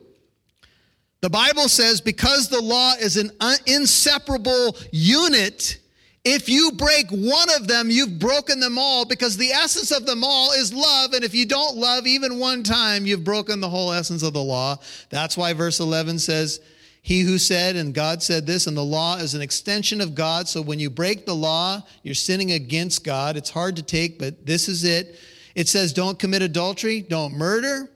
The 1.21 1.31
Bible 1.31 1.68
says 1.68 2.01
because 2.01 2.49
the 2.49 2.62
law 2.62 2.95
is 2.99 3.16
an 3.16 3.31
inseparable 3.66 4.77
unit, 4.91 5.79
if 6.25 6.49
you 6.49 6.73
break 6.73 7.11
one 7.11 7.49
of 7.57 7.66
them, 7.66 7.91
you've 7.91 8.18
broken 8.18 8.61
them 8.61 8.79
all 8.79 9.07
because 9.07 9.37
the 9.37 9.51
essence 9.51 9.91
of 9.91 10.05
them 10.05 10.23
all 10.23 10.53
is 10.53 10.73
love. 10.73 11.14
And 11.14 11.25
if 11.25 11.35
you 11.35 11.47
don't 11.47 11.77
love 11.77 12.07
even 12.07 12.39
one 12.39 12.62
time, 12.62 13.07
you've 13.07 13.25
broken 13.25 13.61
the 13.61 13.68
whole 13.68 13.93
essence 13.93 14.23
of 14.23 14.35
the 14.35 14.43
law. 14.43 14.77
That's 15.09 15.37
why 15.37 15.55
verse 15.55 15.81
11 15.81 16.18
says, 16.18 16.61
He 17.01 17.21
who 17.21 17.39
said, 17.39 17.77
and 17.77 17.95
God 17.95 18.23
said 18.23 18.47
this, 18.47 18.66
and 18.66 18.77
the 18.77 18.85
law 18.85 19.16
is 19.16 19.35
an 19.35 19.41
extension 19.41 20.03
of 20.03 20.14
God. 20.14 20.47
So 20.47 20.61
when 20.61 20.79
you 20.79 20.91
break 20.91 21.25
the 21.25 21.35
law, 21.35 21.83
you're 22.03 22.14
sinning 22.14 22.53
against 22.53 23.03
God. 23.03 23.39
It's 23.39 23.51
hard 23.51 23.77
to 23.77 23.83
take, 23.83 24.18
but 24.18 24.45
this 24.45 24.68
is 24.68 24.85
it. 24.85 25.18
It 25.55 25.68
says, 25.68 25.95
Don't 25.95 26.18
commit 26.18 26.43
adultery, 26.43 27.01
don't 27.01 27.33
murder. 27.33 27.91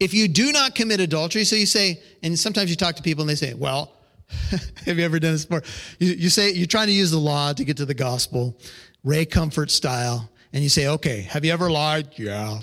If 0.00 0.14
you 0.14 0.26
do 0.28 0.50
not 0.50 0.74
commit 0.74 0.98
adultery, 0.98 1.44
so 1.44 1.56
you 1.56 1.66
say, 1.66 2.00
and 2.22 2.38
sometimes 2.38 2.70
you 2.70 2.76
talk 2.76 2.96
to 2.96 3.02
people 3.02 3.22
and 3.22 3.30
they 3.30 3.34
say, 3.34 3.54
Well, 3.54 3.92
Have 4.86 4.98
you 4.98 5.04
ever 5.04 5.18
done 5.18 5.32
this 5.32 5.44
before? 5.44 5.62
You, 5.98 6.12
you 6.12 6.28
say 6.28 6.52
you're 6.52 6.66
trying 6.66 6.86
to 6.86 6.92
use 6.92 7.10
the 7.10 7.18
law 7.18 7.52
to 7.52 7.64
get 7.64 7.76
to 7.78 7.84
the 7.84 7.94
gospel, 7.94 8.56
Ray 9.04 9.24
Comfort 9.24 9.70
style, 9.70 10.30
and 10.52 10.62
you 10.62 10.68
say, 10.68 10.88
okay, 10.88 11.22
have 11.22 11.44
you 11.44 11.52
ever 11.52 11.70
lied? 11.70 12.08
Yeah. 12.16 12.60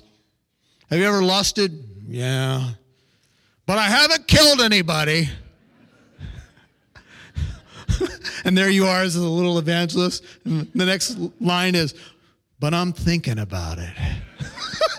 Have 0.90 1.00
you 1.00 1.06
ever 1.06 1.24
lusted? 1.24 1.84
Yeah. 2.08 2.72
But 3.66 3.78
I 3.78 3.88
haven't 3.88 4.28
killed 4.28 4.62
anybody. 4.62 5.30
and 8.46 8.58
there 8.58 8.70
you 8.70 8.86
are 8.86 9.02
as 9.02 9.16
a 9.16 9.22
little 9.22 9.58
evangelist. 9.60 10.24
And 10.46 10.70
the 10.74 10.86
next 10.86 11.18
line 11.42 11.76
is, 11.76 11.94
but 12.60 12.74
I'm 12.74 12.94
thinking 12.94 13.40
about 13.40 13.78
it. 13.80 13.94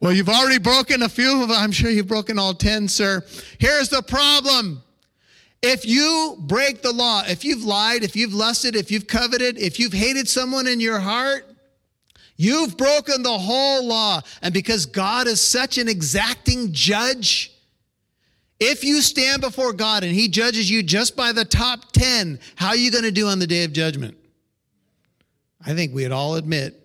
Well, 0.00 0.12
you've 0.12 0.28
already 0.28 0.58
broken 0.58 1.02
a 1.02 1.08
few 1.08 1.42
of 1.42 1.48
them. 1.48 1.58
I'm 1.58 1.72
sure 1.72 1.90
you've 1.90 2.06
broken 2.06 2.38
all 2.38 2.54
10, 2.54 2.88
sir. 2.88 3.24
Here's 3.58 3.88
the 3.88 4.02
problem. 4.02 4.82
If 5.60 5.84
you 5.84 6.36
break 6.38 6.82
the 6.82 6.92
law, 6.92 7.22
if 7.26 7.44
you've 7.44 7.64
lied, 7.64 8.04
if 8.04 8.14
you've 8.14 8.32
lusted, 8.32 8.76
if 8.76 8.92
you've 8.92 9.08
coveted, 9.08 9.58
if 9.58 9.80
you've 9.80 9.92
hated 9.92 10.28
someone 10.28 10.68
in 10.68 10.78
your 10.78 11.00
heart, 11.00 11.46
you've 12.36 12.76
broken 12.76 13.24
the 13.24 13.38
whole 13.38 13.84
law. 13.84 14.20
And 14.40 14.54
because 14.54 14.86
God 14.86 15.26
is 15.26 15.40
such 15.40 15.76
an 15.78 15.88
exacting 15.88 16.72
judge, 16.72 17.52
if 18.60 18.84
you 18.84 19.02
stand 19.02 19.40
before 19.40 19.72
God 19.72 20.04
and 20.04 20.12
He 20.12 20.28
judges 20.28 20.70
you 20.70 20.84
just 20.84 21.16
by 21.16 21.32
the 21.32 21.44
top 21.44 21.90
10, 21.90 22.38
how 22.54 22.68
are 22.68 22.76
you 22.76 22.92
going 22.92 23.04
to 23.04 23.10
do 23.10 23.26
on 23.26 23.40
the 23.40 23.46
day 23.46 23.64
of 23.64 23.72
judgment? 23.72 24.16
I 25.66 25.74
think 25.74 25.92
we'd 25.92 26.12
all 26.12 26.36
admit, 26.36 26.80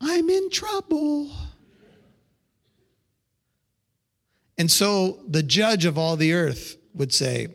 I'm 0.00 0.30
in 0.30 0.48
trouble. 0.48 1.30
And 4.58 4.70
so 4.70 5.18
the 5.28 5.42
judge 5.42 5.84
of 5.84 5.98
all 5.98 6.16
the 6.16 6.32
earth 6.32 6.76
would 6.94 7.12
say, 7.12 7.48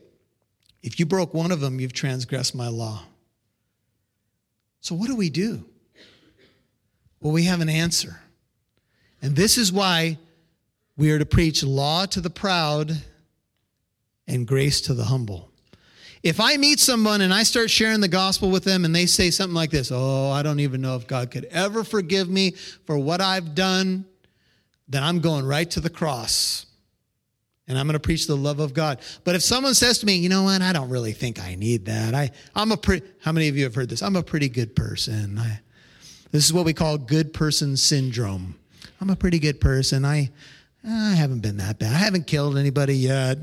If 0.84 1.00
you 1.00 1.06
broke 1.06 1.34
one 1.34 1.52
of 1.52 1.60
them, 1.60 1.80
you've 1.80 1.94
transgressed 1.94 2.56
my 2.56 2.68
law. 2.68 3.04
So 4.82 4.96
what 4.96 5.08
do 5.08 5.16
we 5.16 5.30
do? 5.30 5.66
Well, 7.20 7.34
we 7.34 7.44
have 7.44 7.62
an 7.62 7.70
answer. 7.70 8.20
And 9.22 9.36
this 9.36 9.58
is 9.58 9.72
why 9.72 10.18
we 10.98 11.12
are 11.12 11.20
to 11.20 11.26
preach 11.26 11.64
law 11.64 12.06
to 12.08 12.22
the 12.22 12.30
proud 12.30 12.98
and 14.28 14.48
grace 14.48 14.82
to 14.82 14.94
the 14.94 15.06
humble. 15.06 15.50
If 16.24 16.40
I 16.40 16.58
meet 16.58 16.80
someone 16.80 17.22
and 17.22 17.34
I 17.34 17.44
start 17.44 17.70
sharing 17.72 18.02
the 18.02 18.08
gospel 18.08 18.52
with 18.52 18.64
them 18.64 18.86
and 18.86 18.96
they 18.96 19.08
say 19.08 19.32
something 19.32 19.56
like 19.56 19.72
this, 19.72 19.92
oh, 19.92 20.30
I 20.30 20.44
don't 20.44 20.60
even 20.60 20.82
know 20.82 20.96
if 20.96 21.08
God 21.08 21.32
could 21.32 21.46
ever 21.46 21.84
forgive 21.84 22.30
me 22.30 22.52
for 22.86 22.98
what 22.98 23.22
I've 23.22 23.56
done, 23.56 24.06
then 24.88 25.04
I'm 25.04 25.20
going 25.20 25.46
right 25.46 25.70
to 25.72 25.80
the 25.80 25.90
cross 25.90 26.68
and 27.72 27.80
I'm 27.80 27.88
going 27.88 27.94
to 27.94 28.02
preach 28.02 28.28
the 28.28 28.36
love 28.36 28.60
of 28.60 28.74
God. 28.74 29.00
But 29.24 29.36
if 29.36 29.42
someone 29.42 29.74
says 29.74 30.00
to 30.00 30.06
me, 30.06 30.18
you 30.18 30.28
know 30.28 30.44
what, 30.44 30.62
I 30.62 30.74
don't 30.74 30.90
really 30.90 31.14
think 31.14 31.42
I 31.42 31.56
need 31.56 31.86
that. 31.86 32.14
I, 32.14 32.32
I'm 32.54 32.74
a 32.74 32.78
pretty, 32.78 33.08
how 33.22 33.32
many 33.32 33.48
of 33.48 33.56
you 33.56 33.64
have 33.64 33.74
heard 33.74 33.88
this? 33.88 34.04
I'm 34.04 34.18
a 34.18 34.24
pretty 34.24 34.50
good 34.50 34.76
person. 34.76 35.40
I, 35.40 35.62
this 36.32 36.46
is 36.46 36.52
what 36.52 36.66
we 36.66 36.74
call 36.74 36.98
good 36.98 37.34
person 37.34 37.78
syndrome. 37.78 38.56
I'm 39.00 39.10
a 39.10 39.16
pretty 39.16 39.40
good 39.40 39.62
person. 39.62 40.04
I, 40.04 40.32
I 40.86 41.14
haven't 41.16 41.40
been 41.40 41.58
that 41.58 41.80
bad. 41.80 41.94
I 41.94 41.98
haven't 41.98 42.28
killed 42.28 42.58
anybody 42.58 42.98
yet. 42.98 43.38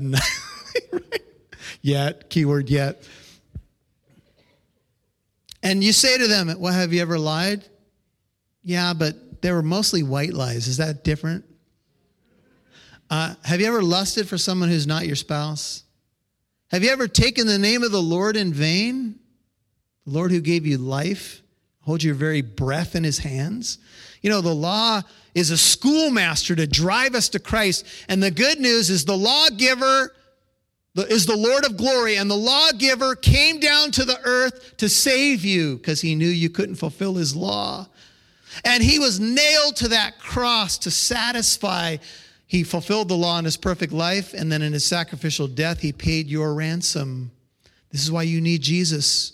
yet, 1.81 2.29
keyword 2.29 2.69
yet. 2.69 3.01
And 5.63 5.83
you 5.83 5.91
say 5.91 6.19
to 6.19 6.27
them, 6.27 6.53
well, 6.59 6.71
have 6.71 6.93
you 6.93 7.01
ever 7.01 7.17
lied? 7.17 7.65
Yeah, 8.61 8.93
but 8.93 9.41
they 9.41 9.51
were 9.51 9.63
mostly 9.63 10.03
white 10.03 10.33
lies. 10.33 10.67
Is 10.67 10.77
that 10.77 11.03
different? 11.03 11.45
Uh, 13.09 13.33
have 13.43 13.59
you 13.59 13.67
ever 13.67 13.81
lusted 13.81 14.27
for 14.27 14.37
someone 14.37 14.69
who's 14.69 14.85
not 14.85 15.07
your 15.07 15.15
spouse? 15.15 15.83
Have 16.71 16.83
you 16.83 16.91
ever 16.91 17.07
taken 17.07 17.47
the 17.47 17.57
name 17.57 17.81
of 17.81 17.91
the 17.91 18.01
Lord 18.01 18.37
in 18.37 18.53
vain? 18.53 19.19
The 20.05 20.11
Lord 20.11 20.31
who 20.31 20.41
gave 20.41 20.67
you 20.67 20.77
life, 20.77 21.41
hold 21.81 22.03
your 22.03 22.13
very 22.13 22.41
breath 22.41 22.95
in 22.95 23.03
his 23.03 23.17
hands. 23.17 23.79
You 24.21 24.29
know, 24.29 24.41
the 24.41 24.53
law 24.53 25.01
is 25.33 25.49
a 25.49 25.57
schoolmaster 25.57 26.55
to 26.55 26.67
drive 26.67 27.15
us 27.15 27.29
to 27.29 27.39
Christ. 27.39 27.85
And 28.07 28.21
the 28.21 28.31
good 28.31 28.59
news 28.59 28.89
is 28.89 29.05
the 29.05 29.17
lawgiver 29.17 30.13
is 30.95 31.25
the 31.25 31.37
Lord 31.37 31.65
of 31.65 31.77
glory, 31.77 32.17
and 32.17 32.29
the 32.29 32.35
lawgiver 32.35 33.15
came 33.15 33.59
down 33.59 33.91
to 33.91 34.03
the 34.03 34.19
earth 34.23 34.75
to 34.77 34.89
save 34.89 35.45
you 35.45 35.77
because 35.77 36.01
he 36.01 36.15
knew 36.15 36.27
you 36.27 36.49
couldn't 36.49 36.75
fulfill 36.75 37.13
his 37.13 37.35
law. 37.35 37.87
And 38.65 38.83
he 38.83 38.99
was 38.99 39.19
nailed 39.19 39.77
to 39.77 39.89
that 39.89 40.19
cross 40.19 40.77
to 40.79 40.91
satisfy 40.91 41.97
he 42.49 42.63
fulfilled 42.63 43.09
the 43.09 43.15
law 43.15 43.37
in 43.37 43.45
his 43.45 43.57
perfect 43.57 43.93
life, 43.93 44.33
and 44.33 44.51
then 44.51 44.63
in 44.63 44.73
his 44.73 44.83
sacrificial 44.83 45.47
death, 45.47 45.81
he 45.81 45.93
paid 45.93 46.27
your 46.27 46.55
ransom. 46.55 47.29
This 47.91 48.01
is 48.01 48.11
why 48.11 48.23
you 48.23 48.41
need 48.41 48.63
Jesus. 48.63 49.33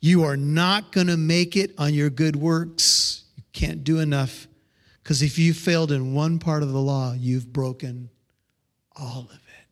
You 0.00 0.24
are 0.24 0.38
not 0.38 0.90
going 0.90 1.08
to 1.08 1.18
make 1.18 1.58
it 1.58 1.74
on 1.76 1.92
your 1.92 2.08
good 2.08 2.36
works. 2.36 3.24
You 3.36 3.42
can't 3.52 3.84
do 3.84 3.98
enough. 3.98 4.48
Because 5.02 5.20
if 5.20 5.38
you 5.38 5.52
failed 5.52 5.92
in 5.92 6.14
one 6.14 6.38
part 6.38 6.62
of 6.62 6.72
the 6.72 6.80
law, 6.80 7.12
you've 7.12 7.52
broken 7.52 8.08
all 8.96 9.28
of 9.30 9.34
it. 9.34 9.66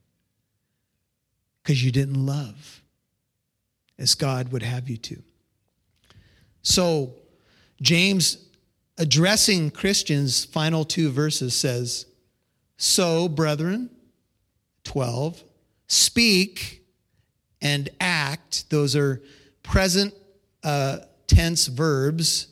Because 1.63 1.83
you 1.83 1.93
didn't 1.93 2.27
love 2.27 2.83
as 3.99 4.15
God 4.15 4.53
would 4.53 4.63
have 4.63 4.91
you 4.91 4.99
to. 4.99 5.23
So, 6.61 7.15
James, 7.81 8.37
addressing 8.99 9.71
Christians' 9.71 10.45
final 10.45 10.85
two 10.85 11.11
verses, 11.11 11.55
says, 11.55 12.05
so, 12.83 13.29
brethren, 13.29 13.91
12, 14.83 15.45
speak 15.87 16.83
and 17.61 17.89
act, 18.01 18.69
those 18.71 18.97
are 18.97 19.23
present 19.63 20.13
uh, 20.65 20.99
tense 21.29 21.69
verbs, 21.69 22.49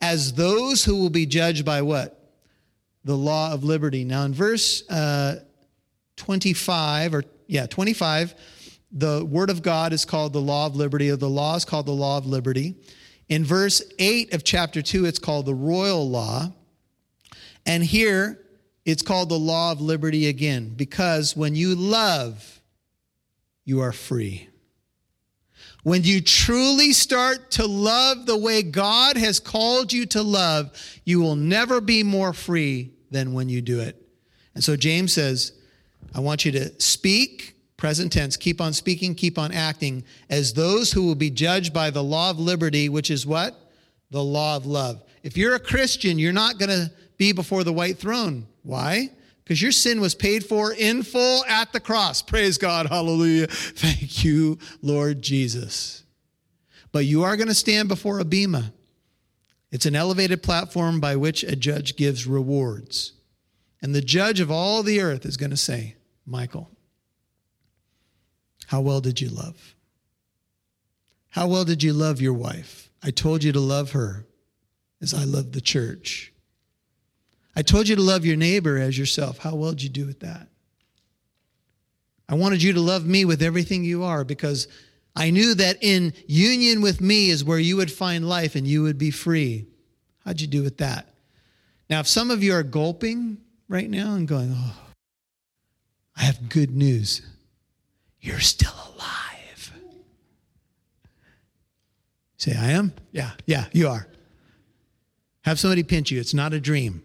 as 0.00 0.32
those 0.32 0.84
who 0.84 0.96
will 0.96 1.10
be 1.10 1.26
judged 1.26 1.64
by 1.64 1.80
what? 1.80 2.32
The 3.04 3.16
law 3.16 3.52
of 3.52 3.62
liberty. 3.62 4.04
Now, 4.04 4.24
in 4.24 4.34
verse 4.34 4.82
uh, 4.90 5.36
25, 6.16 7.14
or 7.14 7.22
yeah, 7.46 7.66
25, 7.66 8.34
the 8.90 9.24
word 9.24 9.48
of 9.48 9.62
God 9.62 9.92
is 9.92 10.04
called 10.04 10.32
the 10.32 10.40
law 10.40 10.66
of 10.66 10.74
liberty, 10.74 11.08
or 11.08 11.14
the 11.14 11.30
law 11.30 11.54
is 11.54 11.64
called 11.64 11.86
the 11.86 11.92
law 11.92 12.18
of 12.18 12.26
liberty. 12.26 12.74
In 13.28 13.44
verse 13.44 13.80
8 14.00 14.34
of 14.34 14.42
chapter 14.42 14.82
2, 14.82 15.04
it's 15.04 15.20
called 15.20 15.46
the 15.46 15.54
royal 15.54 16.10
law. 16.10 16.52
And 17.64 17.84
here, 17.84 18.40
it's 18.84 19.02
called 19.02 19.28
the 19.28 19.38
law 19.38 19.72
of 19.72 19.80
liberty 19.80 20.26
again, 20.28 20.72
because 20.74 21.36
when 21.36 21.54
you 21.54 21.74
love, 21.74 22.60
you 23.64 23.80
are 23.80 23.92
free. 23.92 24.48
When 25.82 26.02
you 26.02 26.20
truly 26.20 26.92
start 26.92 27.52
to 27.52 27.66
love 27.66 28.26
the 28.26 28.36
way 28.36 28.62
God 28.62 29.16
has 29.16 29.40
called 29.40 29.92
you 29.92 30.06
to 30.06 30.22
love, 30.22 30.76
you 31.04 31.20
will 31.20 31.36
never 31.36 31.80
be 31.80 32.02
more 32.02 32.32
free 32.32 32.92
than 33.10 33.32
when 33.32 33.48
you 33.48 33.62
do 33.62 33.80
it. 33.80 33.96
And 34.54 34.62
so 34.62 34.76
James 34.76 35.12
says, 35.12 35.52
I 36.14 36.20
want 36.20 36.44
you 36.44 36.52
to 36.52 36.80
speak, 36.80 37.56
present 37.76 38.12
tense, 38.12 38.36
keep 38.36 38.60
on 38.60 38.72
speaking, 38.72 39.14
keep 39.14 39.38
on 39.38 39.52
acting, 39.52 40.04
as 40.28 40.52
those 40.52 40.92
who 40.92 41.06
will 41.06 41.14
be 41.14 41.30
judged 41.30 41.72
by 41.72 41.90
the 41.90 42.02
law 42.02 42.30
of 42.30 42.38
liberty, 42.38 42.88
which 42.88 43.10
is 43.10 43.26
what? 43.26 43.54
The 44.10 44.22
law 44.22 44.56
of 44.56 44.66
love. 44.66 45.02
If 45.22 45.36
you're 45.36 45.54
a 45.54 45.60
Christian, 45.60 46.18
you're 46.18 46.32
not 46.32 46.58
going 46.58 46.70
to 46.70 46.90
be 47.16 47.32
before 47.32 47.64
the 47.64 47.72
white 47.72 47.98
throne. 47.98 48.46
Why? 48.62 49.10
Because 49.44 49.60
your 49.60 49.72
sin 49.72 50.00
was 50.00 50.14
paid 50.14 50.44
for 50.44 50.72
in 50.72 51.02
full 51.02 51.44
at 51.46 51.72
the 51.72 51.80
cross. 51.80 52.22
Praise 52.22 52.58
God. 52.58 52.86
Hallelujah. 52.86 53.46
Thank 53.50 54.24
you, 54.24 54.58
Lord 54.82 55.22
Jesus. 55.22 56.04
But 56.92 57.04
you 57.04 57.22
are 57.24 57.36
going 57.36 57.48
to 57.48 57.54
stand 57.54 57.88
before 57.88 58.18
a 58.18 58.24
bema. 58.24 58.72
It's 59.70 59.86
an 59.86 59.96
elevated 59.96 60.42
platform 60.42 61.00
by 61.00 61.16
which 61.16 61.42
a 61.44 61.56
judge 61.56 61.96
gives 61.96 62.26
rewards. 62.26 63.12
And 63.82 63.94
the 63.94 64.00
judge 64.00 64.40
of 64.40 64.50
all 64.50 64.82
the 64.82 65.00
earth 65.00 65.24
is 65.24 65.36
going 65.36 65.50
to 65.50 65.56
say, 65.56 65.96
Michael, 66.26 66.70
how 68.66 68.80
well 68.80 69.00
did 69.00 69.20
you 69.20 69.30
love? 69.30 69.74
How 71.30 71.46
well 71.48 71.64
did 71.64 71.82
you 71.82 71.92
love 71.92 72.20
your 72.20 72.34
wife? 72.34 72.90
I 73.02 73.10
told 73.10 73.42
you 73.42 73.52
to 73.52 73.60
love 73.60 73.92
her 73.92 74.26
as 75.00 75.14
I 75.14 75.24
love 75.24 75.52
the 75.52 75.60
church. 75.60 76.29
I 77.56 77.62
told 77.62 77.88
you 77.88 77.96
to 77.96 78.02
love 78.02 78.24
your 78.24 78.36
neighbor 78.36 78.78
as 78.78 78.96
yourself. 78.96 79.38
How 79.38 79.54
well 79.54 79.70
did 79.70 79.82
you 79.82 79.88
do 79.88 80.06
with 80.06 80.20
that? 80.20 80.48
I 82.28 82.34
wanted 82.34 82.62
you 82.62 82.72
to 82.74 82.80
love 82.80 83.04
me 83.04 83.24
with 83.24 83.42
everything 83.42 83.82
you 83.82 84.04
are 84.04 84.24
because 84.24 84.68
I 85.16 85.30
knew 85.30 85.54
that 85.54 85.78
in 85.82 86.14
union 86.28 86.80
with 86.80 87.00
me 87.00 87.30
is 87.30 87.44
where 87.44 87.58
you 87.58 87.76
would 87.76 87.90
find 87.90 88.28
life 88.28 88.54
and 88.54 88.66
you 88.66 88.82
would 88.82 88.98
be 88.98 89.10
free. 89.10 89.66
How'd 90.24 90.40
you 90.40 90.46
do 90.46 90.62
with 90.62 90.78
that? 90.78 91.06
Now, 91.88 92.00
if 92.00 92.06
some 92.06 92.30
of 92.30 92.42
you 92.42 92.54
are 92.54 92.62
gulping 92.62 93.38
right 93.68 93.90
now 93.90 94.14
and 94.14 94.28
going, 94.28 94.54
oh, 94.56 94.76
I 96.16 96.22
have 96.22 96.48
good 96.48 96.70
news. 96.70 97.22
You're 98.20 98.40
still 98.40 98.74
alive. 98.94 99.72
Say, 102.36 102.54
I 102.56 102.70
am? 102.70 102.92
Yeah, 103.10 103.30
yeah, 103.46 103.64
you 103.72 103.88
are. 103.88 104.06
Have 105.42 105.58
somebody 105.58 105.82
pinch 105.82 106.10
you. 106.10 106.20
It's 106.20 106.34
not 106.34 106.52
a 106.52 106.60
dream. 106.60 107.02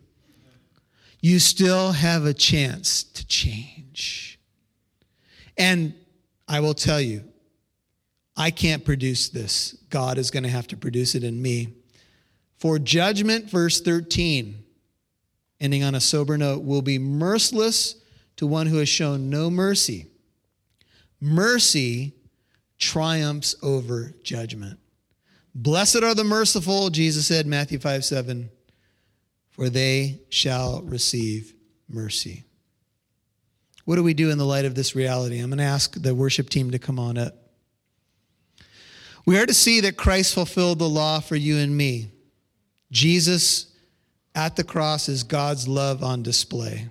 You 1.25 1.39
still 1.39 1.91
have 1.91 2.27
a 2.27 2.35
chance 2.35 3.01
to 3.01 3.25
change. 3.25 4.39
And 5.57 5.95
I 6.47 6.59
will 6.59 6.75
tell 6.75 7.01
you, 7.01 7.23
I 8.37 8.51
can't 8.51 8.85
produce 8.85 9.29
this. 9.29 9.75
God 9.89 10.19
is 10.19 10.29
going 10.29 10.43
to 10.43 10.49
have 10.49 10.67
to 10.67 10.77
produce 10.77 11.15
it 11.15 11.23
in 11.23 11.41
me. 11.41 11.77
For 12.59 12.77
judgment, 12.77 13.49
verse 13.49 13.81
13, 13.81 14.63
ending 15.59 15.83
on 15.83 15.95
a 15.95 15.99
sober 15.99 16.37
note, 16.37 16.63
will 16.63 16.83
be 16.83 16.99
merciless 16.99 17.95
to 18.35 18.45
one 18.45 18.67
who 18.67 18.77
has 18.77 18.87
shown 18.87 19.27
no 19.27 19.49
mercy. 19.49 20.05
Mercy 21.19 22.13
triumphs 22.77 23.55
over 23.63 24.13
judgment. 24.21 24.77
Blessed 25.55 26.03
are 26.03 26.13
the 26.13 26.23
merciful, 26.23 26.91
Jesus 26.91 27.25
said, 27.25 27.47
Matthew 27.47 27.79
5 27.79 28.05
7, 28.05 28.51
for 29.55 29.69
they 29.69 30.19
shall 30.29 30.81
receive 30.81 31.53
mercy. 31.89 32.43
What 33.85 33.95
do 33.95 34.03
we 34.03 34.13
do 34.13 34.31
in 34.31 34.37
the 34.37 34.45
light 34.45 34.65
of 34.65 34.75
this 34.75 34.95
reality? 34.95 35.39
I'm 35.39 35.49
going 35.49 35.59
to 35.59 35.63
ask 35.63 35.93
the 36.01 36.13
worship 36.13 36.49
team 36.49 36.71
to 36.71 36.79
come 36.79 36.99
on 36.99 37.17
up. 37.17 37.35
We 39.25 39.39
are 39.39 39.45
to 39.45 39.53
see 39.53 39.81
that 39.81 39.95
Christ 39.95 40.33
fulfilled 40.33 40.79
the 40.79 40.89
law 40.89 41.19
for 41.19 41.35
you 41.35 41.57
and 41.57 41.75
me. 41.75 42.11
Jesus 42.91 43.67
at 44.35 44.55
the 44.55 44.63
cross 44.63 45.07
is 45.07 45.23
God's 45.23 45.67
love 45.67 46.03
on 46.03 46.21
display. 46.21 46.89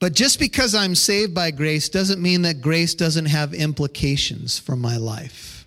But 0.00 0.14
just 0.14 0.38
because 0.38 0.74
I'm 0.74 0.94
saved 0.94 1.34
by 1.34 1.50
grace 1.50 1.88
doesn't 1.88 2.20
mean 2.20 2.42
that 2.42 2.60
grace 2.60 2.94
doesn't 2.94 3.26
have 3.26 3.54
implications 3.54 4.58
for 4.58 4.76
my 4.76 4.96
life. 4.96 5.66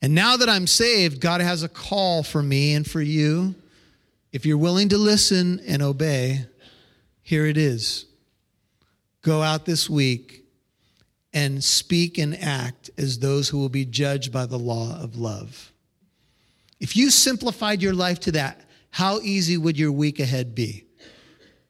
And 0.00 0.14
now 0.14 0.36
that 0.36 0.48
I'm 0.48 0.66
saved, 0.66 1.20
God 1.20 1.40
has 1.40 1.62
a 1.62 1.68
call 1.68 2.22
for 2.22 2.42
me 2.42 2.74
and 2.74 2.88
for 2.88 3.00
you. 3.00 3.54
If 4.32 4.46
you're 4.46 4.58
willing 4.58 4.88
to 4.90 4.98
listen 4.98 5.60
and 5.66 5.82
obey, 5.82 6.46
here 7.22 7.46
it 7.46 7.56
is. 7.56 8.06
Go 9.22 9.42
out 9.42 9.66
this 9.66 9.88
week 9.88 10.44
and 11.32 11.62
speak 11.62 12.18
and 12.18 12.36
act 12.42 12.90
as 12.98 13.18
those 13.18 13.48
who 13.48 13.58
will 13.58 13.68
be 13.68 13.84
judged 13.84 14.32
by 14.32 14.46
the 14.46 14.58
law 14.58 14.98
of 15.00 15.16
love. 15.16 15.72
If 16.80 16.96
you 16.96 17.10
simplified 17.10 17.80
your 17.80 17.94
life 17.94 18.20
to 18.20 18.32
that, 18.32 18.60
how 18.90 19.20
easy 19.20 19.56
would 19.56 19.78
your 19.78 19.92
week 19.92 20.18
ahead 20.18 20.54
be? 20.54 20.86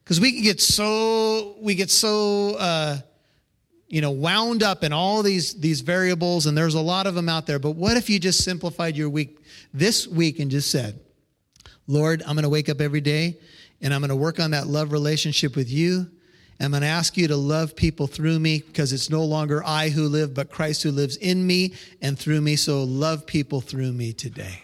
because 0.03 0.19
we 0.19 0.31
can 0.33 0.43
get 0.43 0.61
so 0.61 1.55
we 1.61 1.75
get 1.75 1.89
so 1.89 2.55
uh, 2.55 2.97
you 3.87 4.01
know 4.01 4.11
wound 4.11 4.63
up 4.63 4.83
in 4.83 4.93
all 4.93 5.23
these 5.23 5.53
these 5.55 5.81
variables 5.81 6.45
and 6.45 6.57
there's 6.57 6.75
a 6.75 6.81
lot 6.81 7.07
of 7.07 7.15
them 7.15 7.29
out 7.29 7.45
there 7.45 7.59
but 7.59 7.71
what 7.71 7.97
if 7.97 8.09
you 8.09 8.19
just 8.19 8.43
simplified 8.43 8.95
your 8.97 9.09
week 9.09 9.39
this 9.73 10.07
week 10.07 10.39
and 10.39 10.51
just 10.51 10.69
said 10.69 10.99
lord 11.87 12.21
i'm 12.23 12.35
going 12.35 12.43
to 12.43 12.49
wake 12.49 12.69
up 12.69 12.81
every 12.81 13.01
day 13.01 13.37
and 13.81 13.93
i'm 13.93 14.01
going 14.01 14.09
to 14.09 14.15
work 14.15 14.39
on 14.39 14.51
that 14.51 14.67
love 14.67 14.91
relationship 14.91 15.55
with 15.55 15.69
you 15.69 16.09
i'm 16.59 16.71
going 16.71 16.81
to 16.81 16.87
ask 16.87 17.17
you 17.17 17.27
to 17.27 17.35
love 17.35 17.75
people 17.75 18.07
through 18.07 18.39
me 18.39 18.63
because 18.65 18.93
it's 18.93 19.09
no 19.09 19.23
longer 19.23 19.63
i 19.65 19.89
who 19.89 20.07
live 20.07 20.33
but 20.33 20.49
christ 20.51 20.83
who 20.83 20.91
lives 20.91 21.17
in 21.17 21.45
me 21.45 21.73
and 22.01 22.17
through 22.17 22.41
me 22.41 22.55
so 22.55 22.83
love 22.83 23.25
people 23.25 23.61
through 23.61 23.91
me 23.91 24.13
today 24.13 24.63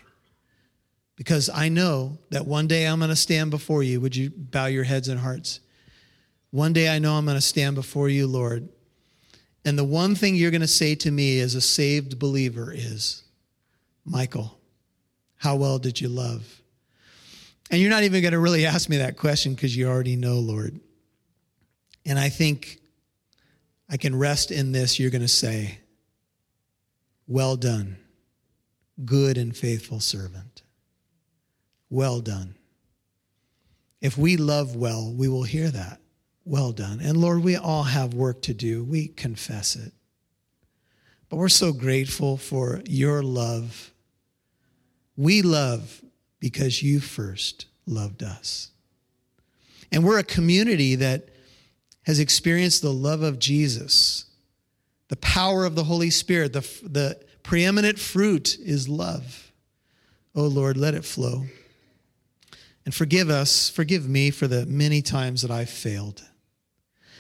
because 1.20 1.50
I 1.50 1.68
know 1.68 2.18
that 2.30 2.48
one 2.48 2.66
day 2.66 2.86
I'm 2.86 3.00
going 3.00 3.10
to 3.10 3.16
stand 3.16 3.52
before 3.52 3.84
you. 3.84 4.00
Would 4.00 4.16
you 4.16 4.32
bow 4.34 4.68
your 4.68 4.86
heads 4.86 5.10
and 5.10 5.20
hearts? 5.20 5.60
One 6.50 6.72
day 6.72 6.88
I 6.88 7.00
know 7.00 7.16
I'm 7.16 7.26
going 7.26 7.36
to 7.36 7.42
stand 7.42 7.76
before 7.76 8.08
you, 8.08 8.26
Lord. 8.26 8.70
And 9.66 9.78
the 9.78 9.84
one 9.84 10.16
thing 10.16 10.38
you're 10.38 10.50
going 10.50 10.62
to 10.62 10.68
say 10.68 10.96
to 10.96 11.12
me 11.12 11.42
as 11.42 11.56
a 11.56 11.62
saved 11.62 12.20
believer 12.20 12.72
is, 12.74 13.24
Michael, 14.06 14.58
how 15.36 15.58
well 15.58 15.78
did 15.78 16.00
you 16.00 16.08
love? 16.08 16.59
And 17.70 17.80
you're 17.80 17.90
not 17.90 18.04
even 18.04 18.22
going 18.22 18.34
to 18.34 18.40
really 18.40 18.66
ask 18.66 18.90
me 18.90 18.98
that 18.98 19.18
question 19.18 19.54
because 19.54 19.76
you 19.76 19.88
already 19.88 20.16
know, 20.16 20.40
Lord. 20.40 20.80
And 22.06 22.18
I 22.18 22.30
think 22.30 22.80
I 23.90 23.98
can 23.98 24.18
rest 24.18 24.52
in 24.52 24.72
this. 24.72 25.00
You're 25.00 25.12
going 25.12 25.22
to 25.22 25.28
say, 25.28 25.80
Well 27.28 27.56
done, 27.56 27.98
good 29.06 29.38
and 29.38 29.56
faithful 29.56 30.00
servant. 30.00 30.64
Well 31.90 32.22
done. 32.22 32.56
If 34.02 34.18
we 34.18 34.38
love 34.38 34.76
well, 34.76 35.12
we 35.12 35.28
will 35.28 35.44
hear 35.44 35.70
that. 35.70 36.00
Well 36.46 36.72
done. 36.72 37.00
And 37.02 37.18
Lord, 37.18 37.44
we 37.44 37.58
all 37.58 37.84
have 37.84 38.14
work 38.14 38.42
to 38.44 38.54
do. 38.54 38.84
We 38.84 39.08
confess 39.08 39.76
it. 39.76 39.92
But 41.28 41.38
we're 41.38 41.50
so 41.50 41.74
grateful 41.74 42.38
for 42.38 42.82
your 42.88 43.22
love. 43.22 43.92
We 45.16 45.42
love 45.42 46.02
because 46.40 46.82
you 46.82 47.00
first 47.00 47.66
loved 47.86 48.24
us. 48.24 48.72
And 49.92 50.04
we're 50.04 50.20
a 50.20 50.24
community 50.24 50.96
that 50.96 51.30
has 52.04 52.20
experienced 52.20 52.82
the 52.82 52.94
love 52.94 53.22
of 53.22 53.40
Jesus, 53.40 54.26
the 55.10 55.16
power 55.18 55.66
of 55.66 55.76
the 55.76 55.84
Holy 55.84 56.10
Spirit. 56.10 56.54
The, 56.54 56.62
the 56.84 57.20
preeminent 57.44 58.00
fruit 58.00 58.58
is 58.60 58.88
love. 58.88 59.52
Oh 60.36 60.48
Lord, 60.48 60.78
let 60.78 60.94
it 60.94 61.06
flow. 61.06 61.46
And 62.86 62.94
forgive 62.94 63.30
us, 63.30 63.70
forgive 63.70 64.08
me 64.08 64.32
for 64.32 64.48
the 64.48 64.66
many 64.66 65.02
times 65.02 65.42
that 65.42 65.52
I've 65.52 65.70
failed, 65.70 66.24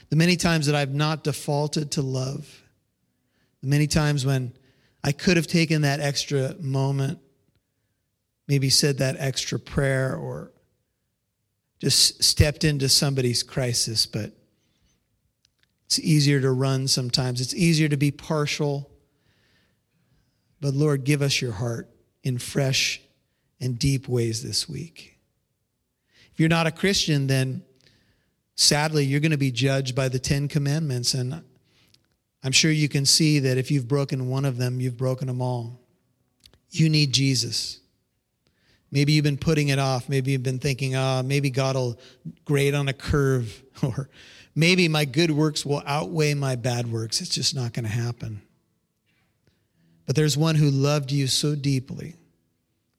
the 0.10 0.16
many 0.16 0.36
times 0.36 0.66
that 0.68 0.76
I've 0.76 0.94
not 0.94 1.24
defaulted 1.24 1.92
to 1.92 2.02
love, 2.02 2.64
the 3.62 3.68
many 3.68 3.86
times 3.86 4.26
when 4.26 4.54
I 5.04 5.12
could 5.12 5.38
have 5.38 5.48
taken 5.48 5.82
that 5.82 6.00
extra 6.00 6.56
moment, 6.60 7.20
maybe 8.50 8.70
said 8.72 8.98
that 8.98 9.16
extra 9.20 9.60
prayer 9.60 10.16
or 10.16 10.52
just 11.80 12.24
stepped 12.24 12.64
into 12.64 12.90
somebody's 12.90 13.44
crisis, 13.44 14.08
but 14.08 14.32
it's 15.86 16.00
easier 16.00 16.42
to 16.42 16.52
run 16.52 16.88
sometimes. 16.88 17.42
It's 17.42 17.54
easier 17.54 17.88
to 17.88 17.96
be 17.96 18.10
partial. 18.10 18.90
But 20.60 20.74
Lord, 20.74 21.04
give 21.04 21.22
us 21.22 21.40
your 21.40 21.52
heart 21.52 21.90
in 22.24 22.40
fresh 22.40 23.02
and 23.62 23.78
deep 23.78 24.08
ways 24.10 24.42
this 24.42 24.68
week. 24.68 25.20
If 26.34 26.40
you're 26.40 26.50
not 26.50 26.68
a 26.68 26.72
Christian, 26.72 27.28
then 27.28 27.64
sadly, 28.56 29.06
you're 29.06 29.20
going 29.20 29.32
to 29.32 29.38
be 29.38 29.52
judged 29.52 29.96
by 29.96 30.10
the 30.10 30.20
Ten 30.20 30.48
Commandments. 30.48 31.14
And 31.14 31.44
I'm 32.44 32.52
sure 32.52 32.72
you 32.72 32.90
can 32.90 33.06
see 33.06 33.38
that 33.40 33.60
if 33.60 33.70
you've 33.70 33.88
broken 33.88 34.28
one 34.28 34.46
of 34.46 34.58
them, 34.58 34.82
you've 34.82 34.98
broken 34.98 35.28
them 35.28 35.40
all. 35.40 35.80
You 36.72 36.90
need 36.90 37.14
Jesus. 37.14 37.79
Maybe 38.92 39.14
you've 39.14 39.24
been 39.24 39.38
putting 39.38 39.70
it 39.70 39.80
off. 39.80 40.10
Maybe 40.10 40.32
you've 40.32 40.44
been 40.44 40.60
thinking, 40.60 40.96
ah, 40.96 41.20
oh, 41.20 41.24
maybe 41.24 41.50
God 41.50 41.76
will 41.76 42.00
grade 42.46 42.74
on 42.74 42.88
a 42.88 42.94
curve, 42.94 43.64
or 43.84 44.10
maybe 44.56 44.88
my 44.88 45.06
good 45.06 45.32
works 45.32 45.66
will 45.66 45.84
outweigh 45.86 46.34
my 46.34 46.56
bad 46.56 46.92
works. 46.92 47.22
It's 47.22 47.30
just 47.30 47.56
not 47.56 47.74
going 47.74 47.86
to 47.86 47.92
happen. 47.92 48.42
But 50.06 50.16
there's 50.16 50.36
one 50.36 50.56
who 50.56 50.72
loved 50.72 51.12
you 51.12 51.28
so 51.28 51.56
deeply. 51.56 52.16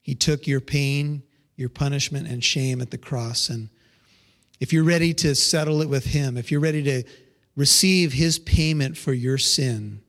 He 0.01 0.14
took 0.14 0.47
your 0.47 0.61
pain, 0.61 1.24
your 1.57 1.68
punishment 1.68 2.28
and 2.28 2.43
shame 2.43 2.80
at 2.80 2.93
the 2.93 2.99
cross. 2.99 3.49
And 3.49 3.68
if 4.61 4.72
you're 4.72 4.84
ready 4.84 5.12
to 5.14 5.34
settle 5.34 5.82
it 5.82 5.88
with 5.88 6.05
Him, 6.05 6.36
if 6.36 6.53
you're 6.53 6.61
ready 6.61 6.82
to 6.84 7.03
receive 7.57 8.12
His 8.12 8.38
payment 8.38 8.97
for 8.97 9.12
your 9.12 9.38
sin, 9.38 10.03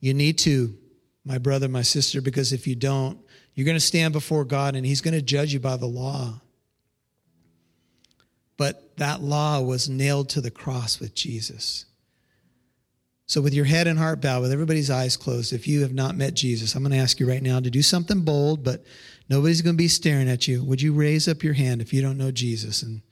you 0.00 0.12
need 0.12 0.38
to, 0.38 0.76
my 1.24 1.38
brother, 1.38 1.68
my 1.68 1.82
sister, 1.82 2.20
because 2.20 2.52
if 2.52 2.66
you 2.66 2.74
don't, 2.74 3.18
you're 3.58 3.64
going 3.64 3.76
to 3.76 3.80
stand 3.80 4.12
before 4.12 4.44
God 4.44 4.76
and 4.76 4.86
He's 4.86 5.00
going 5.00 5.14
to 5.14 5.22
judge 5.22 5.52
you 5.52 5.60
by 5.60 5.76
the 5.76 5.86
law. 5.86 6.40
But 8.56 8.96
that 8.96 9.20
law 9.20 9.60
was 9.60 9.88
nailed 9.88 10.28
to 10.30 10.40
the 10.40 10.50
cross 10.50 10.98
with 11.00 11.14
Jesus. 11.14 11.84
So, 13.26 13.42
with 13.42 13.52
your 13.52 13.66
head 13.66 13.86
and 13.86 13.98
heart 13.98 14.22
bowed, 14.22 14.42
with 14.42 14.52
everybody's 14.52 14.90
eyes 14.90 15.16
closed, 15.16 15.52
if 15.52 15.68
you 15.68 15.82
have 15.82 15.92
not 15.92 16.16
met 16.16 16.34
Jesus, 16.34 16.74
I'm 16.74 16.82
going 16.82 16.92
to 16.92 16.98
ask 16.98 17.20
you 17.20 17.28
right 17.28 17.42
now 17.42 17.60
to 17.60 17.70
do 17.70 17.82
something 17.82 18.22
bold, 18.22 18.64
but 18.64 18.84
Nobody's 19.28 19.60
going 19.60 19.76
to 19.76 19.82
be 19.82 19.88
staring 19.88 20.28
at 20.28 20.48
you. 20.48 20.64
Would 20.64 20.80
you 20.80 20.92
raise 20.92 21.28
up 21.28 21.42
your 21.42 21.52
hand 21.52 21.82
if 21.82 21.92
you 21.92 22.00
don't 22.00 22.16
know 22.16 22.30
Jesus? 22.30 22.82
And 22.82 23.02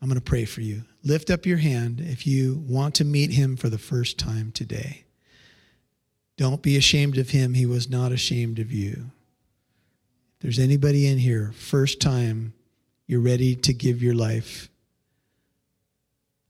I'm 0.00 0.08
going 0.08 0.20
to 0.20 0.24
pray 0.24 0.44
for 0.44 0.60
you. 0.60 0.84
Lift 1.02 1.30
up 1.30 1.46
your 1.46 1.58
hand 1.58 2.00
if 2.00 2.26
you 2.26 2.62
want 2.68 2.94
to 2.96 3.04
meet 3.04 3.32
him 3.32 3.56
for 3.56 3.68
the 3.68 3.78
first 3.78 4.18
time 4.18 4.52
today. 4.52 5.04
Don't 6.36 6.62
be 6.62 6.76
ashamed 6.76 7.18
of 7.18 7.30
him. 7.30 7.54
He 7.54 7.66
was 7.66 7.90
not 7.90 8.12
ashamed 8.12 8.60
of 8.60 8.70
you. 8.70 9.10
There's 10.40 10.58
anybody 10.58 11.06
in 11.08 11.18
here, 11.18 11.52
first 11.52 12.00
time 12.00 12.52
you're 13.06 13.20
ready 13.20 13.56
to 13.56 13.72
give 13.72 14.02
your 14.02 14.14
life 14.14 14.68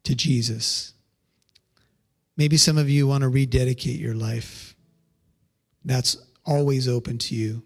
to 0.04 0.14
Jesus. 0.14 0.92
Maybe 2.36 2.56
some 2.56 2.76
of 2.76 2.90
you 2.90 3.06
want 3.06 3.22
to 3.22 3.28
rededicate 3.28 3.98
your 3.98 4.14
life. 4.14 4.76
That's 5.84 6.16
always 6.44 6.88
open 6.88 7.18
to 7.18 7.34
you. 7.34 7.62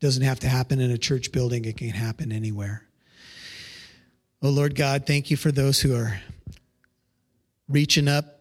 Doesn't 0.00 0.22
have 0.22 0.40
to 0.40 0.48
happen 0.48 0.80
in 0.80 0.90
a 0.90 0.98
church 0.98 1.32
building, 1.32 1.64
it 1.64 1.78
can 1.78 1.88
happen 1.88 2.30
anywhere. 2.30 2.86
Oh 4.42 4.50
Lord 4.50 4.74
God, 4.74 5.06
thank 5.06 5.30
you 5.30 5.36
for 5.36 5.50
those 5.50 5.80
who 5.80 5.96
are 5.96 6.20
reaching 7.68 8.06
up. 8.06 8.40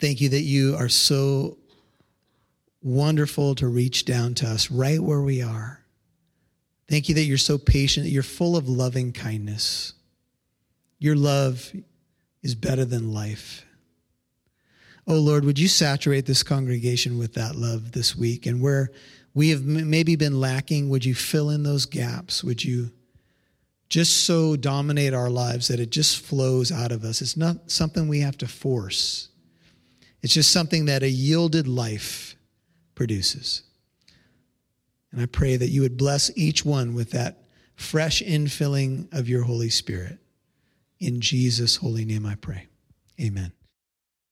Thank 0.00 0.20
you 0.20 0.28
that 0.30 0.42
you 0.42 0.76
are 0.76 0.88
so 0.88 1.58
wonderful 2.82 3.54
to 3.56 3.68
reach 3.68 4.04
down 4.04 4.34
to 4.34 4.46
us 4.46 4.70
right 4.70 5.00
where 5.00 5.22
we 5.22 5.42
are. 5.42 5.80
Thank 6.88 7.08
you 7.08 7.14
that 7.14 7.24
you're 7.24 7.38
so 7.38 7.58
patient, 7.58 8.04
that 8.04 8.10
you're 8.10 8.22
full 8.22 8.56
of 8.56 8.68
loving 8.68 9.12
kindness. 9.12 9.94
Your 10.98 11.16
love 11.16 11.72
is 12.42 12.54
better 12.54 12.84
than 12.84 13.12
life. 13.12 13.64
Oh 15.06 15.18
Lord, 15.18 15.44
would 15.44 15.58
you 15.58 15.68
saturate 15.68 16.26
this 16.26 16.42
congregation 16.42 17.18
with 17.18 17.34
that 17.34 17.56
love 17.56 17.92
this 17.92 18.14
week? 18.14 18.46
And 18.46 18.60
where 18.60 18.90
we 19.34 19.50
have 19.50 19.64
maybe 19.64 20.16
been 20.16 20.40
lacking, 20.40 20.88
would 20.90 21.04
you 21.04 21.14
fill 21.14 21.50
in 21.50 21.62
those 21.62 21.86
gaps? 21.86 22.44
Would 22.44 22.62
you 22.62 22.90
just 23.88 24.24
so 24.24 24.56
dominate 24.56 25.14
our 25.14 25.30
lives 25.30 25.68
that 25.68 25.80
it 25.80 25.90
just 25.90 26.20
flows 26.20 26.70
out 26.70 26.92
of 26.92 27.04
us? 27.04 27.20
It's 27.22 27.36
not 27.36 27.70
something 27.70 28.06
we 28.06 28.20
have 28.20 28.38
to 28.38 28.46
force, 28.46 29.28
it's 30.20 30.34
just 30.34 30.52
something 30.52 30.84
that 30.84 31.02
a 31.02 31.08
yielded 31.08 31.66
life 31.66 32.36
produces. 33.02 33.62
And 35.10 35.20
I 35.20 35.26
pray 35.26 35.56
that 35.56 35.70
you 35.70 35.80
would 35.80 35.96
bless 35.96 36.30
each 36.36 36.64
one 36.64 36.94
with 36.94 37.10
that 37.10 37.42
fresh 37.74 38.22
infilling 38.22 39.12
of 39.12 39.28
your 39.28 39.42
Holy 39.42 39.70
Spirit. 39.70 40.20
In 41.00 41.20
Jesus' 41.20 41.74
holy 41.74 42.04
name 42.04 42.24
I 42.24 42.36
pray. 42.36 42.68
Amen. 43.20 43.50